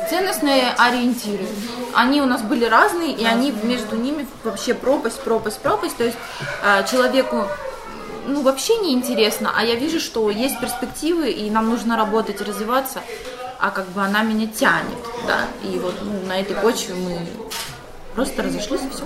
ценностные 0.09 0.73
ориентиры. 0.77 1.47
Они 1.95 2.21
у 2.21 2.27
нас 2.27 2.43
были 2.43 2.65
разные, 2.65 3.13
и 3.13 3.25
они 3.25 3.53
между 3.63 3.97
ними 3.97 4.27
вообще 4.45 4.75
пропасть, 4.75 5.21
пропасть, 5.21 5.61
пропасть. 5.61 5.97
То 5.97 6.05
есть 6.05 6.17
а, 6.65 6.83
человеку 6.83 7.47
ну, 8.27 8.43
вообще 8.43 8.77
не 8.79 8.93
интересно, 8.93 9.53
а 9.57 9.65
я 9.65 9.75
вижу, 9.75 10.01
что 10.01 10.31
есть 10.31 10.59
перспективы, 10.61 11.31
и 11.31 11.51
нам 11.51 11.69
нужно 11.71 11.97
работать, 11.97 12.41
развиваться, 12.41 13.01
а 13.59 13.71
как 13.71 13.89
бы 13.89 14.03
она 14.03 14.23
меня 14.23 14.47
тянет, 14.47 14.99
да, 15.27 15.47
и 15.63 15.79
вот 15.79 15.95
ну, 16.03 16.27
на 16.27 16.41
этой 16.41 16.57
почве 16.57 16.95
мы 16.95 17.19
просто 18.15 18.43
разошлись 18.43 18.83
и 18.83 18.91
все. 18.91 19.05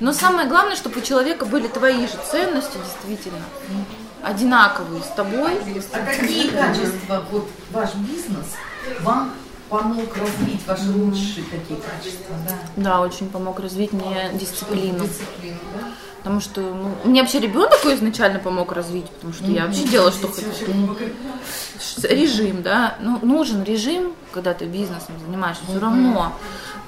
Но 0.00 0.12
самое 0.12 0.48
главное, 0.48 0.76
чтобы 0.76 1.00
у 1.00 1.02
человека 1.02 1.46
были 1.46 1.68
твои 1.68 2.06
же 2.06 2.18
ценности, 2.30 2.76
действительно, 2.76 3.44
одинаковые 4.22 5.02
с 5.02 5.08
тобой. 5.08 5.58
А 5.92 5.98
какие 5.98 6.50
качества 6.50 7.24
вот 7.30 7.48
ваш 7.70 7.94
бизнес 7.94 8.46
вам 9.00 9.32
помог 9.68 10.16
развить 10.16 10.66
ваши 10.66 10.90
лучшие 10.90 11.44
такие 11.44 11.80
качества, 11.80 12.34
да? 12.48 12.54
Да, 12.76 13.00
очень 13.00 13.28
помог 13.28 13.60
развить 13.60 13.92
мне 13.92 14.30
дисциплину. 14.34 15.04
Дисциплину, 15.04 15.58
да? 15.74 15.88
Потому 16.18 16.40
что 16.40 16.60
ну, 16.60 16.90
мне 17.04 17.20
вообще 17.20 17.38
ребенок 17.38 17.84
изначально 17.84 18.40
помог 18.40 18.72
развить, 18.72 19.08
потому 19.10 19.32
что 19.32 19.44
я 19.44 19.66
вообще 19.66 19.84
делала, 19.84 20.10
что 20.10 20.28
хочу. 20.28 20.44
Режим, 22.02 22.62
да. 22.62 22.96
Ну, 23.00 23.20
нужен 23.22 23.62
режим, 23.62 24.12
когда 24.32 24.52
ты 24.52 24.64
бизнесом 24.64 25.14
занимаешься, 25.24 25.62
все 25.68 25.78
равно. 25.78 26.32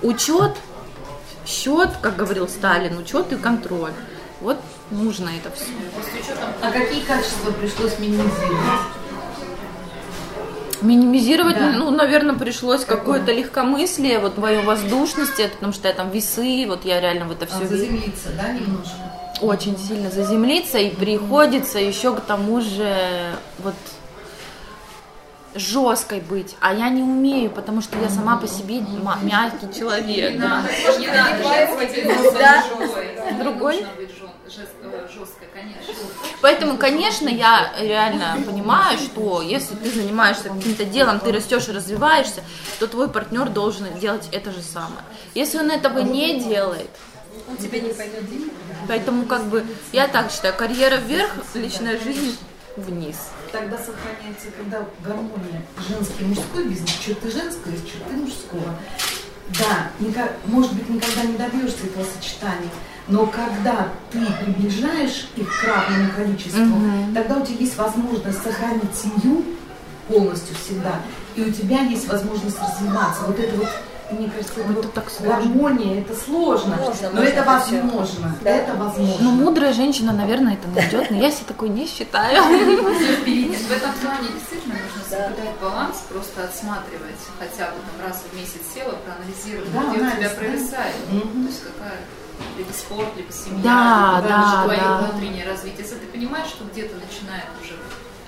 Учет, 0.03 0.57
счет, 1.47 1.91
как 2.03 2.17
говорил 2.17 2.49
Сталин, 2.49 2.99
учет 2.99 3.33
и 3.33 3.37
контроль. 3.37 3.93
Вот 4.41 4.59
нужно 4.91 5.31
это 5.31 5.55
все. 5.55 5.67
А 6.61 6.71
какие 6.73 7.03
качества 7.03 7.53
пришлось 7.53 7.99
минимизировать? 7.99 8.98
Минимизировать, 10.83 11.57
да. 11.57 11.73
ну, 11.73 11.91
наверное, 11.91 12.35
пришлось 12.35 12.85
какое-то 12.85 13.33
легкомыслие, 13.33 14.19
вот 14.19 14.39
мою 14.39 14.63
воздушности, 14.63 15.49
потому 15.49 15.73
что 15.73 15.89
я 15.89 15.95
там 15.95 16.11
весы, 16.11 16.67
вот 16.67 16.85
я 16.85 17.01
реально 17.01 17.27
в 17.27 17.33
это 17.33 17.47
все... 17.47 17.65
А 17.65 17.67
заземлиться, 17.67 18.29
да, 18.37 18.53
немножко? 18.53 18.95
Очень 19.41 19.79
сильно 19.79 20.11
заземлиться, 20.11 20.79
и 20.79 20.91
приходится 20.91 21.79
еще 21.79 22.15
к 22.15 22.21
тому 22.21 22.61
же 22.61 23.35
вот 23.59 23.75
жесткой 25.55 26.21
быть, 26.21 26.57
а 26.61 26.75
я 26.75 26.89
не 26.89 27.03
умею, 27.03 27.51
потому 27.51 27.81
что 27.81 27.99
я 27.99 28.09
сама 28.09 28.37
по 28.37 28.47
себе 28.47 28.81
мягкий 29.23 29.79
человек. 29.79 30.39
Да. 30.39 30.65
Другой? 33.39 33.85
Конечно. 35.59 35.95
Поэтому, 36.41 36.77
конечно, 36.79 37.29
я 37.29 37.73
реально 37.81 38.39
понимаю, 38.47 38.99
что 38.99 39.43
если 39.43 39.75
ты 39.75 39.91
занимаешься 39.91 40.51
каким-то 40.51 40.85
делом, 40.85 41.21
ты 41.21 41.33
растешь 41.33 41.69
и 41.69 41.73
развиваешься, 41.73 42.43
то 42.79 42.87
твой 42.87 43.09
партнер 43.09 43.49
должен 43.49 43.87
делать 43.99 44.29
это 44.33 44.53
же 44.53 44.63
самое. 44.63 45.03
Если 45.35 45.59
он 45.59 45.71
этого 45.71 45.99
не 45.99 46.41
делает, 46.41 46.91
он 47.49 47.57
тебе 47.57 47.81
не 47.81 47.93
пойдет 47.93 48.25
Поэтому, 48.87 49.27
как 49.27 49.45
бы, 49.47 49.65
я 49.93 50.09
так 50.09 50.31
считаю, 50.31 50.55
карьера 50.55 50.97
вверх, 50.97 51.31
личная 51.55 51.99
жизнь 51.99 52.39
вниз. 52.77 53.17
Тогда 53.53 53.77
сохраняется, 53.79 54.51
когда 54.57 54.85
гармония 55.05 55.63
женский 55.89 56.25
и 56.25 56.27
мужской 56.27 56.65
бизнес, 56.65 56.91
черты 57.05 57.31
женского 57.31 57.73
и 57.73 57.79
черты 57.79 58.15
мужского. 58.15 58.75
Да, 59.59 59.91
никак, 59.99 60.33
может 60.45 60.73
быть, 60.75 60.89
никогда 60.89 61.23
не 61.23 61.37
добьешься 61.37 61.87
этого 61.87 62.05
сочетания, 62.05 62.71
но 63.09 63.27
когда 63.27 63.89
ты 64.11 64.21
приближаешь 64.45 65.29
их 65.37 65.49
к 65.49 65.65
равному 65.65 66.11
количеству, 66.15 66.63
угу. 66.63 67.15
тогда 67.15 67.37
у 67.37 67.45
тебя 67.45 67.59
есть 67.59 67.77
возможность 67.77 68.43
сохранить 68.43 68.95
семью 68.95 69.45
полностью 70.09 70.57
всегда, 70.57 70.97
и 71.35 71.43
у 71.43 71.51
тебя 71.51 71.81
есть 71.81 72.09
возможность 72.09 72.59
развиваться. 72.61 73.23
Вот 73.27 73.39
это 73.39 73.57
вот 73.57 73.69
мне 74.11 74.31
кажется, 74.31 74.61
это, 74.61 74.73
это 74.73 74.89
так 74.89 75.11
сложно. 75.11 75.37
гармония, 75.37 76.01
это 76.01 76.15
сложно, 76.15 76.77
можно, 76.77 77.11
но 77.13 77.23
это 77.23 77.43
возможно, 77.43 78.35
да. 78.43 78.51
это 78.51 78.75
возможно. 78.75 79.17
Ну, 79.21 79.31
мудрая 79.33 79.75
женщина, 79.75 80.13
наверное, 80.13 80.55
это 80.55 80.67
найдет, 80.69 81.11
но 81.11 81.17
я 81.19 81.31
себя 81.31 81.45
такой 81.47 81.69
не 81.69 81.87
считаю. 81.87 82.43
В 82.43 83.71
этом 83.71 83.93
плане 84.01 84.29
действительно 84.33 84.77
нужно 84.77 85.03
соблюдать 85.11 85.61
баланс, 85.61 85.97
просто 86.09 86.45
отсматривать 86.45 87.21
хотя 87.39 87.67
бы 87.67 87.77
там 87.85 88.09
раз 88.09 88.23
в 88.31 88.35
месяц 88.35 88.63
села, 88.75 88.97
проанализировать, 89.05 89.69
где 89.69 89.79
у 89.79 90.11
тебя 90.11 90.31
провисает, 90.31 90.95
то 91.11 91.39
есть 91.47 91.63
какая 91.63 91.99
либо 92.57 92.71
спорт, 92.73 93.09
либо 93.17 93.33
семья, 93.33 93.63
да, 93.63 94.17
либо 94.19 94.29
да, 94.29 94.65
твое 94.65 94.81
да. 94.81 94.99
внутреннее 94.99 95.47
развитие. 95.47 95.83
Если 95.83 95.97
ты 95.97 96.07
понимаешь, 96.07 96.49
что 96.49 96.65
где-то 96.65 96.95
начинает 96.97 97.47
уже 97.63 97.75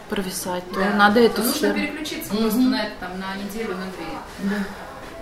провисать, 0.09 0.69
то 0.73 0.81
да. 0.81 0.95
надо 0.95 1.21
это 1.21 1.43
Нужно 1.43 1.73
переключиться 1.73 2.35
просто 2.35 2.59
на 2.59 2.83
это 2.87 2.93
там 3.01 3.19
на 3.19 3.37
неделю, 3.37 3.77
на 3.77 3.87
две. 3.87 4.51
Да 4.51 4.65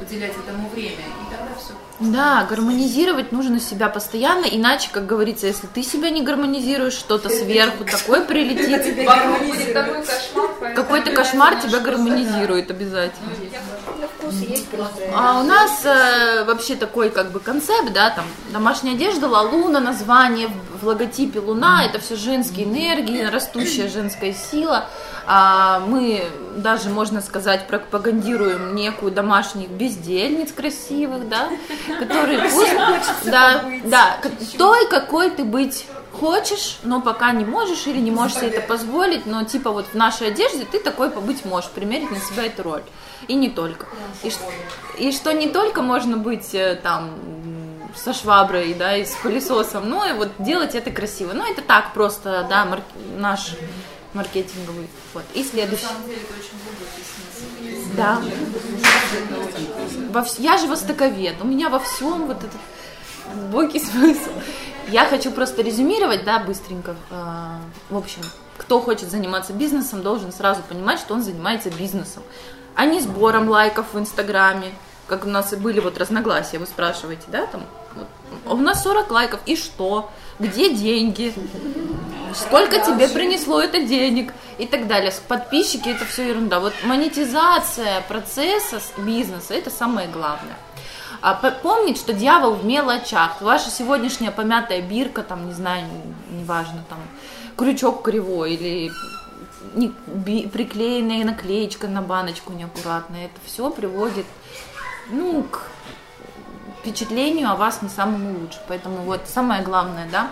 уделять 0.00 0.32
этому 0.36 0.68
время, 0.68 0.90
и 0.96 1.30
тогда 1.30 1.54
все. 1.58 1.72
Да, 2.00 2.46
гармонизировать 2.48 3.32
нужно 3.32 3.60
себя 3.60 3.88
постоянно, 3.88 4.46
иначе, 4.46 4.90
как 4.92 5.06
говорится, 5.06 5.46
если 5.46 5.66
ты 5.66 5.82
себя 5.82 6.10
не 6.10 6.22
гармонизируешь, 6.22 6.92
что-то 6.92 7.28
сверху 7.28 7.84
такое 7.84 8.24
прилетит. 8.24 9.06
Какой-то 10.74 11.12
кошмар 11.12 11.60
тебя 11.60 11.80
гармонизирует 11.80 12.70
обязательно. 12.70 13.30
Вкусы 14.28 14.50
есть 14.50 14.68
просто. 14.68 15.02
А 15.14 15.40
у 15.40 15.42
нас 15.42 15.84
э, 15.84 16.44
вообще 16.44 16.76
такой 16.76 17.10
как 17.10 17.30
бы 17.30 17.40
концепт, 17.40 17.92
да, 17.92 18.10
там 18.10 18.24
домашняя 18.52 18.94
одежда, 18.94 19.28
лалуна, 19.28 19.80
название 19.80 20.48
в 20.80 20.86
логотипе 20.86 21.40
луна, 21.40 21.84
это 21.84 21.98
все 21.98 22.16
женские 22.16 22.66
энергии, 22.66 23.24
растущая 23.24 23.88
женская 23.88 24.32
сила. 24.32 24.86
А 25.26 25.80
мы 25.80 26.24
даже, 26.56 26.88
можно 26.88 27.20
сказать, 27.20 27.66
пропагандируем 27.66 28.74
некую 28.74 29.12
домашних 29.12 29.68
бездельниц 29.68 30.52
красивых, 30.52 31.28
да, 31.28 31.50
которые 31.98 32.38
пусть, 32.50 32.74
да, 33.24 33.64
да, 33.84 34.16
той, 34.56 34.88
какой 34.88 35.30
ты 35.30 35.44
быть 35.44 35.86
хочешь, 36.18 36.78
но 36.82 37.00
пока 37.00 37.32
не 37.32 37.44
можешь 37.44 37.86
или 37.86 37.98
не 37.98 38.10
можешь 38.10 38.36
себе 38.38 38.48
это 38.48 38.60
позволить, 38.60 39.26
но 39.26 39.44
типа 39.44 39.70
вот 39.70 39.86
в 39.86 39.94
нашей 39.94 40.28
одежде 40.28 40.64
ты 40.64 40.80
такой 40.80 41.10
побыть 41.10 41.44
можешь, 41.44 41.70
примерить 41.70 42.10
на 42.10 42.20
себя 42.20 42.46
эту 42.46 42.62
роль. 42.62 42.82
И 43.26 43.34
не 43.34 43.50
только. 43.50 43.86
И, 44.22 44.32
и 44.98 45.12
что 45.12 45.32
не 45.32 45.48
только 45.48 45.82
можно 45.82 46.16
быть 46.16 46.54
э, 46.54 46.78
там 46.82 47.10
со 47.96 48.12
шваброй, 48.12 48.74
да, 48.74 48.96
и 48.96 49.04
с 49.04 49.14
пылесосом, 49.16 49.88
но 49.88 50.06
и 50.06 50.12
вот 50.12 50.30
делать 50.38 50.74
это 50.74 50.90
красиво. 50.90 51.32
Ну, 51.32 51.50
это 51.50 51.62
так 51.62 51.94
просто, 51.94 52.46
да, 52.48 52.64
марк... 52.64 52.84
наш 53.16 53.54
маркетинговый. 54.14 54.88
Вот. 55.14 55.24
И 55.34 55.44
следующий. 55.44 55.86
Да. 57.96 58.20
Во. 60.10 60.24
Я 60.38 60.56
же 60.58 60.66
востоковед, 60.66 61.36
у 61.40 61.44
меня 61.44 61.68
во 61.68 61.78
всем 61.78 62.26
вот 62.26 62.38
этот 62.38 62.60
глубокий 63.34 63.80
смысл. 63.84 64.30
Я 64.88 65.04
хочу 65.04 65.30
просто 65.30 65.62
резюмировать, 65.62 66.24
да, 66.24 66.38
быстренько. 66.38 66.96
А, 67.10 67.60
в 67.90 67.96
общем, 67.96 68.22
кто 68.56 68.80
хочет 68.80 69.10
заниматься 69.10 69.52
бизнесом, 69.52 70.02
должен 70.02 70.32
сразу 70.32 70.62
понимать, 70.62 70.98
что 70.98 71.14
он 71.14 71.22
занимается 71.22 71.70
бизнесом, 71.70 72.22
а 72.74 72.86
не 72.86 73.00
сбором 73.00 73.48
лайков 73.48 73.92
в 73.92 73.98
Инстаграме, 73.98 74.72
как 75.06 75.24
у 75.24 75.28
нас 75.28 75.52
и 75.52 75.56
были 75.56 75.80
вот 75.80 75.98
разногласия, 75.98 76.58
вы 76.58 76.66
спрашиваете, 76.66 77.24
да, 77.28 77.46
там, 77.46 77.62
вот, 77.94 78.06
у 78.46 78.56
нас 78.56 78.82
40 78.82 79.10
лайков, 79.10 79.40
и 79.46 79.56
что? 79.56 80.10
Где 80.38 80.74
деньги? 80.74 81.34
Сколько 82.34 82.80
тебе 82.80 83.08
принесло 83.08 83.60
это 83.60 83.82
денег? 83.82 84.32
И 84.58 84.66
так 84.66 84.86
далее. 84.86 85.12
Подписчики 85.28 85.88
это 85.88 86.04
все 86.04 86.28
ерунда. 86.28 86.60
Вот 86.60 86.72
монетизация 86.84 88.02
процесса 88.02 88.80
бизнеса 88.98 89.54
это 89.54 89.70
самое 89.70 90.08
главное. 90.08 90.56
А 91.20 91.34
помнить, 91.34 91.98
что 91.98 92.12
дьявол 92.12 92.54
в 92.54 92.64
мелочах. 92.64 93.40
Ваша 93.40 93.70
сегодняшняя 93.70 94.30
помятая 94.30 94.80
бирка, 94.80 95.22
там, 95.22 95.48
не 95.48 95.52
знаю, 95.52 95.84
неважно, 96.30 96.84
там, 96.88 96.98
крючок 97.56 98.02
кривой 98.02 98.54
или 98.54 98.92
не, 99.74 99.92
би, 100.06 100.46
приклеенная 100.46 101.24
наклеечка 101.24 101.88
на 101.88 102.02
баночку 102.02 102.52
неаккуратная. 102.52 103.26
Это 103.26 103.40
все 103.44 103.70
приводит, 103.70 104.26
ну, 105.10 105.42
к 105.42 105.62
впечатлению 106.80 107.50
о 107.50 107.56
вас 107.56 107.82
не 107.82 107.88
самому 107.88 108.38
лучше. 108.40 108.60
Поэтому 108.68 108.98
вот 108.98 109.22
самое 109.26 109.62
главное, 109.62 110.08
да, 110.10 110.30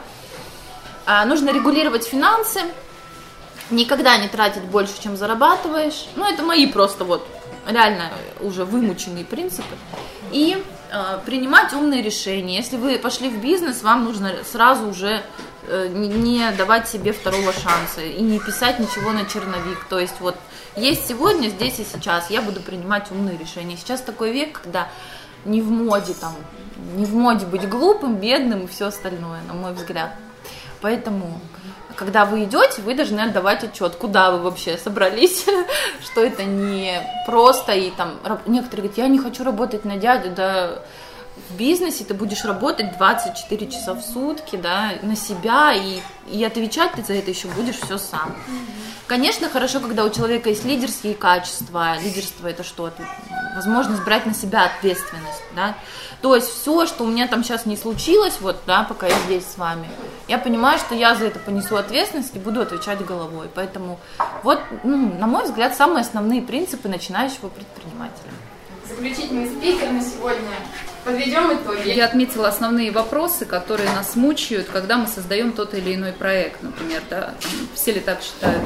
а, 1.04 1.24
нужно 1.24 1.50
регулировать 1.50 2.06
финансы, 2.06 2.60
никогда 3.70 4.16
не 4.18 4.28
тратить 4.28 4.62
больше, 4.62 4.94
чем 5.02 5.16
зарабатываешь. 5.16 6.06
Ну, 6.14 6.24
это 6.24 6.42
мои 6.42 6.66
просто 6.66 7.04
вот 7.04 7.26
реально 7.66 8.12
уже 8.40 8.64
вымученные 8.64 9.24
принципы. 9.24 9.76
И 10.30 10.62
принимать 11.24 11.72
умные 11.72 12.02
решения. 12.02 12.56
Если 12.56 12.76
вы 12.76 12.98
пошли 12.98 13.28
в 13.28 13.40
бизнес, 13.40 13.82
вам 13.82 14.04
нужно 14.04 14.32
сразу 14.44 14.88
уже 14.88 15.22
э, 15.66 15.88
не 15.88 16.50
давать 16.52 16.88
себе 16.88 17.12
второго 17.12 17.52
шанса 17.52 18.02
и 18.02 18.20
не 18.20 18.38
писать 18.38 18.78
ничего 18.78 19.12
на 19.12 19.24
черновик. 19.24 19.84
То 19.88 19.98
есть 19.98 20.14
вот 20.20 20.36
есть 20.76 21.06
сегодня, 21.08 21.48
здесь 21.48 21.78
и 21.78 21.84
сейчас, 21.84 22.30
я 22.30 22.42
буду 22.42 22.60
принимать 22.60 23.10
умные 23.10 23.36
решения. 23.36 23.76
Сейчас 23.76 24.00
такой 24.00 24.32
век, 24.32 24.60
когда 24.62 24.88
не 25.44 25.62
в 25.62 25.70
моде 25.70 26.14
там, 26.14 26.34
не 26.96 27.04
в 27.04 27.14
моде 27.14 27.46
быть 27.46 27.68
глупым, 27.68 28.16
бедным 28.16 28.64
и 28.64 28.66
все 28.66 28.86
остальное, 28.86 29.40
на 29.48 29.54
мой 29.54 29.72
взгляд. 29.72 30.12
Поэтому 30.80 31.40
когда 31.96 32.24
вы 32.24 32.44
идете, 32.44 32.82
вы 32.82 32.94
должны 32.94 33.20
отдавать 33.20 33.64
отчет, 33.64 33.96
куда 33.96 34.30
вы 34.30 34.38
вообще 34.38 34.76
собрались, 34.76 35.44
что 36.04 36.24
это 36.24 36.44
не 36.44 37.00
просто 37.26 37.72
и 37.72 37.90
там 37.90 38.18
некоторые 38.46 38.88
говорят, 38.88 38.98
я 38.98 39.08
не 39.08 39.18
хочу 39.18 39.44
работать 39.44 39.84
на 39.84 39.96
дядю, 39.96 40.30
да 40.30 40.82
в 41.50 41.56
бизнесе 41.56 42.04
ты 42.04 42.14
будешь 42.14 42.44
работать 42.44 42.96
24 42.96 43.70
часа 43.70 43.94
в 43.94 44.02
сутки, 44.02 44.56
да, 44.56 44.92
на 45.02 45.16
себя, 45.16 45.74
и, 45.74 46.00
и 46.28 46.42
отвечать 46.44 46.92
ты 46.92 47.02
за 47.02 47.14
это 47.14 47.30
еще 47.30 47.48
будешь 47.48 47.76
все 47.76 47.98
сам. 47.98 48.34
Конечно, 49.06 49.48
хорошо, 49.48 49.80
когда 49.80 50.04
у 50.04 50.10
человека 50.10 50.48
есть 50.48 50.64
лидерские 50.64 51.14
качества. 51.14 51.96
Лидерство 52.02 52.48
это 52.48 52.64
что? 52.64 52.88
Это 52.88 53.06
возможность 53.54 54.02
брать 54.02 54.26
на 54.26 54.34
себя 54.34 54.64
ответственность, 54.64 55.42
да. 55.54 55.76
То 56.22 56.34
есть 56.34 56.48
все, 56.48 56.86
что 56.86 57.04
у 57.04 57.06
меня 57.06 57.28
там 57.28 57.44
сейчас 57.44 57.66
не 57.66 57.76
случилось, 57.76 58.38
вот, 58.40 58.56
да, 58.66 58.84
пока 58.84 59.06
я 59.06 59.16
здесь 59.26 59.44
с 59.46 59.58
вами, 59.58 59.88
я 60.28 60.38
понимаю, 60.38 60.78
что 60.78 60.94
я 60.94 61.14
за 61.14 61.26
это 61.26 61.38
понесу 61.38 61.76
ответственность 61.76 62.34
и 62.34 62.38
буду 62.38 62.60
отвечать 62.60 63.04
головой. 63.04 63.48
Поэтому 63.54 63.98
вот, 64.42 64.58
ну, 64.82 65.12
на 65.18 65.26
мой 65.26 65.44
взгляд, 65.44 65.76
самые 65.76 66.00
основные 66.00 66.42
принципы 66.42 66.88
начинающего 66.88 67.48
предпринимателя. 67.48 68.30
Заключительный 68.88 69.46
спикер 69.46 69.92
на 69.92 70.00
сегодня 70.00 70.56
Подведем 71.06 71.52
итоги. 71.52 71.88
Я 71.88 72.06
отметила 72.06 72.48
основные 72.48 72.90
вопросы, 72.90 73.44
которые 73.44 73.88
нас 73.90 74.16
мучают, 74.16 74.66
когда 74.72 74.96
мы 74.96 75.06
создаем 75.06 75.52
тот 75.52 75.72
или 75.72 75.94
иной 75.94 76.12
проект. 76.12 76.64
Например, 76.64 77.00
да, 77.08 77.34
все 77.76 77.92
ли 77.92 78.00
так 78.00 78.20
считают, 78.20 78.60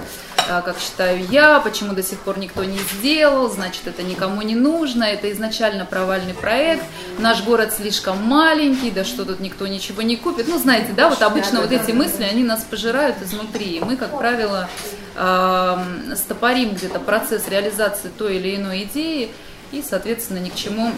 а, 0.49 0.63
как 0.63 0.79
считаю 0.79 1.23
я, 1.31 1.61
почему 1.61 1.93
до 1.93 2.03
сих 2.03 2.19
пор 2.21 2.39
никто 2.39 2.65
не 2.65 2.79
сделал, 2.79 3.51
значит, 3.51 3.87
это 3.87 4.03
никому 4.03 4.41
не 4.41 4.55
нужно, 4.55 5.05
это 5.05 5.31
изначально 5.33 5.85
провальный 5.85 6.33
проект, 6.33 6.83
наш 7.19 7.45
город 7.45 7.75
слишком 7.75 8.17
маленький, 8.25 8.91
да 8.91 9.05
что 9.05 9.27
тут 9.27 9.41
никто 9.41 9.67
ничего 9.67 10.01
не 10.01 10.17
купит. 10.17 10.49
Ну, 10.49 10.59
знаете, 10.59 10.93
да, 10.97 11.11
вот 11.11 11.21
обычно 11.21 11.61
вот 11.61 11.73
эти 11.73 11.91
мысли, 11.91 12.23
они 12.23 12.43
нас 12.43 12.65
пожирают 12.65 13.17
изнутри. 13.23 13.77
И 13.77 13.81
мы, 13.81 13.97
как 13.97 14.17
правило, 14.17 14.67
стопорим 16.17 16.73
где-то 16.73 17.01
процесс 17.01 17.49
реализации 17.49 18.09
той 18.09 18.37
или 18.37 18.57
иной 18.57 18.85
идеи, 18.85 19.31
и, 19.73 19.85
соответственно, 19.87 20.39
ни 20.39 20.49
к 20.49 20.55
чему 20.55 20.91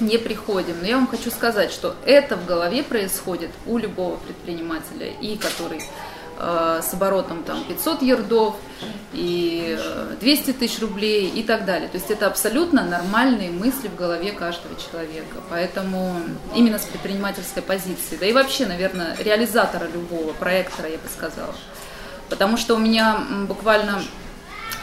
не 0.00 0.18
приходим. 0.18 0.76
Но 0.80 0.86
я 0.86 0.96
вам 0.96 1.06
хочу 1.06 1.30
сказать, 1.30 1.72
что 1.72 1.94
это 2.04 2.36
в 2.36 2.46
голове 2.46 2.82
происходит 2.82 3.50
у 3.66 3.78
любого 3.78 4.16
предпринимателя, 4.16 5.06
и 5.20 5.36
который 5.36 5.82
э, 6.38 6.80
с 6.82 6.94
оборотом 6.94 7.42
там 7.44 7.64
500 7.64 8.02
ярдов, 8.02 8.56
и 9.12 9.78
200 10.20 10.50
э, 10.50 10.52
тысяч 10.54 10.80
рублей 10.80 11.28
и 11.28 11.42
так 11.42 11.64
далее. 11.64 11.88
То 11.88 11.98
есть 11.98 12.10
это 12.10 12.26
абсолютно 12.26 12.84
нормальные 12.84 13.50
мысли 13.50 13.88
в 13.88 13.96
голове 13.96 14.32
каждого 14.32 14.74
человека. 14.80 15.36
Поэтому 15.50 16.16
именно 16.54 16.78
с 16.78 16.84
предпринимательской 16.84 17.62
позиции, 17.62 18.16
да 18.18 18.26
и 18.26 18.32
вообще, 18.32 18.66
наверное, 18.66 19.16
реализатора 19.18 19.86
любого 19.86 20.32
проекта, 20.32 20.88
я 20.88 20.98
бы 20.98 21.08
сказала. 21.12 21.54
Потому 22.28 22.56
что 22.56 22.74
у 22.74 22.78
меня 22.78 23.18
буквально 23.46 24.02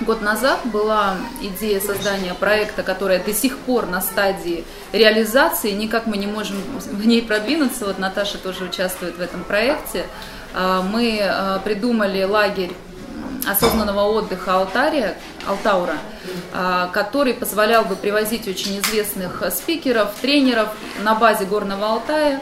Год 0.02 0.22
назад 0.22 0.62
была 0.66 1.16
идея 1.42 1.80
создания 1.80 2.34
проекта, 2.34 2.82
которая 2.82 3.24
до 3.24 3.34
сих 3.34 3.58
пор 3.60 3.86
на 3.86 4.02
стадии 4.02 4.64
реализации, 4.92 5.72
никак 5.72 6.08
мы 6.08 6.18
не 6.18 6.26
можем 6.26 6.58
в 6.74 7.06
ней 7.06 7.22
продвинуться. 7.22 7.86
Вот 7.86 8.00
Наташа 8.00 8.40
тоже 8.40 8.64
участвует 8.64 9.18
в 9.18 9.22
этом 9.22 9.44
проекте. 9.44 10.08
А, 10.56 10.82
мы 10.82 11.22
а, 11.22 11.60
придумали 11.60 12.24
лагерь 12.24 12.72
осознанного 13.48 14.02
отдыха 14.02 14.56
Алтария, 14.56 15.18
Алтаура, 15.48 15.98
а, 16.52 16.88
который 16.88 17.36
позволял 17.36 17.86
бы 17.86 17.96
привозить 17.96 18.48
очень 18.48 18.80
известных 18.80 19.44
спикеров, 19.52 20.16
тренеров 20.20 20.70
на 21.04 21.14
базе 21.14 21.46
Горного 21.46 21.88
Алтая 21.88 22.42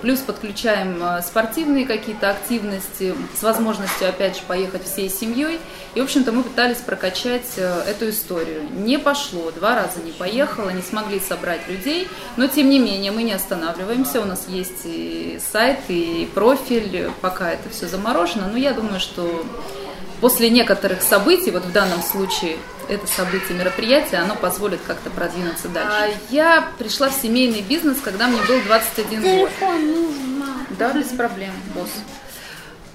Плюс 0.00 0.20
подключаем 0.20 1.02
э, 1.02 1.22
спортивные 1.22 1.84
какие-то 1.84 2.30
активности 2.30 3.14
с 3.38 3.42
возможностью, 3.42 4.08
опять 4.08 4.36
же, 4.36 4.42
поехать 4.46 4.84
всей 4.84 5.10
семьей. 5.10 5.58
И, 5.94 6.00
в 6.00 6.04
общем-то, 6.04 6.32
мы 6.32 6.42
пытались 6.42 6.78
прокачать 6.78 7.46
э, 7.56 7.82
эту 7.86 8.08
историю. 8.08 8.62
Не 8.72 8.98
пошло, 8.98 9.50
два 9.50 9.74
раза 9.74 10.00
не 10.02 10.12
поехало, 10.12 10.70
не 10.70 10.80
смогли 10.80 11.20
собрать 11.20 11.68
людей. 11.68 12.08
Но, 12.38 12.46
тем 12.46 12.70
не 12.70 12.78
менее, 12.78 13.12
мы 13.12 13.22
не 13.22 13.32
останавливаемся. 13.32 14.22
У 14.22 14.24
нас 14.24 14.46
есть 14.48 14.80
и 14.84 15.38
сайт, 15.52 15.80
и 15.88 16.26
профиль. 16.34 17.10
Пока 17.20 17.50
это 17.50 17.68
все 17.68 17.86
заморожено. 17.86 18.48
Но 18.50 18.56
я 18.56 18.72
думаю, 18.72 18.98
что 18.98 19.44
после 20.22 20.48
некоторых 20.48 21.02
событий, 21.02 21.50
вот 21.50 21.66
в 21.66 21.72
данном 21.72 22.00
случае 22.02 22.56
это 22.90 23.06
событие, 23.06 23.56
мероприятие, 23.56 24.20
оно 24.20 24.34
позволит 24.34 24.80
как-то 24.86 25.10
продвинуться 25.10 25.68
дальше. 25.68 25.90
А 25.92 26.32
я 26.32 26.68
пришла 26.78 27.08
в 27.08 27.14
семейный 27.14 27.62
бизнес, 27.62 27.98
когда 28.02 28.26
мне 28.26 28.42
был 28.42 28.60
21 28.62 29.22
год. 29.22 29.50
Да, 30.78 30.92
без 30.92 31.06
проблем, 31.06 31.52
босс. 31.74 31.90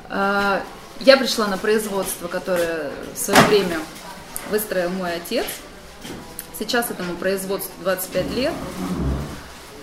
А, 0.10 0.62
я 1.00 1.18
пришла 1.18 1.48
на 1.48 1.58
производство, 1.58 2.28
которое 2.28 2.91
в 3.14 3.18
свое 3.18 3.39
время 3.43 3.80
выстроил 4.52 4.89
мой 4.89 5.16
отец. 5.16 5.46
Сейчас 6.60 6.91
этому 6.91 7.16
производству 7.16 7.72
25 7.82 8.36
лет. 8.36 8.54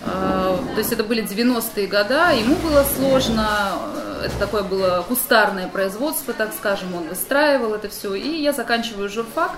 А, 0.04 0.62
то 0.74 0.78
есть 0.78 0.92
это 0.92 1.04
были 1.04 1.22
90-е 1.22 1.86
года, 1.86 2.32
ему 2.32 2.56
было 2.56 2.84
сложно, 2.96 3.78
это 4.24 4.36
такое 4.38 4.62
было 4.62 5.04
кустарное 5.08 5.68
производство, 5.68 6.34
так 6.34 6.52
скажем, 6.52 6.94
он 6.94 7.08
выстраивал 7.08 7.74
это 7.74 7.88
все. 7.88 8.14
И 8.14 8.42
я 8.42 8.52
заканчиваю 8.52 9.08
журфак, 9.08 9.52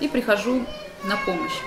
и 0.00 0.08
прихожу 0.08 0.64
на 1.04 1.16
помощь. 1.16 1.58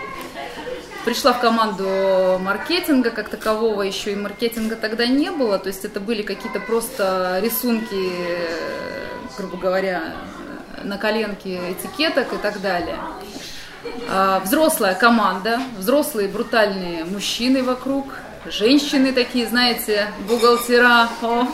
Пришла 1.05 1.33
в 1.33 1.41
команду 1.41 2.39
маркетинга, 2.39 3.09
как 3.09 3.29
такового 3.29 3.81
еще 3.81 4.13
и 4.13 4.15
маркетинга 4.15 4.75
тогда 4.75 5.05
не 5.05 5.31
было, 5.31 5.59
то 5.59 5.67
есть 5.67 5.83
это 5.83 5.99
были 5.99 6.21
какие-то 6.21 6.61
просто 6.61 7.39
рисунки, 7.41 8.11
э, 8.13 9.09
грубо 9.37 9.57
говоря, 9.57 10.13
на 10.81 10.97
коленке 10.97 11.59
этикеток 11.71 12.31
и 12.33 12.37
так 12.37 12.61
далее. 12.61 12.97
А, 14.09 14.39
взрослая 14.39 14.95
команда, 14.95 15.59
взрослые 15.77 16.29
брутальные 16.29 17.03
мужчины 17.03 17.63
вокруг, 17.63 18.05
женщины 18.45 19.13
такие, 19.13 19.47
знаете, 19.47 20.11
бухгалтера. 20.27 21.09
О. 21.21 21.47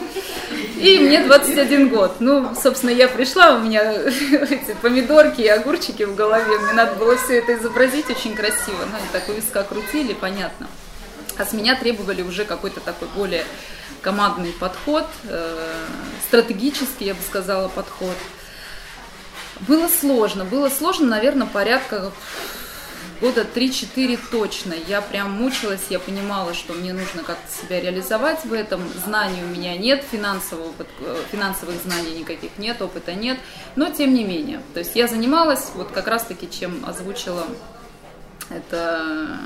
И 0.78 1.00
мне 1.00 1.24
21 1.24 1.90
год. 1.90 2.16
Ну, 2.20 2.56
собственно, 2.56 2.92
я 2.92 3.08
пришла, 3.08 3.56
у 3.56 3.60
меня 3.60 3.94
эти 3.94 4.76
помидорки 4.82 5.42
и 5.42 5.48
огурчики 5.48 6.04
в 6.04 6.16
голове. 6.16 6.58
Мне 6.60 6.74
надо 6.74 6.96
было 6.96 7.18
все 7.18 7.40
это 7.40 7.56
изобразить 7.56 8.10
очень 8.10 8.36
красиво. 8.36 8.86
Ну, 8.92 8.98
так 9.12 9.28
у 9.30 9.34
виска 9.34 9.64
крутили, 9.64 10.14
понятно. 10.14 10.68
А 11.38 11.46
с 11.46 11.54
меня 11.54 11.76
требовали 11.76 12.22
уже 12.22 12.46
какой-то 12.46 12.80
такой 12.80 13.08
более 13.16 13.46
командный 14.02 14.52
подход, 14.52 15.06
э, 15.26 15.84
стратегический, 16.28 17.06
я 17.06 17.14
бы 17.14 17.22
сказала, 17.22 17.68
подход. 17.68 18.16
Было 19.62 19.90
сложно, 19.90 20.46
было 20.46 20.70
сложно, 20.70 21.08
наверное, 21.08 21.48
порядка 21.48 22.12
года 23.22 23.42
3-4 23.44 24.20
точно. 24.32 24.74
Я 24.88 25.02
прям 25.02 25.32
мучилась, 25.32 25.82
я 25.90 26.00
понимала, 26.00 26.54
что 26.54 26.74
мне 26.74 26.94
нужно 26.94 27.24
как-то 27.24 27.52
себя 27.52 27.82
реализовать 27.82 28.46
в 28.46 28.54
этом. 28.54 28.82
Знаний 29.06 29.44
у 29.44 29.48
меня 29.48 29.78
нет, 29.78 30.04
финансового, 30.10 30.74
э, 30.80 31.18
финансовых 31.32 31.76
знаний 31.84 32.20
никаких 32.20 32.52
нет, 32.58 32.82
опыта 32.82 33.14
нет. 33.14 33.38
Но 33.76 33.90
тем 33.90 34.14
не 34.14 34.24
менее. 34.24 34.62
То 34.74 34.80
есть 34.80 34.96
я 34.96 35.08
занималась 35.08 35.72
вот 35.76 35.92
как 35.92 36.08
раз-таки, 36.08 36.50
чем 36.50 36.86
озвучила 36.86 37.46
это 38.50 39.38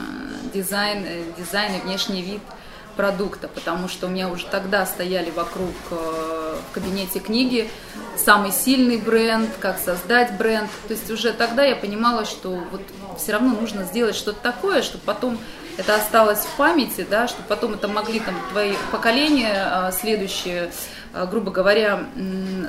дизайн, 0.54 1.04
э, 1.06 1.24
дизайн 1.38 1.76
и 1.76 1.82
внешний 1.82 2.22
вид– 2.22 2.41
продукта, 2.96 3.48
потому 3.48 3.88
что 3.88 4.08
у 4.08 4.10
меня 4.10 4.30
уже 4.30 4.46
тогда 4.46 4.86
стояли 4.86 5.32
вокруг 5.32 5.74
э, 5.91 6.56
в 6.70 6.74
кабинете 6.74 7.20
книги 7.20 7.70
самый 8.18 8.52
сильный 8.52 8.98
бренд, 8.98 9.50
как 9.60 9.80
создать 9.80 10.38
бренд. 10.38 10.70
То 10.88 10.94
есть 10.94 11.10
уже 11.12 11.34
тогда 11.34 11.64
я 11.64 11.76
понимала, 11.76 12.26
что 12.26 12.64
вот 12.72 12.82
все 13.18 13.34
равно 13.34 13.60
нужно 13.60 13.84
сделать 13.84 14.16
что-то 14.16 14.39
такое, 14.41 14.82
чтобы 14.82 15.04
потом 15.06 15.38
это 15.78 15.96
осталось 15.96 16.39
в 16.39 16.56
памяти, 16.56 17.06
да, 17.10 17.28
чтобы 17.28 17.48
потом 17.48 17.74
это 17.74 17.88
могли 17.88 18.20
там 18.20 18.36
твои 18.52 18.74
поколения 18.91 19.68
э, 19.72 19.91
следующие 19.91 20.72
э, 21.14 21.28
грубо 21.30 21.52
говоря, 21.52 22.06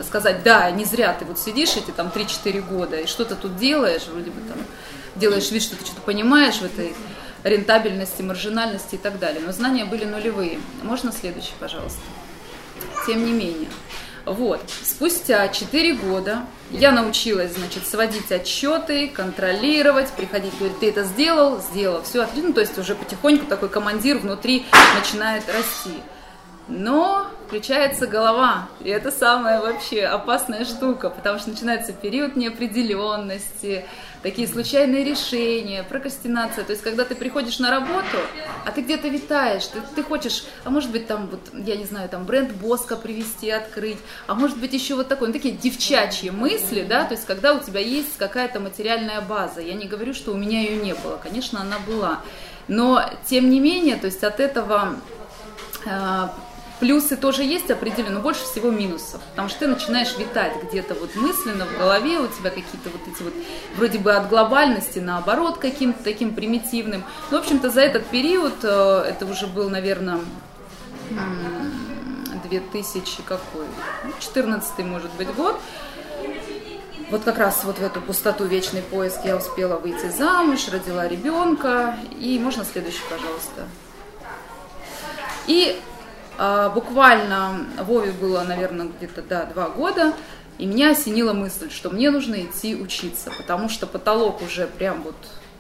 сказать, 0.07 0.43
да, 0.43 0.71
не 0.71 0.85
зря 0.85 1.15
ты 1.19 1.25
вот 1.25 1.39
сидишь 1.39 1.77
эти 1.77 1.91
там 1.91 2.11
3-4 2.15 2.61
года 2.63 3.01
и 3.01 3.07
что 3.07 3.25
то 3.25 3.35
тут 3.35 3.57
делаешь, 3.57 4.03
вроде 4.07 4.31
бы 4.31 4.41
там 4.49 4.59
делаешь 5.17 5.51
вид, 5.51 5.63
что 5.63 5.77
ты 5.77 5.85
что-то 5.85 6.01
понимаешь 6.03 6.57
в 6.57 6.65
этой 6.65 6.95
рентабельности, 7.45 8.23
маржинальности 8.23 8.97
и 8.97 8.99
так 8.99 9.21
далее. 9.21 9.41
Но 9.45 9.53
знания 9.53 9.85
были 9.85 10.05
нулевые. 10.05 10.59
Можно 10.83 11.13
следующий, 11.13 11.53
пожалуйста? 11.61 12.01
Тем 13.07 13.25
не 13.25 13.33
менее. 13.33 13.69
Вот, 14.25 14.63
спустя 14.83 15.47
4 15.49 15.95
года 15.97 16.47
я 16.71 16.93
научилась, 16.93 17.53
значит, 17.53 17.87
сводить 17.87 18.33
отчеты, 18.33 19.09
контролировать, 19.09 20.11
приходить, 20.13 20.57
говорить, 20.59 20.81
ты 20.81 20.89
это 20.89 21.05
сделал, 21.05 21.61
сделал, 21.61 22.03
все 22.03 22.23
отлично, 22.23 22.55
то 22.55 22.63
есть 22.63 22.79
уже 22.79 22.95
потихоньку 22.95 23.45
такой 23.45 23.69
командир 23.69 24.17
внутри 24.17 24.65
начинает 24.99 25.45
расти. 25.49 26.01
Но 26.69 27.27
включается 27.47 28.07
голова, 28.07 28.69
и 28.83 28.89
это 28.89 29.11
самая 29.11 29.61
вообще 29.61 30.05
опасная 30.05 30.65
штука, 30.65 31.11
потому 31.11 31.39
что 31.39 31.51
начинается 31.51 31.93
период 31.93 32.35
неопределенности, 32.35 33.85
такие 34.25 34.49
случайные 34.49 35.05
решения, 35.05 35.85
прокрастинация. 35.85 36.65
То 36.65 36.73
есть, 36.73 36.83
когда 36.83 37.05
ты 37.05 37.15
приходишь 37.15 37.59
на 37.59 37.71
работу, 37.71 38.17
а 38.65 38.73
ты 38.73 38.81
где-то 38.81 39.07
витаешь, 39.09 39.67
ты, 39.67 39.83
ты 39.95 40.03
хочешь, 40.03 40.45
а 40.65 40.71
может 40.71 40.91
быть, 40.91 41.07
там, 41.07 41.29
вот, 41.29 41.41
я 41.53 41.77
не 41.77 41.85
знаю, 41.85 42.09
там, 42.09 42.25
бренд 42.25 42.51
Боска 42.53 42.97
привести, 42.97 43.51
открыть, 43.51 43.99
а 44.27 44.35
может 44.35 44.59
быть, 44.59 44.73
еще 44.73 44.95
вот 44.95 45.09
такой, 45.09 45.29
ну, 45.29 45.35
такие 45.35 45.55
девчачьи 45.55 46.31
мысли, 46.31 46.87
да, 46.89 47.05
то 47.05 47.13
есть, 47.13 47.27
когда 47.27 47.53
у 47.53 47.61
тебя 47.61 47.81
есть 47.81 48.17
какая-то 48.17 48.61
материальная 48.61 49.21
база. 49.21 49.61
Я 49.61 49.75
не 49.75 49.87
говорю, 49.87 50.15
что 50.15 50.33
у 50.33 50.37
меня 50.39 50.63
ее 50.63 50.77
не 50.83 50.95
было, 50.95 51.21
конечно, 51.23 51.61
она 51.61 51.79
была. 51.87 52.23
Но, 52.67 53.03
тем 53.27 53.51
не 53.51 53.61
менее, 53.61 53.97
то 53.97 54.07
есть, 54.07 54.25
от 54.25 54.41
этого 54.41 54.97
э, 55.85 56.29
Плюсы 56.81 57.17
тоже 57.17 57.45
есть 57.45 57.71
определенно, 57.71 58.17
но 58.17 58.21
больше 58.21 58.45
всего 58.45 58.71
минусов, 58.71 59.21
потому 59.31 59.49
что 59.49 59.61
ты 59.61 59.67
начинаешь 59.69 60.17
витать 60.19 60.53
где-то 60.65 60.95
вот 60.95 61.15
мысленно 61.15 61.67
в 61.67 61.79
голове, 61.79 62.19
у 62.19 62.27
тебя 62.27 62.51
какие-то 62.51 62.91
вот 62.91 63.01
эти 63.07 63.23
вот 63.23 63.33
вроде 63.77 63.99
бы 63.99 64.13
от 64.13 64.29
глобальности 64.29 64.99
наоборот 64.99 65.59
каким-то 65.59 66.03
таким 66.03 66.35
примитивным. 66.35 67.05
Ну, 67.31 67.39
в 67.39 67.41
общем-то, 67.41 67.71
за 67.71 67.81
этот 67.81 68.07
период, 68.07 68.55
э, 68.65 69.05
это 69.09 69.25
уже 69.25 69.47
был, 69.47 69.71
наверное, 69.71 70.21
2000 72.49 73.23
какой, 73.23 73.67
14 74.21 74.79
ну, 74.79 74.85
может 74.85 75.11
быть 75.13 75.33
год, 75.35 75.61
вот 77.11 77.23
как 77.23 77.39
раз 77.39 77.63
вот 77.65 77.79
в 77.79 77.83
эту 77.83 78.01
пустоту 78.01 78.45
вечный 78.45 78.83
поиск 78.83 79.21
я 79.25 79.37
успела 79.37 79.79
выйти 79.79 80.09
замуж, 80.09 80.69
родила 80.69 81.07
ребенка. 81.07 81.97
И 82.19 82.39
можно 82.39 82.65
следующий, 82.65 83.03
пожалуйста. 83.11 83.69
И 85.47 85.81
а, 86.39 86.71
буквально 86.71 87.67
Вове 87.81 88.13
было, 88.13 88.43
наверное, 88.43 88.89
где-то 88.99 89.23
да, 89.23 89.45
два 89.45 89.69
года, 89.69 90.15
и 90.59 90.67
меня 90.67 90.91
осенила 90.91 91.33
мысль, 91.33 91.71
что 91.71 91.91
мне 91.91 92.11
нужно 92.11 92.43
идти 92.43 92.77
учиться, 92.77 93.33
потому 93.37 93.69
что 93.69 93.87
потолок 93.87 94.43
уже 94.43 94.67
прям 94.67 95.03
вот 95.03 95.17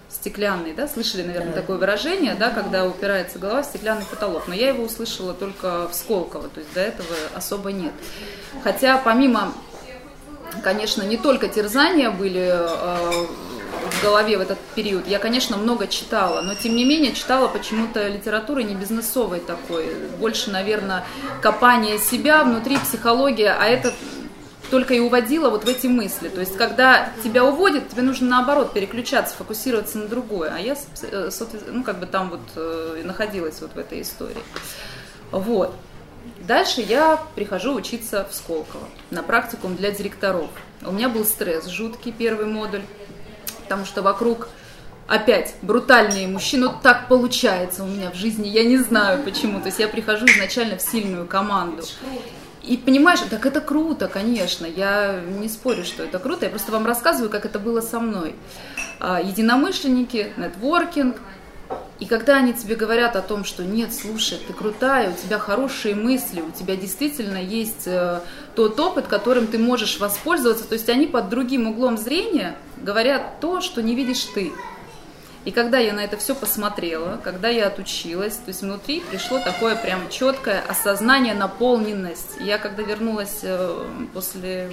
стеклянный, 0.08 0.72
да, 0.72 0.86
слышали, 0.86 1.22
наверное, 1.22 1.52
да. 1.52 1.60
такое 1.60 1.76
выражение, 1.76 2.34
да, 2.34 2.50
когда 2.50 2.86
упирается 2.86 3.38
голова 3.38 3.62
в 3.62 3.66
стеклянный 3.66 4.04
потолок, 4.04 4.46
но 4.46 4.54
я 4.54 4.68
его 4.68 4.84
услышала 4.84 5.34
только 5.34 5.88
в 5.88 5.94
Сколково, 5.94 6.48
то 6.48 6.60
есть 6.60 6.72
до 6.72 6.80
этого 6.80 7.14
особо 7.34 7.72
нет. 7.72 7.92
Хотя 8.62 8.96
помимо, 8.98 9.52
конечно, 10.62 11.02
не 11.02 11.16
только 11.16 11.48
терзания 11.48 12.10
были 12.10 12.48
а, 12.52 13.26
в 13.90 14.02
голове 14.02 14.38
в 14.38 14.40
этот 14.40 14.58
период. 14.74 15.06
Я, 15.06 15.18
конечно, 15.18 15.56
много 15.56 15.86
читала, 15.86 16.42
но 16.42 16.54
тем 16.54 16.76
не 16.76 16.84
менее 16.84 17.12
читала 17.12 17.48
почему-то 17.48 18.08
литературы 18.08 18.62
не 18.62 18.74
бизнесовой 18.74 19.40
такой. 19.40 19.94
Больше, 20.18 20.50
наверное, 20.50 21.04
копание 21.42 21.98
себя 21.98 22.44
внутри, 22.44 22.78
психология, 22.78 23.56
а 23.58 23.66
это 23.66 23.92
только 24.70 24.94
и 24.94 25.00
уводила 25.00 25.50
вот 25.50 25.64
в 25.64 25.68
эти 25.68 25.86
мысли. 25.86 26.28
То 26.28 26.40
есть, 26.40 26.56
когда 26.56 27.10
тебя 27.22 27.44
уводят, 27.44 27.88
тебе 27.90 28.02
нужно 28.02 28.28
наоборот 28.28 28.72
переключаться, 28.72 29.36
фокусироваться 29.36 29.98
на 29.98 30.08
другое. 30.08 30.52
А 30.54 30.58
я, 30.58 30.76
э, 31.02 31.30
ну, 31.68 31.84
как 31.84 32.00
бы 32.00 32.06
там 32.06 32.30
вот 32.30 32.40
э, 32.56 33.02
находилась 33.04 33.60
вот 33.60 33.74
в 33.74 33.78
этой 33.78 34.02
истории. 34.02 34.42
Вот. 35.30 35.74
Дальше 36.46 36.80
я 36.80 37.22
прихожу 37.34 37.74
учиться 37.74 38.26
в 38.30 38.34
Сколково 38.34 38.88
на 39.10 39.22
практикум 39.22 39.76
для 39.76 39.90
директоров. 39.90 40.50
У 40.82 40.92
меня 40.92 41.08
был 41.08 41.24
стресс, 41.24 41.66
жуткий 41.66 42.12
первый 42.12 42.46
модуль 42.46 42.82
потому 43.64 43.84
что 43.84 44.02
вокруг 44.02 44.48
опять 45.06 45.54
брутальные 45.62 46.28
мужчины. 46.28 46.68
Вот 46.68 46.82
так 46.82 47.08
получается 47.08 47.84
у 47.84 47.86
меня 47.86 48.10
в 48.10 48.14
жизни, 48.14 48.48
я 48.48 48.64
не 48.64 48.78
знаю 48.78 49.22
почему. 49.22 49.60
То 49.60 49.66
есть 49.66 49.78
я 49.78 49.88
прихожу 49.88 50.26
изначально 50.26 50.76
в 50.76 50.82
сильную 50.82 51.26
команду. 51.26 51.82
И 52.62 52.78
понимаешь, 52.78 53.20
так 53.28 53.44
это 53.44 53.60
круто, 53.60 54.08
конечно, 54.08 54.64
я 54.64 55.20
не 55.20 55.50
спорю, 55.50 55.84
что 55.84 56.02
это 56.02 56.18
круто, 56.18 56.46
я 56.46 56.50
просто 56.50 56.72
вам 56.72 56.86
рассказываю, 56.86 57.28
как 57.28 57.44
это 57.44 57.58
было 57.58 57.82
со 57.82 58.00
мной. 58.00 58.34
А, 59.00 59.20
единомышленники, 59.20 60.32
нетворкинг, 60.38 61.16
и 62.00 62.06
когда 62.06 62.36
они 62.36 62.52
тебе 62.52 62.74
говорят 62.74 63.16
о 63.16 63.22
том, 63.22 63.44
что 63.44 63.64
нет, 63.64 63.92
слушай, 63.94 64.38
ты 64.46 64.52
крутая, 64.52 65.10
у 65.10 65.14
тебя 65.14 65.38
хорошие 65.38 65.94
мысли, 65.94 66.40
у 66.40 66.50
тебя 66.50 66.76
действительно 66.76 67.38
есть 67.38 67.86
э, 67.86 68.20
тот 68.54 68.78
опыт, 68.80 69.06
которым 69.06 69.46
ты 69.46 69.58
можешь 69.58 69.98
воспользоваться, 70.00 70.64
то 70.64 70.74
есть 70.74 70.88
они 70.88 71.06
под 71.06 71.28
другим 71.28 71.68
углом 71.68 71.96
зрения 71.96 72.56
говорят 72.76 73.40
то, 73.40 73.60
что 73.60 73.82
не 73.82 73.94
видишь 73.94 74.24
ты. 74.34 74.52
И 75.44 75.50
когда 75.50 75.78
я 75.78 75.92
на 75.92 76.00
это 76.00 76.16
все 76.16 76.34
посмотрела, 76.34 77.20
когда 77.22 77.48
я 77.48 77.66
отучилась, 77.66 78.34
то 78.36 78.48
есть 78.48 78.62
внутри 78.62 79.00
пришло 79.00 79.38
такое 79.38 79.76
прям 79.76 80.08
четкое 80.08 80.62
осознание, 80.66 81.34
наполненность. 81.34 82.36
Я 82.40 82.56
когда 82.56 82.82
вернулась 82.82 83.40
э, 83.42 83.84
после, 84.14 84.70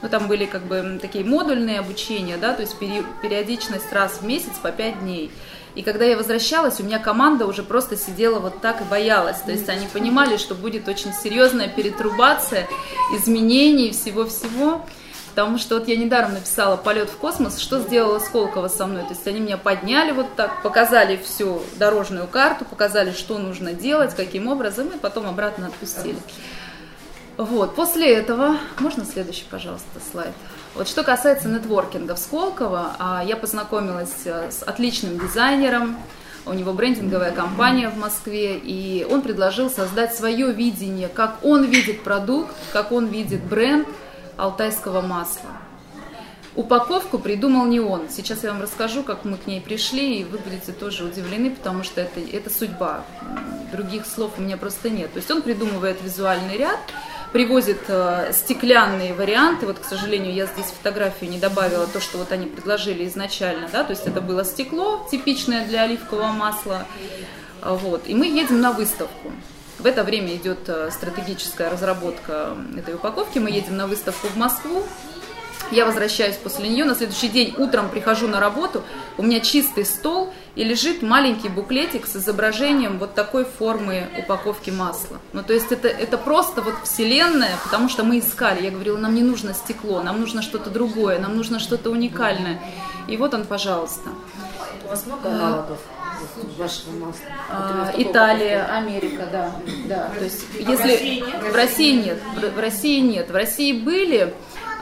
ну 0.00 0.08
там 0.08 0.26
были 0.26 0.46
как 0.46 0.62
бы 0.62 0.98
такие 1.00 1.24
модульные 1.26 1.78
обучения, 1.78 2.38
да, 2.38 2.54
то 2.54 2.62
есть 2.62 2.78
периодичность 2.78 3.92
раз 3.92 4.20
в 4.20 4.24
месяц 4.24 4.52
по 4.62 4.72
пять 4.72 4.98
дней. 5.00 5.30
И 5.74 5.82
когда 5.82 6.04
я 6.04 6.16
возвращалась, 6.16 6.78
у 6.80 6.84
меня 6.84 6.98
команда 6.98 7.46
уже 7.46 7.62
просто 7.62 7.96
сидела 7.96 8.38
вот 8.38 8.60
так 8.60 8.80
и 8.80 8.84
боялась. 8.84 9.38
То 9.40 9.50
есть 9.50 9.68
они 9.68 9.86
понимали, 9.86 10.36
что 10.36 10.54
будет 10.54 10.88
очень 10.88 11.12
серьезная 11.12 11.68
перетрубация 11.68 12.68
изменений 13.16 13.90
всего-всего. 13.90 14.84
Потому 15.30 15.58
что 15.58 15.80
вот 15.80 15.88
я 15.88 15.96
недаром 15.96 16.34
написала 16.34 16.76
«Полет 16.76 17.10
в 17.10 17.16
космос», 17.16 17.58
что 17.58 17.80
сделала 17.80 18.20
Сколково 18.20 18.68
со 18.68 18.86
мной. 18.86 19.02
То 19.02 19.10
есть 19.10 19.26
они 19.26 19.40
меня 19.40 19.56
подняли 19.56 20.12
вот 20.12 20.36
так, 20.36 20.62
показали 20.62 21.16
всю 21.16 21.60
дорожную 21.76 22.28
карту, 22.28 22.64
показали, 22.64 23.10
что 23.10 23.38
нужно 23.38 23.72
делать, 23.72 24.14
каким 24.14 24.46
образом, 24.46 24.86
и 24.88 24.96
потом 24.96 25.26
обратно 25.26 25.66
отпустили. 25.66 26.18
Вот, 27.36 27.74
после 27.74 28.14
этого, 28.14 28.58
можно 28.78 29.04
следующий, 29.04 29.44
пожалуйста, 29.50 29.88
слайд? 30.12 30.34
Вот 30.74 30.88
что 30.88 31.04
касается 31.04 31.48
нетворкинга 31.48 32.16
в 32.16 32.18
Сколково, 32.18 32.96
а, 32.98 33.22
я 33.24 33.36
познакомилась 33.36 34.22
э, 34.24 34.50
с 34.50 34.64
отличным 34.64 35.20
дизайнером, 35.20 35.96
у 36.46 36.52
него 36.52 36.72
брендинговая 36.72 37.30
компания 37.30 37.88
в 37.88 37.96
Москве, 37.96 38.58
и 38.58 39.06
он 39.08 39.22
предложил 39.22 39.70
создать 39.70 40.16
свое 40.16 40.52
видение, 40.52 41.08
как 41.08 41.38
он 41.44 41.64
видит 41.64 42.02
продукт, 42.02 42.52
как 42.72 42.90
он 42.90 43.06
видит 43.06 43.42
бренд 43.44 43.86
алтайского 44.36 45.00
масла. 45.00 45.50
Упаковку 46.56 47.18
придумал 47.18 47.66
не 47.66 47.78
он. 47.78 48.08
Сейчас 48.10 48.42
я 48.42 48.52
вам 48.52 48.60
расскажу, 48.60 49.04
как 49.04 49.24
мы 49.24 49.36
к 49.36 49.46
ней 49.46 49.60
пришли, 49.60 50.20
и 50.20 50.24
вы 50.24 50.38
будете 50.38 50.72
тоже 50.72 51.04
удивлены, 51.04 51.50
потому 51.50 51.84
что 51.84 52.00
это, 52.00 52.20
это 52.20 52.50
судьба. 52.50 53.04
Других 53.72 54.06
слов 54.06 54.32
у 54.38 54.42
меня 54.42 54.56
просто 54.56 54.90
нет. 54.90 55.12
То 55.12 55.18
есть 55.18 55.30
он 55.30 55.42
придумывает 55.42 56.02
визуальный 56.02 56.56
ряд, 56.56 56.78
привозит 57.34 57.80
э, 57.88 58.32
стеклянные 58.32 59.12
варианты. 59.12 59.66
Вот, 59.66 59.80
к 59.80 59.84
сожалению, 59.84 60.32
я 60.32 60.46
здесь 60.46 60.66
фотографию 60.66 61.28
не 61.28 61.40
добавила, 61.40 61.88
то, 61.88 62.00
что 62.00 62.18
вот 62.18 62.30
они 62.30 62.46
предложили 62.46 63.08
изначально, 63.08 63.68
да, 63.72 63.82
то 63.82 63.90
есть 63.90 64.06
это 64.06 64.20
было 64.20 64.44
стекло, 64.44 65.04
типичное 65.10 65.66
для 65.66 65.82
оливкового 65.82 66.28
масла. 66.28 66.86
Вот. 67.60 68.02
И 68.06 68.14
мы 68.14 68.26
едем 68.26 68.60
на 68.60 68.70
выставку. 68.70 69.32
В 69.80 69.86
это 69.86 70.04
время 70.04 70.36
идет 70.36 70.68
э, 70.68 70.90
стратегическая 70.92 71.68
разработка 71.68 72.56
этой 72.78 72.94
упаковки. 72.94 73.40
Мы 73.40 73.50
едем 73.50 73.76
на 73.76 73.88
выставку 73.88 74.28
в 74.28 74.36
Москву. 74.36 74.84
Я 75.72 75.86
возвращаюсь 75.86 76.36
после 76.36 76.68
нее, 76.68 76.84
на 76.84 76.94
следующий 76.94 77.28
день 77.28 77.52
утром 77.58 77.88
прихожу 77.88 78.28
на 78.28 78.38
работу, 78.38 78.84
у 79.16 79.24
меня 79.24 79.40
чистый 79.40 79.84
стол 79.84 80.32
и 80.56 80.64
лежит 80.64 81.02
маленький 81.02 81.48
буклетик 81.48 82.06
с 82.06 82.16
изображением 82.16 82.98
вот 82.98 83.14
такой 83.14 83.44
формы 83.44 84.08
упаковки 84.18 84.70
масла. 84.70 85.18
Ну, 85.32 85.42
то 85.42 85.52
есть 85.52 85.72
это, 85.72 85.88
это 85.88 86.16
просто 86.16 86.62
вот 86.62 86.74
вселенная, 86.84 87.56
потому 87.64 87.88
что 87.88 88.04
мы 88.04 88.18
искали. 88.18 88.64
Я 88.64 88.70
говорила, 88.70 88.96
нам 88.98 89.14
не 89.14 89.22
нужно 89.22 89.54
стекло, 89.54 90.02
нам 90.02 90.20
нужно 90.20 90.42
что-то 90.42 90.70
другое, 90.70 91.18
нам 91.18 91.36
нужно 91.36 91.58
что-то 91.58 91.90
уникальное. 91.90 92.60
И 93.08 93.16
вот 93.16 93.34
он, 93.34 93.44
пожалуйста. 93.44 94.10
У 94.84 94.88
вас 94.88 95.06
много 95.06 95.28
аналогов? 95.28 95.78
вашего 96.58 96.92
масла? 96.92 97.26
А, 97.50 97.92
Италия, 97.96 98.64
Америка, 98.64 99.28
да, 99.30 99.52
да. 99.86 100.10
То 100.16 100.24
есть, 100.24 100.44
а 100.54 100.70
если 100.70 101.22
в 101.50 101.54
России 101.54 102.02
нет, 102.02 102.18
в 102.54 102.58
России 102.58 103.00
нет, 103.00 103.30
в 103.30 103.34
России 103.34 103.72
были 103.72 104.34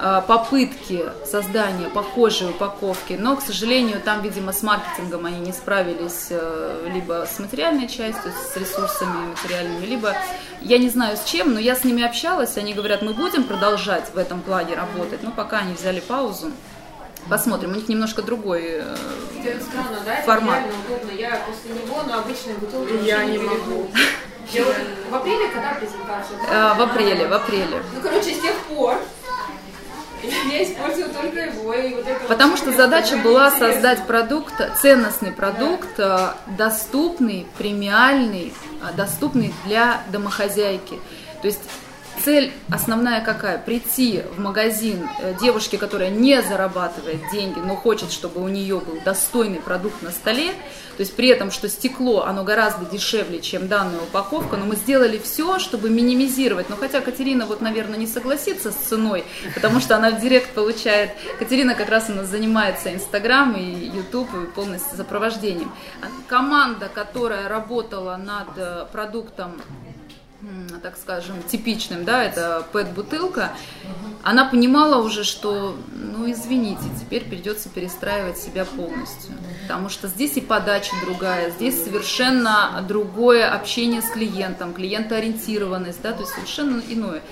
попытки 0.03 1.05
создания 1.25 1.89
похожей 1.89 2.51
упаковки, 2.51 3.13
но, 3.13 3.37
к 3.37 3.43
сожалению, 3.43 4.01
там, 4.01 4.21
видимо, 4.21 4.53
с 4.53 4.63
маркетингом 4.63 5.27
они 5.27 5.39
не 5.39 5.53
справились 5.53 6.27
э, 6.31 6.91
либо 6.93 7.25
с 7.33 7.39
материальной 7.39 7.87
частью, 7.87 8.33
с 8.33 8.57
ресурсами 8.57 9.29
материальными, 9.29 9.87
либо 9.87 10.17
я 10.61 10.79
не 10.79 10.89
знаю 10.89 11.17
с 11.17 11.25
чем, 11.25 11.55
но 11.55 11.61
я 11.61 11.77
с 11.77 11.85
ними 11.85 12.03
общалась, 12.03 12.57
они 12.57 12.75
говорят, 12.75 13.03
мы 13.03 13.15
будем 13.15 13.45
продолжать 13.45 14.13
в 14.13 14.19
этом 14.19 14.43
плане 14.43 14.75
работать, 14.75 15.23
но 15.23 15.31
пока 15.31 15.59
они 15.59 15.75
взяли 15.75 16.01
паузу. 16.01 16.51
Посмотрим, 17.31 17.71
у 17.71 17.75
них 17.75 17.89
немножко 17.89 18.23
другой 18.23 18.63
э, 18.65 18.97
странно, 19.61 20.01
да? 20.05 20.17
формат. 20.23 20.65
Это 20.67 20.95
удобно. 20.95 21.17
Я 21.17 21.41
после 21.47 21.81
него 21.81 22.03
на 22.03 22.19
обычной 22.19 22.55
бутылке 22.55 23.07
я 23.07 23.25
не 23.25 23.39
могу. 23.39 23.89
Я 24.53 24.65
в 25.09 25.15
апреле, 25.15 25.49
когда 25.49 25.75
презентация? 25.75 26.39
А, 26.51 26.75
в 26.75 26.83
апреле, 26.83 27.29
в 27.29 27.33
апреле. 27.33 27.81
Ну, 27.95 28.01
короче, 28.03 28.35
с 28.35 28.41
тех 28.41 28.57
пор 28.69 28.99
я 30.23 30.65
использую 30.65 31.09
только 31.11 31.41
его. 31.41 31.75
И 31.75 31.95
вот 31.95 32.07
это 32.07 32.21
Потому 32.27 32.57
что 32.57 32.73
задача 32.73 33.17
была 33.17 33.51
создать 33.51 34.07
продукт, 34.07 34.55
ценностный 34.81 35.33
продукт, 35.33 35.99
э, 35.99 36.31
доступный, 36.59 37.47
премиальный, 37.59 38.53
э, 38.83 38.97
доступный 38.97 39.53
для 39.65 40.03
домохозяйки. 40.11 40.99
То 41.41 41.49
есть 41.49 41.63
Цель 42.25 42.53
основная 42.71 43.21
какая? 43.21 43.59
Прийти 43.59 44.23
в 44.37 44.39
магазин 44.39 45.09
э, 45.21 45.35
девушке, 45.41 45.77
которая 45.77 46.11
не 46.11 46.41
зарабатывает 46.41 47.19
деньги, 47.33 47.59
но 47.59 47.75
хочет, 47.75 48.13
чтобы 48.13 48.43
у 48.43 48.49
нее 48.49 48.79
был 48.79 49.01
достойный 49.05 49.59
продукт 49.59 50.03
на 50.03 50.13
столе, 50.13 50.53
то 50.97 51.01
есть 51.01 51.17
при 51.17 51.29
этом, 51.29 51.51
что 51.51 51.69
стекло, 51.69 52.25
оно 52.25 52.45
гораздо 52.45 52.85
дешевле, 52.85 53.41
чем 53.41 53.67
данная 53.67 54.01
упаковка, 54.01 54.57
но 54.57 54.67
мы 54.67 54.77
сделали 54.77 55.19
все, 55.19 55.59
чтобы 55.59 55.91
минимизировать. 55.91 56.69
Но 56.71 56.77
хотя 56.77 57.01
Катерина 57.01 57.47
вот, 57.47 57.61
наверное, 57.61 57.99
не 57.99 58.07
согласится 58.07 58.71
с 58.71 58.75
ценой, 58.75 59.25
потому 59.55 59.81
что 59.81 59.97
она 59.97 60.11
в 60.11 60.21
директ 60.21 60.51
получает. 60.51 61.11
Катерина 61.39 61.75
как 61.75 61.89
раз 61.89 62.09
у 62.09 62.13
нас 62.13 62.29
занимается 62.29 62.95
Инстаграм 62.95 63.57
и 63.57 63.87
Ютуб 63.87 64.29
и 64.35 64.47
полностью 64.47 64.97
сопровождением. 64.97 65.73
Команда, 66.29 66.89
которая 66.93 67.49
работала 67.49 68.17
над 68.17 68.49
э, 68.57 68.87
продуктом 68.93 69.61
так 70.83 70.97
скажем, 70.97 71.43
типичным, 71.43 72.05
да, 72.05 72.25
это 72.25 72.67
пэт-бутылка, 72.73 73.53
она 74.23 74.45
понимала 74.45 75.03
уже, 75.03 75.25
что, 75.25 75.77
ну, 75.95 76.31
извините, 76.31 76.83
теперь 77.01 77.25
придется 77.25 77.69
перестраивать 77.69 78.39
себя 78.39 78.65
полностью. 78.65 79.35
Потому 79.63 79.89
что 79.89 80.09
здесь 80.09 80.37
и 80.37 80.41
подача 80.41 80.95
другая, 81.05 81.51
здесь 81.51 81.83
совершенно 81.83 82.85
другое 82.87 83.53
общение 83.53 84.03
с 84.03 84.11
клиентом, 84.11 84.75
клиентоориентированность, 84.75 86.03
да, 86.03 86.13
то 86.13 86.21
есть 86.21 86.33
совершенно 86.33 86.83
иное. 86.89 87.23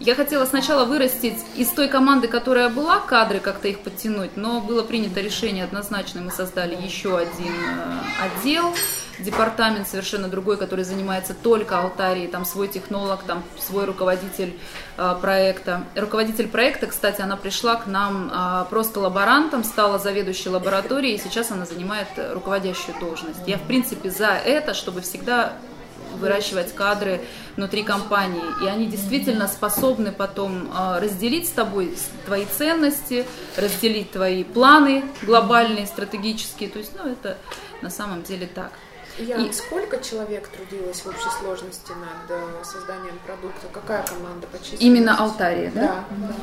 Я 0.00 0.14
хотела 0.14 0.46
сначала 0.46 0.86
вырастить 0.86 1.36
из 1.56 1.68
той 1.68 1.86
команды, 1.88 2.26
которая 2.26 2.70
была, 2.70 3.00
кадры 3.00 3.38
как-то 3.38 3.68
их 3.68 3.80
подтянуть, 3.80 4.34
но 4.34 4.62
было 4.62 4.82
принято 4.82 5.20
решение 5.20 5.62
однозначно, 5.62 6.22
мы 6.22 6.30
создали 6.30 6.74
еще 6.74 7.18
один 7.18 7.52
э, 7.52 7.98
отдел, 8.24 8.74
департамент 9.20 9.88
совершенно 9.88 10.28
другой, 10.28 10.56
который 10.56 10.84
занимается 10.84 11.34
только 11.34 11.78
алтарией, 11.78 12.28
там 12.28 12.44
свой 12.44 12.68
технолог, 12.68 13.22
там 13.22 13.42
свой 13.58 13.84
руководитель 13.84 14.54
э, 14.96 15.16
проекта. 15.20 15.84
Руководитель 15.94 16.48
проекта, 16.48 16.86
кстати, 16.86 17.20
она 17.20 17.36
пришла 17.36 17.76
к 17.76 17.86
нам 17.86 18.30
э, 18.32 18.64
просто 18.70 19.00
лаборантом, 19.00 19.64
стала 19.64 19.98
заведующей 19.98 20.50
лабораторией, 20.50 21.16
и 21.16 21.18
сейчас 21.18 21.50
она 21.50 21.66
занимает 21.66 22.08
руководящую 22.32 22.98
должность. 22.98 23.40
Я, 23.46 23.58
в 23.58 23.62
принципе, 23.62 24.10
за 24.10 24.28
это, 24.28 24.74
чтобы 24.74 25.00
всегда 25.00 25.54
выращивать 26.18 26.74
кадры 26.74 27.20
внутри 27.56 27.82
компании. 27.82 28.42
И 28.62 28.66
они 28.66 28.86
действительно 28.86 29.48
способны 29.48 30.12
потом 30.12 30.70
э, 30.70 30.98
разделить 31.00 31.48
с 31.48 31.50
тобой 31.50 31.96
твои 32.26 32.44
ценности, 32.46 33.26
разделить 33.56 34.12
твои 34.12 34.44
планы 34.44 35.04
глобальные, 35.22 35.86
стратегические. 35.86 36.68
То 36.68 36.78
есть, 36.78 36.92
ну, 36.96 37.10
это 37.10 37.36
на 37.82 37.90
самом 37.90 38.22
деле 38.22 38.46
так. 38.46 38.72
Ян, 39.20 39.44
и 39.44 39.52
сколько 39.52 40.02
человек 40.02 40.48
трудилось 40.48 41.00
в 41.00 41.06
общей 41.06 41.30
сложности 41.40 41.90
над 41.92 42.30
э, 42.30 42.64
созданием 42.64 43.18
продукта? 43.26 43.66
Какая 43.72 44.02
команда 44.02 44.46
по 44.46 44.58
численности? 44.58 44.84
Именно 44.84 45.18
Алтария, 45.18 45.70
да? 45.74 45.80
Да. 45.80 46.04
да. 46.10 46.34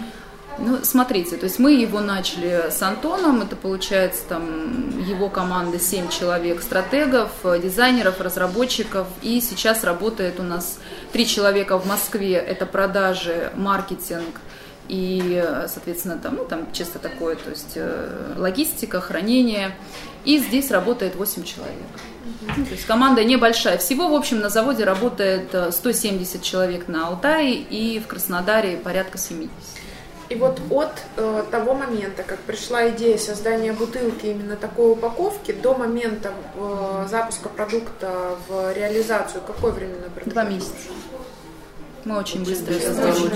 Ну, 0.59 0.79
смотрите, 0.81 1.37
то 1.37 1.43
есть 1.43 1.59
мы 1.59 1.73
его 1.73 1.99
начали 1.99 2.71
с 2.71 2.81
Антоном, 2.81 3.41
это 3.41 3.55
получается 3.55 4.23
там 4.27 4.99
его 5.01 5.29
команда 5.29 5.79
7 5.79 6.09
человек, 6.09 6.63
стратегов, 6.63 7.29
дизайнеров, 7.61 8.19
разработчиков, 8.19 9.07
и 9.21 9.39
сейчас 9.39 9.83
работает 9.83 10.39
у 10.39 10.43
нас 10.43 10.79
три 11.11 11.27
человека 11.27 11.77
в 11.77 11.85
Москве, 11.85 12.33
это 12.33 12.65
продажи, 12.65 13.51
маркетинг, 13.55 14.41
и, 14.87 15.43
соответственно, 15.67 16.17
там, 16.17 16.35
ну, 16.35 16.45
там 16.45 16.71
чисто 16.71 16.99
такое, 16.99 17.35
то 17.35 17.49
есть 17.49 17.73
э, 17.75 18.33
логистика, 18.37 19.01
хранение. 19.01 19.75
И 20.25 20.39
здесь 20.39 20.71
работает 20.71 21.15
8 21.15 21.43
человек. 21.43 21.75
Ну, 22.55 22.65
то 22.65 22.71
есть 22.71 22.85
команда 22.85 23.23
небольшая. 23.23 23.77
Всего, 23.77 24.09
в 24.09 24.13
общем, 24.13 24.39
на 24.39 24.49
заводе 24.49 24.83
работает 24.83 25.55
170 25.71 26.35
э, 26.35 26.43
человек 26.43 26.87
на 26.87 27.07
Алтае 27.07 27.55
и 27.55 27.99
в 27.99 28.07
Краснодаре 28.07 28.77
порядка 28.77 29.17
70. 29.17 29.49
И 30.29 30.35
вот 30.35 30.59
от 30.69 30.91
э, 31.15 31.43
того 31.51 31.73
момента, 31.73 32.23
как 32.23 32.39
пришла 32.39 32.89
идея 32.89 33.17
создания 33.17 33.71
бутылки 33.71 34.25
именно 34.25 34.57
такой 34.57 34.91
упаковки, 34.91 35.53
до 35.53 35.73
момента 35.73 36.33
э, 36.55 37.07
запуска 37.09 37.47
продукта 37.47 38.35
в 38.49 38.73
реализацию, 38.73 39.41
какой 39.47 39.71
временной 39.71 40.09
промежуток? 40.09 40.33
Два 40.33 40.43
месяца. 40.43 40.89
Мы 42.07 42.17
очень 42.19 42.45
быстро 42.45 42.73
это 42.73 42.93
сделали. 42.93 43.31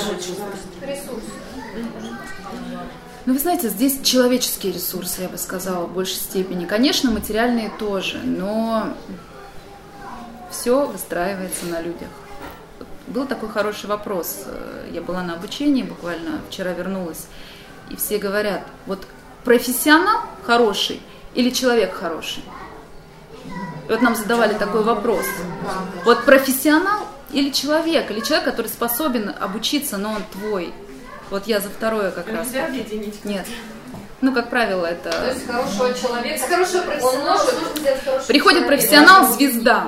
Ну, 3.25 3.33
вы 3.33 3.39
знаете, 3.39 3.67
здесь 3.67 3.99
человеческие 4.01 4.71
ресурсы, 4.71 5.23
я 5.23 5.27
бы 5.27 5.37
сказала, 5.37 5.87
в 5.87 5.93
большей 5.93 6.15
степени. 6.15 6.65
Конечно, 6.65 7.11
материальные 7.11 7.69
тоже, 7.77 8.19
но 8.19 8.93
все 10.49 10.85
выстраивается 10.85 11.65
на 11.65 11.81
людях. 11.81 12.07
Был 13.07 13.27
такой 13.27 13.49
хороший 13.49 13.87
вопрос. 13.87 14.45
Я 14.89 15.01
была 15.01 15.21
на 15.21 15.33
обучении, 15.33 15.83
буквально 15.83 16.39
вчера 16.49 16.71
вернулась, 16.71 17.25
и 17.89 17.97
все 17.97 18.19
говорят, 18.19 18.61
вот 18.85 19.05
профессионал 19.43 20.21
хороший 20.43 21.01
или 21.35 21.49
человек 21.49 21.93
хороший? 21.93 22.43
И 23.89 23.91
вот 23.91 24.01
нам 24.01 24.15
задавали 24.15 24.53
такой 24.53 24.81
вопрос. 24.81 25.25
Вот 26.05 26.23
профессионал 26.23 27.05
или 27.33 27.49
человек, 27.51 28.11
или 28.11 28.19
человек, 28.19 28.45
который 28.45 28.67
способен 28.67 29.33
обучиться, 29.39 29.97
но 29.97 30.13
он 30.13 30.23
твой. 30.31 30.73
Вот 31.29 31.47
я 31.47 31.59
за 31.59 31.69
второе 31.69 32.11
как 32.11 32.27
раз. 32.27 32.47
Нельзя 32.47 32.65
объединить? 32.65 33.23
Нет. 33.23 33.45
Ну, 34.21 34.33
как 34.33 34.49
правило, 34.49 34.85
это... 34.85 35.11
То 35.11 35.27
есть 35.29 35.47
хорошего 35.47 35.93
человека, 35.93 36.47
хорошего 36.47 36.83
профессионала 36.83 37.41
Приходит 38.27 38.67
профессионал, 38.67 39.33
звезда. 39.33 39.87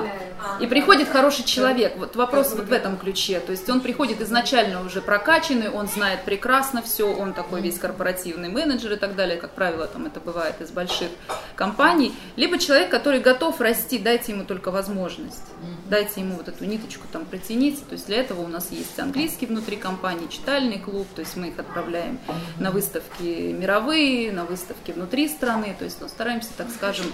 И 0.60 0.66
приходит 0.66 1.08
хороший 1.08 1.44
человек. 1.44 1.94
Вот 1.96 2.16
вопрос 2.16 2.54
вот 2.54 2.66
в 2.66 2.72
этом 2.72 2.96
ключе. 2.96 3.40
То 3.40 3.52
есть 3.52 3.68
он 3.68 3.80
приходит 3.80 4.20
изначально 4.20 4.84
уже 4.84 5.00
прокачанный, 5.00 5.68
он 5.68 5.88
знает 5.88 6.24
прекрасно 6.24 6.82
все, 6.82 7.12
он 7.12 7.32
такой 7.32 7.60
весь 7.60 7.78
корпоративный 7.78 8.48
менеджер 8.48 8.92
и 8.92 8.96
так 8.96 9.16
далее. 9.16 9.36
Как 9.36 9.50
правило, 9.50 9.86
там 9.86 10.06
это 10.06 10.20
бывает 10.20 10.60
из 10.60 10.70
больших 10.70 11.08
компаний. 11.56 12.14
Либо 12.36 12.58
человек, 12.58 12.90
который 12.90 13.20
готов 13.20 13.60
расти, 13.60 13.98
дайте 13.98 14.32
ему 14.32 14.44
только 14.44 14.70
возможность. 14.70 15.42
Дайте 15.88 16.20
ему 16.20 16.36
вот 16.36 16.48
эту 16.48 16.64
ниточку 16.64 17.06
там 17.12 17.24
протяните. 17.24 17.82
То 17.88 17.94
есть 17.94 18.06
для 18.06 18.20
этого 18.20 18.42
у 18.42 18.48
нас 18.48 18.70
есть 18.70 18.98
английский 18.98 19.46
внутри 19.46 19.76
компании, 19.76 20.26
читальный 20.28 20.78
клуб. 20.78 21.06
То 21.14 21.20
есть 21.20 21.36
мы 21.36 21.48
их 21.48 21.58
отправляем 21.58 22.18
на 22.58 22.70
выставки 22.70 23.52
мировые, 23.52 24.32
на 24.32 24.44
выставки 24.44 24.92
внутри 24.92 25.28
страны. 25.28 25.74
То 25.78 25.84
есть 25.84 26.00
ну, 26.00 26.08
стараемся, 26.08 26.50
так 26.56 26.68
скажем, 26.70 27.06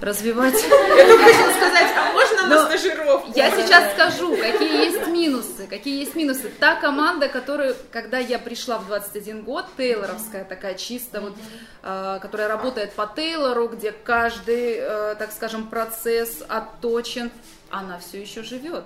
развивать. 0.00 0.54
Я 0.54 1.18
хотела 1.18 1.52
сказать, 1.52 1.90
а 1.96 2.12
можно 2.12 2.48
на 2.70 2.78
стажировку? 2.78 3.32
Я 3.34 3.50
сейчас 3.50 3.92
скажу, 3.92 4.36
какие 4.36 4.84
есть 4.84 5.06
минусы. 5.06 5.66
Какие 5.68 6.00
есть 6.00 6.14
минусы. 6.14 6.50
Та 6.58 6.76
команда, 6.76 7.28
которую, 7.28 7.76
когда 7.90 8.18
я 8.18 8.38
пришла 8.38 8.78
в 8.78 8.86
21 8.86 9.42
год, 9.42 9.66
Тейлоровская 9.76 10.44
такая 10.44 10.74
чисто, 10.74 11.20
вот, 11.20 11.34
э, 11.82 12.18
которая 12.20 12.48
работает 12.48 12.92
по 12.92 13.06
Тейлору, 13.06 13.68
где 13.68 13.92
каждый, 13.92 14.76
э, 14.78 15.14
так 15.18 15.32
скажем, 15.32 15.68
процесс 15.68 16.42
отточен, 16.48 17.30
она 17.70 17.98
все 17.98 18.20
еще 18.20 18.42
живет. 18.42 18.84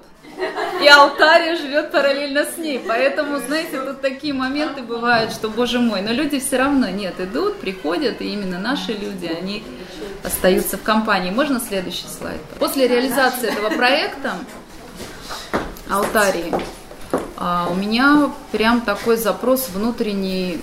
И 0.83 0.87
Алтария 0.87 1.57
живет 1.57 1.91
параллельно 1.91 2.45
с 2.45 2.59
ней. 2.59 2.83
Поэтому, 2.87 3.39
знаете, 3.39 3.81
тут 3.81 4.03
такие 4.03 4.35
моменты 4.35 4.83
бывают, 4.83 5.33
что, 5.33 5.49
боже 5.49 5.81
мой, 5.81 6.03
но 6.03 6.13
люди 6.13 6.39
все 6.39 6.59
равно 6.59 6.89
нет, 6.91 7.19
идут, 7.19 7.61
приходят, 7.61 8.21
и 8.21 8.33
именно 8.33 8.59
наши 8.59 8.93
люди, 8.93 9.27
они 9.27 9.65
остаются 10.23 10.77
в 10.77 10.83
компании. 10.83 11.31
Можно 11.31 11.61
следующий 11.61 12.07
слайд? 12.07 12.41
После 12.59 12.87
реализации 12.87 13.51
этого 13.51 13.71
проекта 13.71 14.35
Алтарии 15.89 16.55
а, 17.37 17.69
у 17.71 17.75
меня 17.75 18.31
прям 18.53 18.83
такой 18.83 19.17
запрос 19.17 19.69
внутренний 19.71 20.61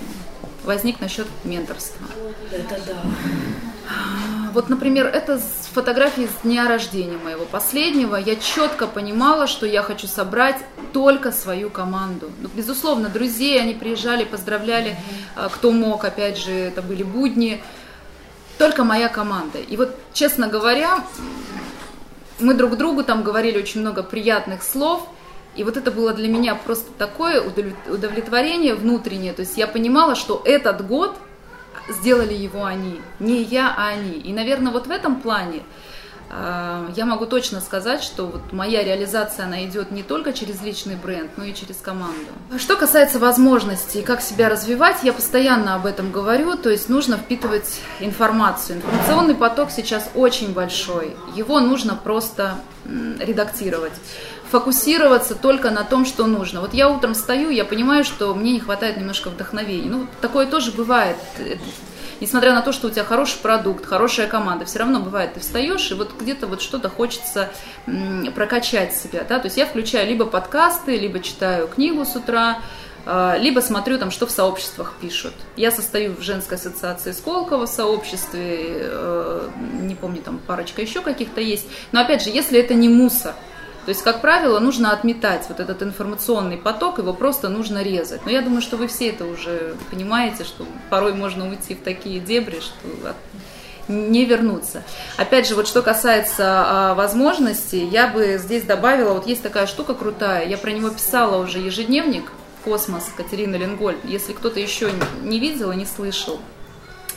возник 0.63 0.99
насчет 0.99 1.27
менторства. 1.43 2.05
Это 2.51 2.79
да. 2.85 3.01
Вот, 4.53 4.67
например, 4.67 5.07
это 5.07 5.39
фотографии 5.73 6.27
с 6.27 6.43
дня 6.43 6.67
рождения 6.67 7.17
моего 7.17 7.45
последнего. 7.45 8.17
Я 8.17 8.35
четко 8.35 8.85
понимала, 8.85 9.47
что 9.47 9.65
я 9.65 9.81
хочу 9.81 10.07
собрать 10.07 10.57
только 10.91 11.31
свою 11.31 11.69
команду. 11.69 12.29
Ну, 12.41 12.49
безусловно, 12.53 13.07
друзей, 13.07 13.61
они 13.61 13.73
приезжали, 13.73 14.25
поздравляли, 14.25 14.97
а, 15.35 15.47
кто 15.47 15.71
мог, 15.71 16.03
опять 16.03 16.37
же, 16.37 16.51
это 16.51 16.81
были 16.81 17.03
будни. 17.03 17.63
Только 18.57 18.83
моя 18.83 19.07
команда. 19.07 19.59
И 19.59 19.77
вот, 19.77 19.95
честно 20.13 20.47
говоря, 20.47 21.03
мы 22.39 22.53
друг 22.53 22.75
другу 22.75 23.03
там 23.03 23.23
говорили 23.23 23.57
очень 23.57 23.79
много 23.79 24.03
приятных 24.03 24.63
слов, 24.63 25.07
и 25.55 25.63
вот 25.63 25.77
это 25.77 25.91
было 25.91 26.13
для 26.13 26.27
меня 26.27 26.55
просто 26.55 26.91
такое 26.97 27.41
удовлетворение 27.41 28.75
внутреннее. 28.75 29.33
То 29.33 29.41
есть 29.41 29.57
я 29.57 29.67
понимала, 29.67 30.15
что 30.15 30.41
этот 30.43 30.85
год– 30.85 31.15
сделали 31.89 32.33
его 32.33 32.65
они, 32.65 33.01
не 33.19 33.43
я, 33.43 33.73
а 33.75 33.87
они. 33.89 34.13
И, 34.13 34.33
наверное, 34.33 34.71
вот 34.71 34.87
в 34.87 34.91
этом 34.91 35.21
плане 35.21 35.63
э, 36.29 36.89
я 36.95 37.05
могу 37.05 37.25
точно 37.25 37.61
сказать, 37.61 38.03
что 38.03 38.27
вот 38.27 38.53
моя 38.53 38.83
реализация, 38.83 39.45
она 39.45 39.63
идет 39.65 39.91
не 39.91 40.03
только 40.03 40.33
через 40.33 40.61
личный 40.61 40.95
бренд, 40.95 41.31
но 41.37 41.43
и 41.43 41.53
через 41.53 41.77
команду. 41.77 42.27
Что 42.57 42.75
касается 42.75 43.19
возможностей, 43.19 44.01
как 44.01 44.21
себя 44.21 44.49
развивать, 44.49 44.97
я 45.03 45.13
постоянно 45.13 45.75
об 45.75 45.85
этом 45.85 46.11
говорю, 46.11 46.55
то 46.55 46.69
есть 46.69 46.89
нужно 46.89 47.17
впитывать 47.17 47.81
информацию. 47.99 48.77
Информационный 48.77 49.35
поток 49.35 49.71
сейчас 49.71 50.09
очень 50.15 50.53
большой, 50.53 51.15
его 51.35 51.59
нужно 51.59 51.95
просто 51.95 52.55
редактировать 53.19 53.93
фокусироваться 54.51 55.33
только 55.33 55.71
на 55.71 55.83
том, 55.83 56.05
что 56.05 56.27
нужно. 56.27 56.59
Вот 56.59 56.73
я 56.73 56.89
утром 56.89 57.13
встаю, 57.13 57.49
я 57.49 57.63
понимаю, 57.63 58.03
что 58.03 58.35
мне 58.35 58.51
не 58.51 58.59
хватает 58.59 58.97
немножко 58.97 59.29
вдохновения. 59.29 59.89
Ну, 59.89 60.07
такое 60.19 60.45
тоже 60.45 60.71
бывает. 60.71 61.15
Несмотря 62.19 62.53
на 62.53 62.61
то, 62.61 62.71
что 62.73 62.87
у 62.87 62.91
тебя 62.91 63.05
хороший 63.05 63.39
продукт, 63.39 63.85
хорошая 63.85 64.27
команда, 64.27 64.65
все 64.65 64.79
равно 64.79 64.99
бывает, 64.99 65.33
ты 65.33 65.39
встаешь, 65.39 65.89
и 65.89 65.95
вот 65.95 66.13
где-то 66.19 66.45
вот 66.47 66.61
что-то 66.61 66.89
хочется 66.89 67.49
прокачать 68.35 68.93
себя. 68.93 69.23
Да? 69.27 69.39
То 69.39 69.45
есть 69.45 69.57
я 69.57 69.65
включаю 69.65 70.07
либо 70.07 70.25
подкасты, 70.25 70.99
либо 70.99 71.21
читаю 71.21 71.67
книгу 71.67 72.05
с 72.05 72.15
утра, 72.15 72.59
а, 73.05 73.37
либо 73.37 73.61
смотрю 73.61 73.97
там, 73.97 74.11
что 74.11 74.27
в 74.27 74.31
сообществах 74.31 74.93
пишут. 75.01 75.33
Я 75.55 75.71
состою 75.71 76.13
в 76.13 76.21
женской 76.21 76.57
ассоциации 76.57 77.13
Сколково 77.13 77.65
в 77.65 77.69
сообществе, 77.69 78.57
э, 78.69 79.49
не 79.81 79.95
помню, 79.95 80.21
там 80.21 80.39
парочка 80.45 80.81
еще 80.81 81.01
каких-то 81.01 81.41
есть. 81.41 81.65
Но 81.91 82.01
опять 82.01 82.21
же, 82.21 82.29
если 82.29 82.59
это 82.59 82.75
не 82.75 82.89
мусор, 82.89 83.33
то 83.85 83.89
есть, 83.89 84.03
как 84.03 84.21
правило, 84.21 84.59
нужно 84.59 84.91
отметать 84.91 85.45
вот 85.49 85.59
этот 85.59 85.81
информационный 85.81 86.57
поток, 86.57 86.99
его 86.99 87.13
просто 87.13 87.49
нужно 87.49 87.81
резать. 87.81 88.23
Но 88.25 88.31
я 88.31 88.41
думаю, 88.41 88.61
что 88.61 88.77
вы 88.77 88.87
все 88.87 89.09
это 89.09 89.25
уже 89.25 89.75
понимаете, 89.89 90.43
что 90.43 90.67
порой 90.89 91.13
можно 91.13 91.49
уйти 91.49 91.73
в 91.73 91.81
такие 91.81 92.19
дебри, 92.19 92.59
что 92.59 93.15
не 93.87 94.25
вернуться. 94.25 94.83
Опять 95.17 95.47
же, 95.47 95.55
вот 95.55 95.67
что 95.67 95.81
касается 95.81 96.43
а, 96.45 96.93
возможностей, 96.93 97.85
я 97.85 98.07
бы 98.07 98.37
здесь 98.37 98.63
добавила, 98.63 99.13
вот 99.13 99.27
есть 99.27 99.41
такая 99.41 99.65
штука 99.65 99.95
крутая, 99.95 100.47
я 100.47 100.57
про 100.57 100.71
него 100.71 100.89
писала 100.89 101.41
уже 101.43 101.59
ежедневник, 101.59 102.31
«Космос» 102.63 103.11
Катерины 103.17 103.55
Ленгольд. 103.55 103.97
Если 104.03 104.33
кто-то 104.33 104.59
еще 104.59 104.91
не 105.23 105.39
видел 105.39 105.71
и 105.71 105.75
не 105.75 105.85
слышал, 105.85 106.39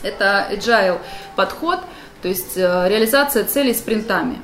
это 0.01 0.47
agile 0.51 0.99
подход, 1.35 1.79
то 2.21 2.27
есть 2.27 2.57
э, 2.57 2.85
реализация 2.89 3.43
целей 3.43 3.75
спринтами. 3.75 4.41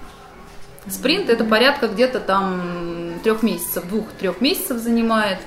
Спринт 0.88 1.30
это 1.30 1.44
порядка 1.44 1.88
где-то 1.88 2.20
там 2.20 3.20
трех 3.24 3.44
месяцев, 3.44 3.88
двух-трех 3.88 4.42
месяцев 4.42 4.78
занимает. 4.78 5.40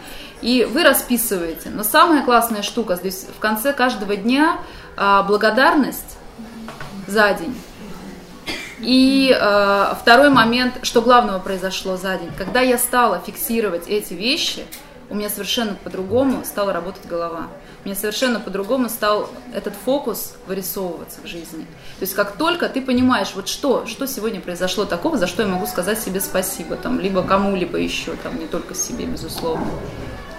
И 0.43 0.65
вы 0.65 0.85
расписываете. 0.85 1.71
Но 1.71 1.83
самая 1.83 2.23
классная 2.23 2.63
штука 2.63 2.97
здесь 2.97 3.27
в 3.35 3.41
конце 3.41 3.73
каждого 3.73 4.15
дня 4.15 4.59
а, 4.97 5.23
благодарность 5.23 6.19
за 7.07 7.33
день. 7.35 7.55
И 8.81 9.35
э, 9.35 9.95
второй 9.99 10.29
момент, 10.29 10.75
что 10.83 11.01
главного 11.01 11.39
произошло 11.39 11.97
за 11.97 12.19
день. 12.19 12.31
Когда 12.37 12.61
я 12.61 12.77
стала 12.77 13.19
фиксировать 13.25 13.89
эти 13.89 14.13
вещи, 14.13 14.65
у 15.09 15.15
меня 15.15 15.31
совершенно 15.31 15.75
по-другому 15.75 16.45
стала 16.45 16.73
работать 16.73 17.07
голова. 17.07 17.49
Меня 17.85 17.95
совершенно 17.95 18.41
по-другому 18.41 18.89
стал 18.89 19.29
этот 19.53 19.75
фокус 19.75 20.35
вырисовываться 20.47 21.21
в 21.23 21.27
жизни. 21.27 21.65
То 21.99 22.03
есть 22.03 22.15
как 22.15 22.37
только 22.37 22.69
ты 22.71 22.81
понимаешь, 22.81 23.33
вот 23.35 23.47
что, 23.47 23.85
что 23.87 24.07
сегодня 24.07 24.41
произошло 24.41 24.87
такого, 24.87 25.19
за 25.19 25.27
что 25.27 25.43
я 25.43 25.49
могу 25.49 25.67
сказать 25.67 26.01
себе 26.01 26.21
спасибо, 26.21 26.77
там, 26.77 26.99
либо 26.99 27.23
кому-либо 27.23 27.77
еще, 27.77 28.13
там, 28.23 28.39
не 28.39 28.47
только 28.47 28.75
себе, 28.75 29.05
безусловно. 29.05 29.67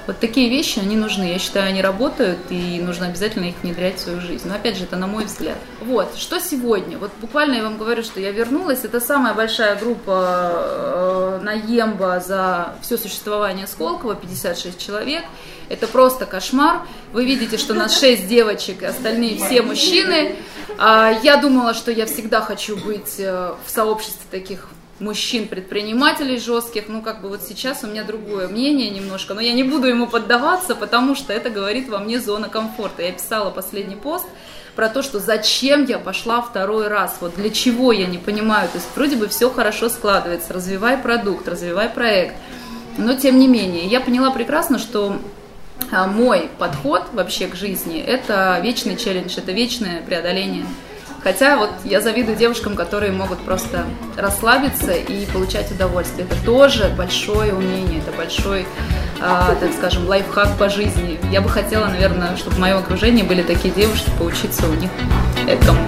Вот 0.08 0.20
такие 0.20 0.50
вещи, 0.50 0.80
они 0.80 0.96
нужны. 0.96 1.24
Я 1.24 1.40
считаю, 1.40 1.68
они 1.70 1.82
работают, 1.82 2.38
и 2.50 2.80
нужно 2.80 3.08
обязательно 3.08 3.46
их 3.46 3.56
внедрять 3.64 3.98
в 3.98 4.02
свою 4.02 4.22
жизнь. 4.22 4.48
Но 4.48 4.56
опять 4.56 4.78
же, 4.78 4.84
это 4.84 4.98
на 4.98 5.08
мой 5.08 5.26
взгляд. 5.26 5.58
Вот, 5.82 6.16
что 6.16 6.40
сегодня? 6.40 6.98
Вот 6.98 7.12
буквально 7.22 7.56
я 7.56 7.64
вам 7.64 7.78
говорю, 7.78 8.04
что 8.04 8.20
я 8.20 8.32
вернулась. 8.32 8.84
Это 8.84 9.00
самая 9.00 9.34
большая 9.34 9.76
группа 9.76 10.52
э, 10.54 11.40
на 11.42 11.54
Емба 11.54 12.20
за 12.20 12.76
все 12.82 12.98
существование 12.98 13.66
Сколково, 13.66 14.16
56 14.16 14.78
человек. 14.78 15.24
Это 15.70 15.88
просто 15.88 16.28
кошмар. 16.28 16.82
Вы 17.12 17.26
видите, 17.26 17.58
что 17.58 17.74
нас 17.74 18.00
6 18.00 18.28
девочек, 18.28 18.84
остальные 18.84 19.38
все 19.38 19.64
мужчины. 19.64 20.36
А, 20.78 21.12
я 21.24 21.38
думала, 21.38 21.74
что 21.74 21.92
я 21.92 22.06
всегда 22.06 22.42
хочу 22.42 22.78
быть 22.78 23.16
э, 23.18 23.54
в 23.66 23.72
сообществе 23.72 24.22
таких 24.30 24.68
мужчин-предпринимателей 25.00 26.40
жестких, 26.40 26.88
ну 26.88 27.02
как 27.02 27.22
бы 27.22 27.30
вот 27.30 27.42
сейчас 27.42 27.84
у 27.84 27.88
меня 27.88 28.04
другое 28.04 28.48
мнение 28.48 28.90
немножко, 28.90 29.34
но 29.34 29.42
я 29.42 29.52
не 29.52 29.64
буду 29.64 29.88
ему 29.88 30.08
поддаваться, 30.08 30.74
потому 30.74 31.16
что 31.16 31.34
это 31.34 31.50
говорит 31.50 31.90
во 31.90 32.00
мне 32.00 32.20
зона 32.20 32.48
комфорта. 32.48 33.02
Я 33.02 33.12
писала 33.12 33.52
последний 33.52 33.98
пост 33.98 34.26
про 34.76 34.88
то, 34.88 35.02
что 35.02 35.20
зачем 35.20 35.86
я 35.86 36.00
пошла 36.00 36.42
второй 36.42 36.88
раз, 36.88 37.18
вот 37.20 37.36
для 37.36 37.50
чего 37.50 37.92
я 37.92 38.06
не 38.06 38.18
понимаю, 38.18 38.70
то 38.70 38.78
есть 38.78 38.88
вроде 38.96 39.18
бы 39.18 39.28
все 39.28 39.50
хорошо 39.50 39.90
складывается, 39.90 40.54
развивай 40.54 40.98
продукт, 40.98 41.48
развивай 41.48 41.90
проект, 41.90 42.36
но 42.98 43.16
тем 43.16 43.38
не 43.38 43.48
менее, 43.48 43.86
я 43.86 44.00
поняла 44.00 44.32
прекрасно, 44.32 44.80
что 44.80 45.18
а, 45.92 46.08
мой 46.08 46.50
подход 46.58 47.04
вообще 47.14 47.48
к 47.48 47.56
жизни– 47.56 48.00
это 48.08 48.60
вечный 48.64 48.96
челлендж, 48.96 49.38
это 49.38 49.52
вечное 49.52 50.02
преодоление 50.02 50.66
Хотя 51.26 51.58
вот 51.58 51.72
я 51.84 52.02
завидую 52.02 52.38
девушкам, 52.38 52.76
которые 52.76 53.12
могут 53.12 53.40
просто 53.40 53.86
расслабиться 54.16 54.92
и 54.92 55.26
получать 55.26 55.72
удовольствие. 55.72 56.28
Это 56.30 56.40
тоже 56.46 56.94
большое 56.96 57.52
умение, 57.52 58.00
это 58.00 58.16
большой, 58.16 58.62
э, 58.62 58.66
так 59.20 59.74
скажем, 59.76 60.08
лайфхак 60.08 60.56
по 60.60 60.70
жизни. 60.70 61.20
Я 61.32 61.42
бы 61.42 61.50
хотела, 61.50 61.88
наверное, 61.88 62.38
чтобы 62.38 62.58
в 62.58 62.60
моем 62.60 62.78
окружении 62.78 63.24
были 63.24 63.42
такие 63.42 63.74
девушки, 63.74 64.12
поучиться 64.20 64.68
у 64.68 64.74
них 64.76 64.92
этому. 65.48 65.80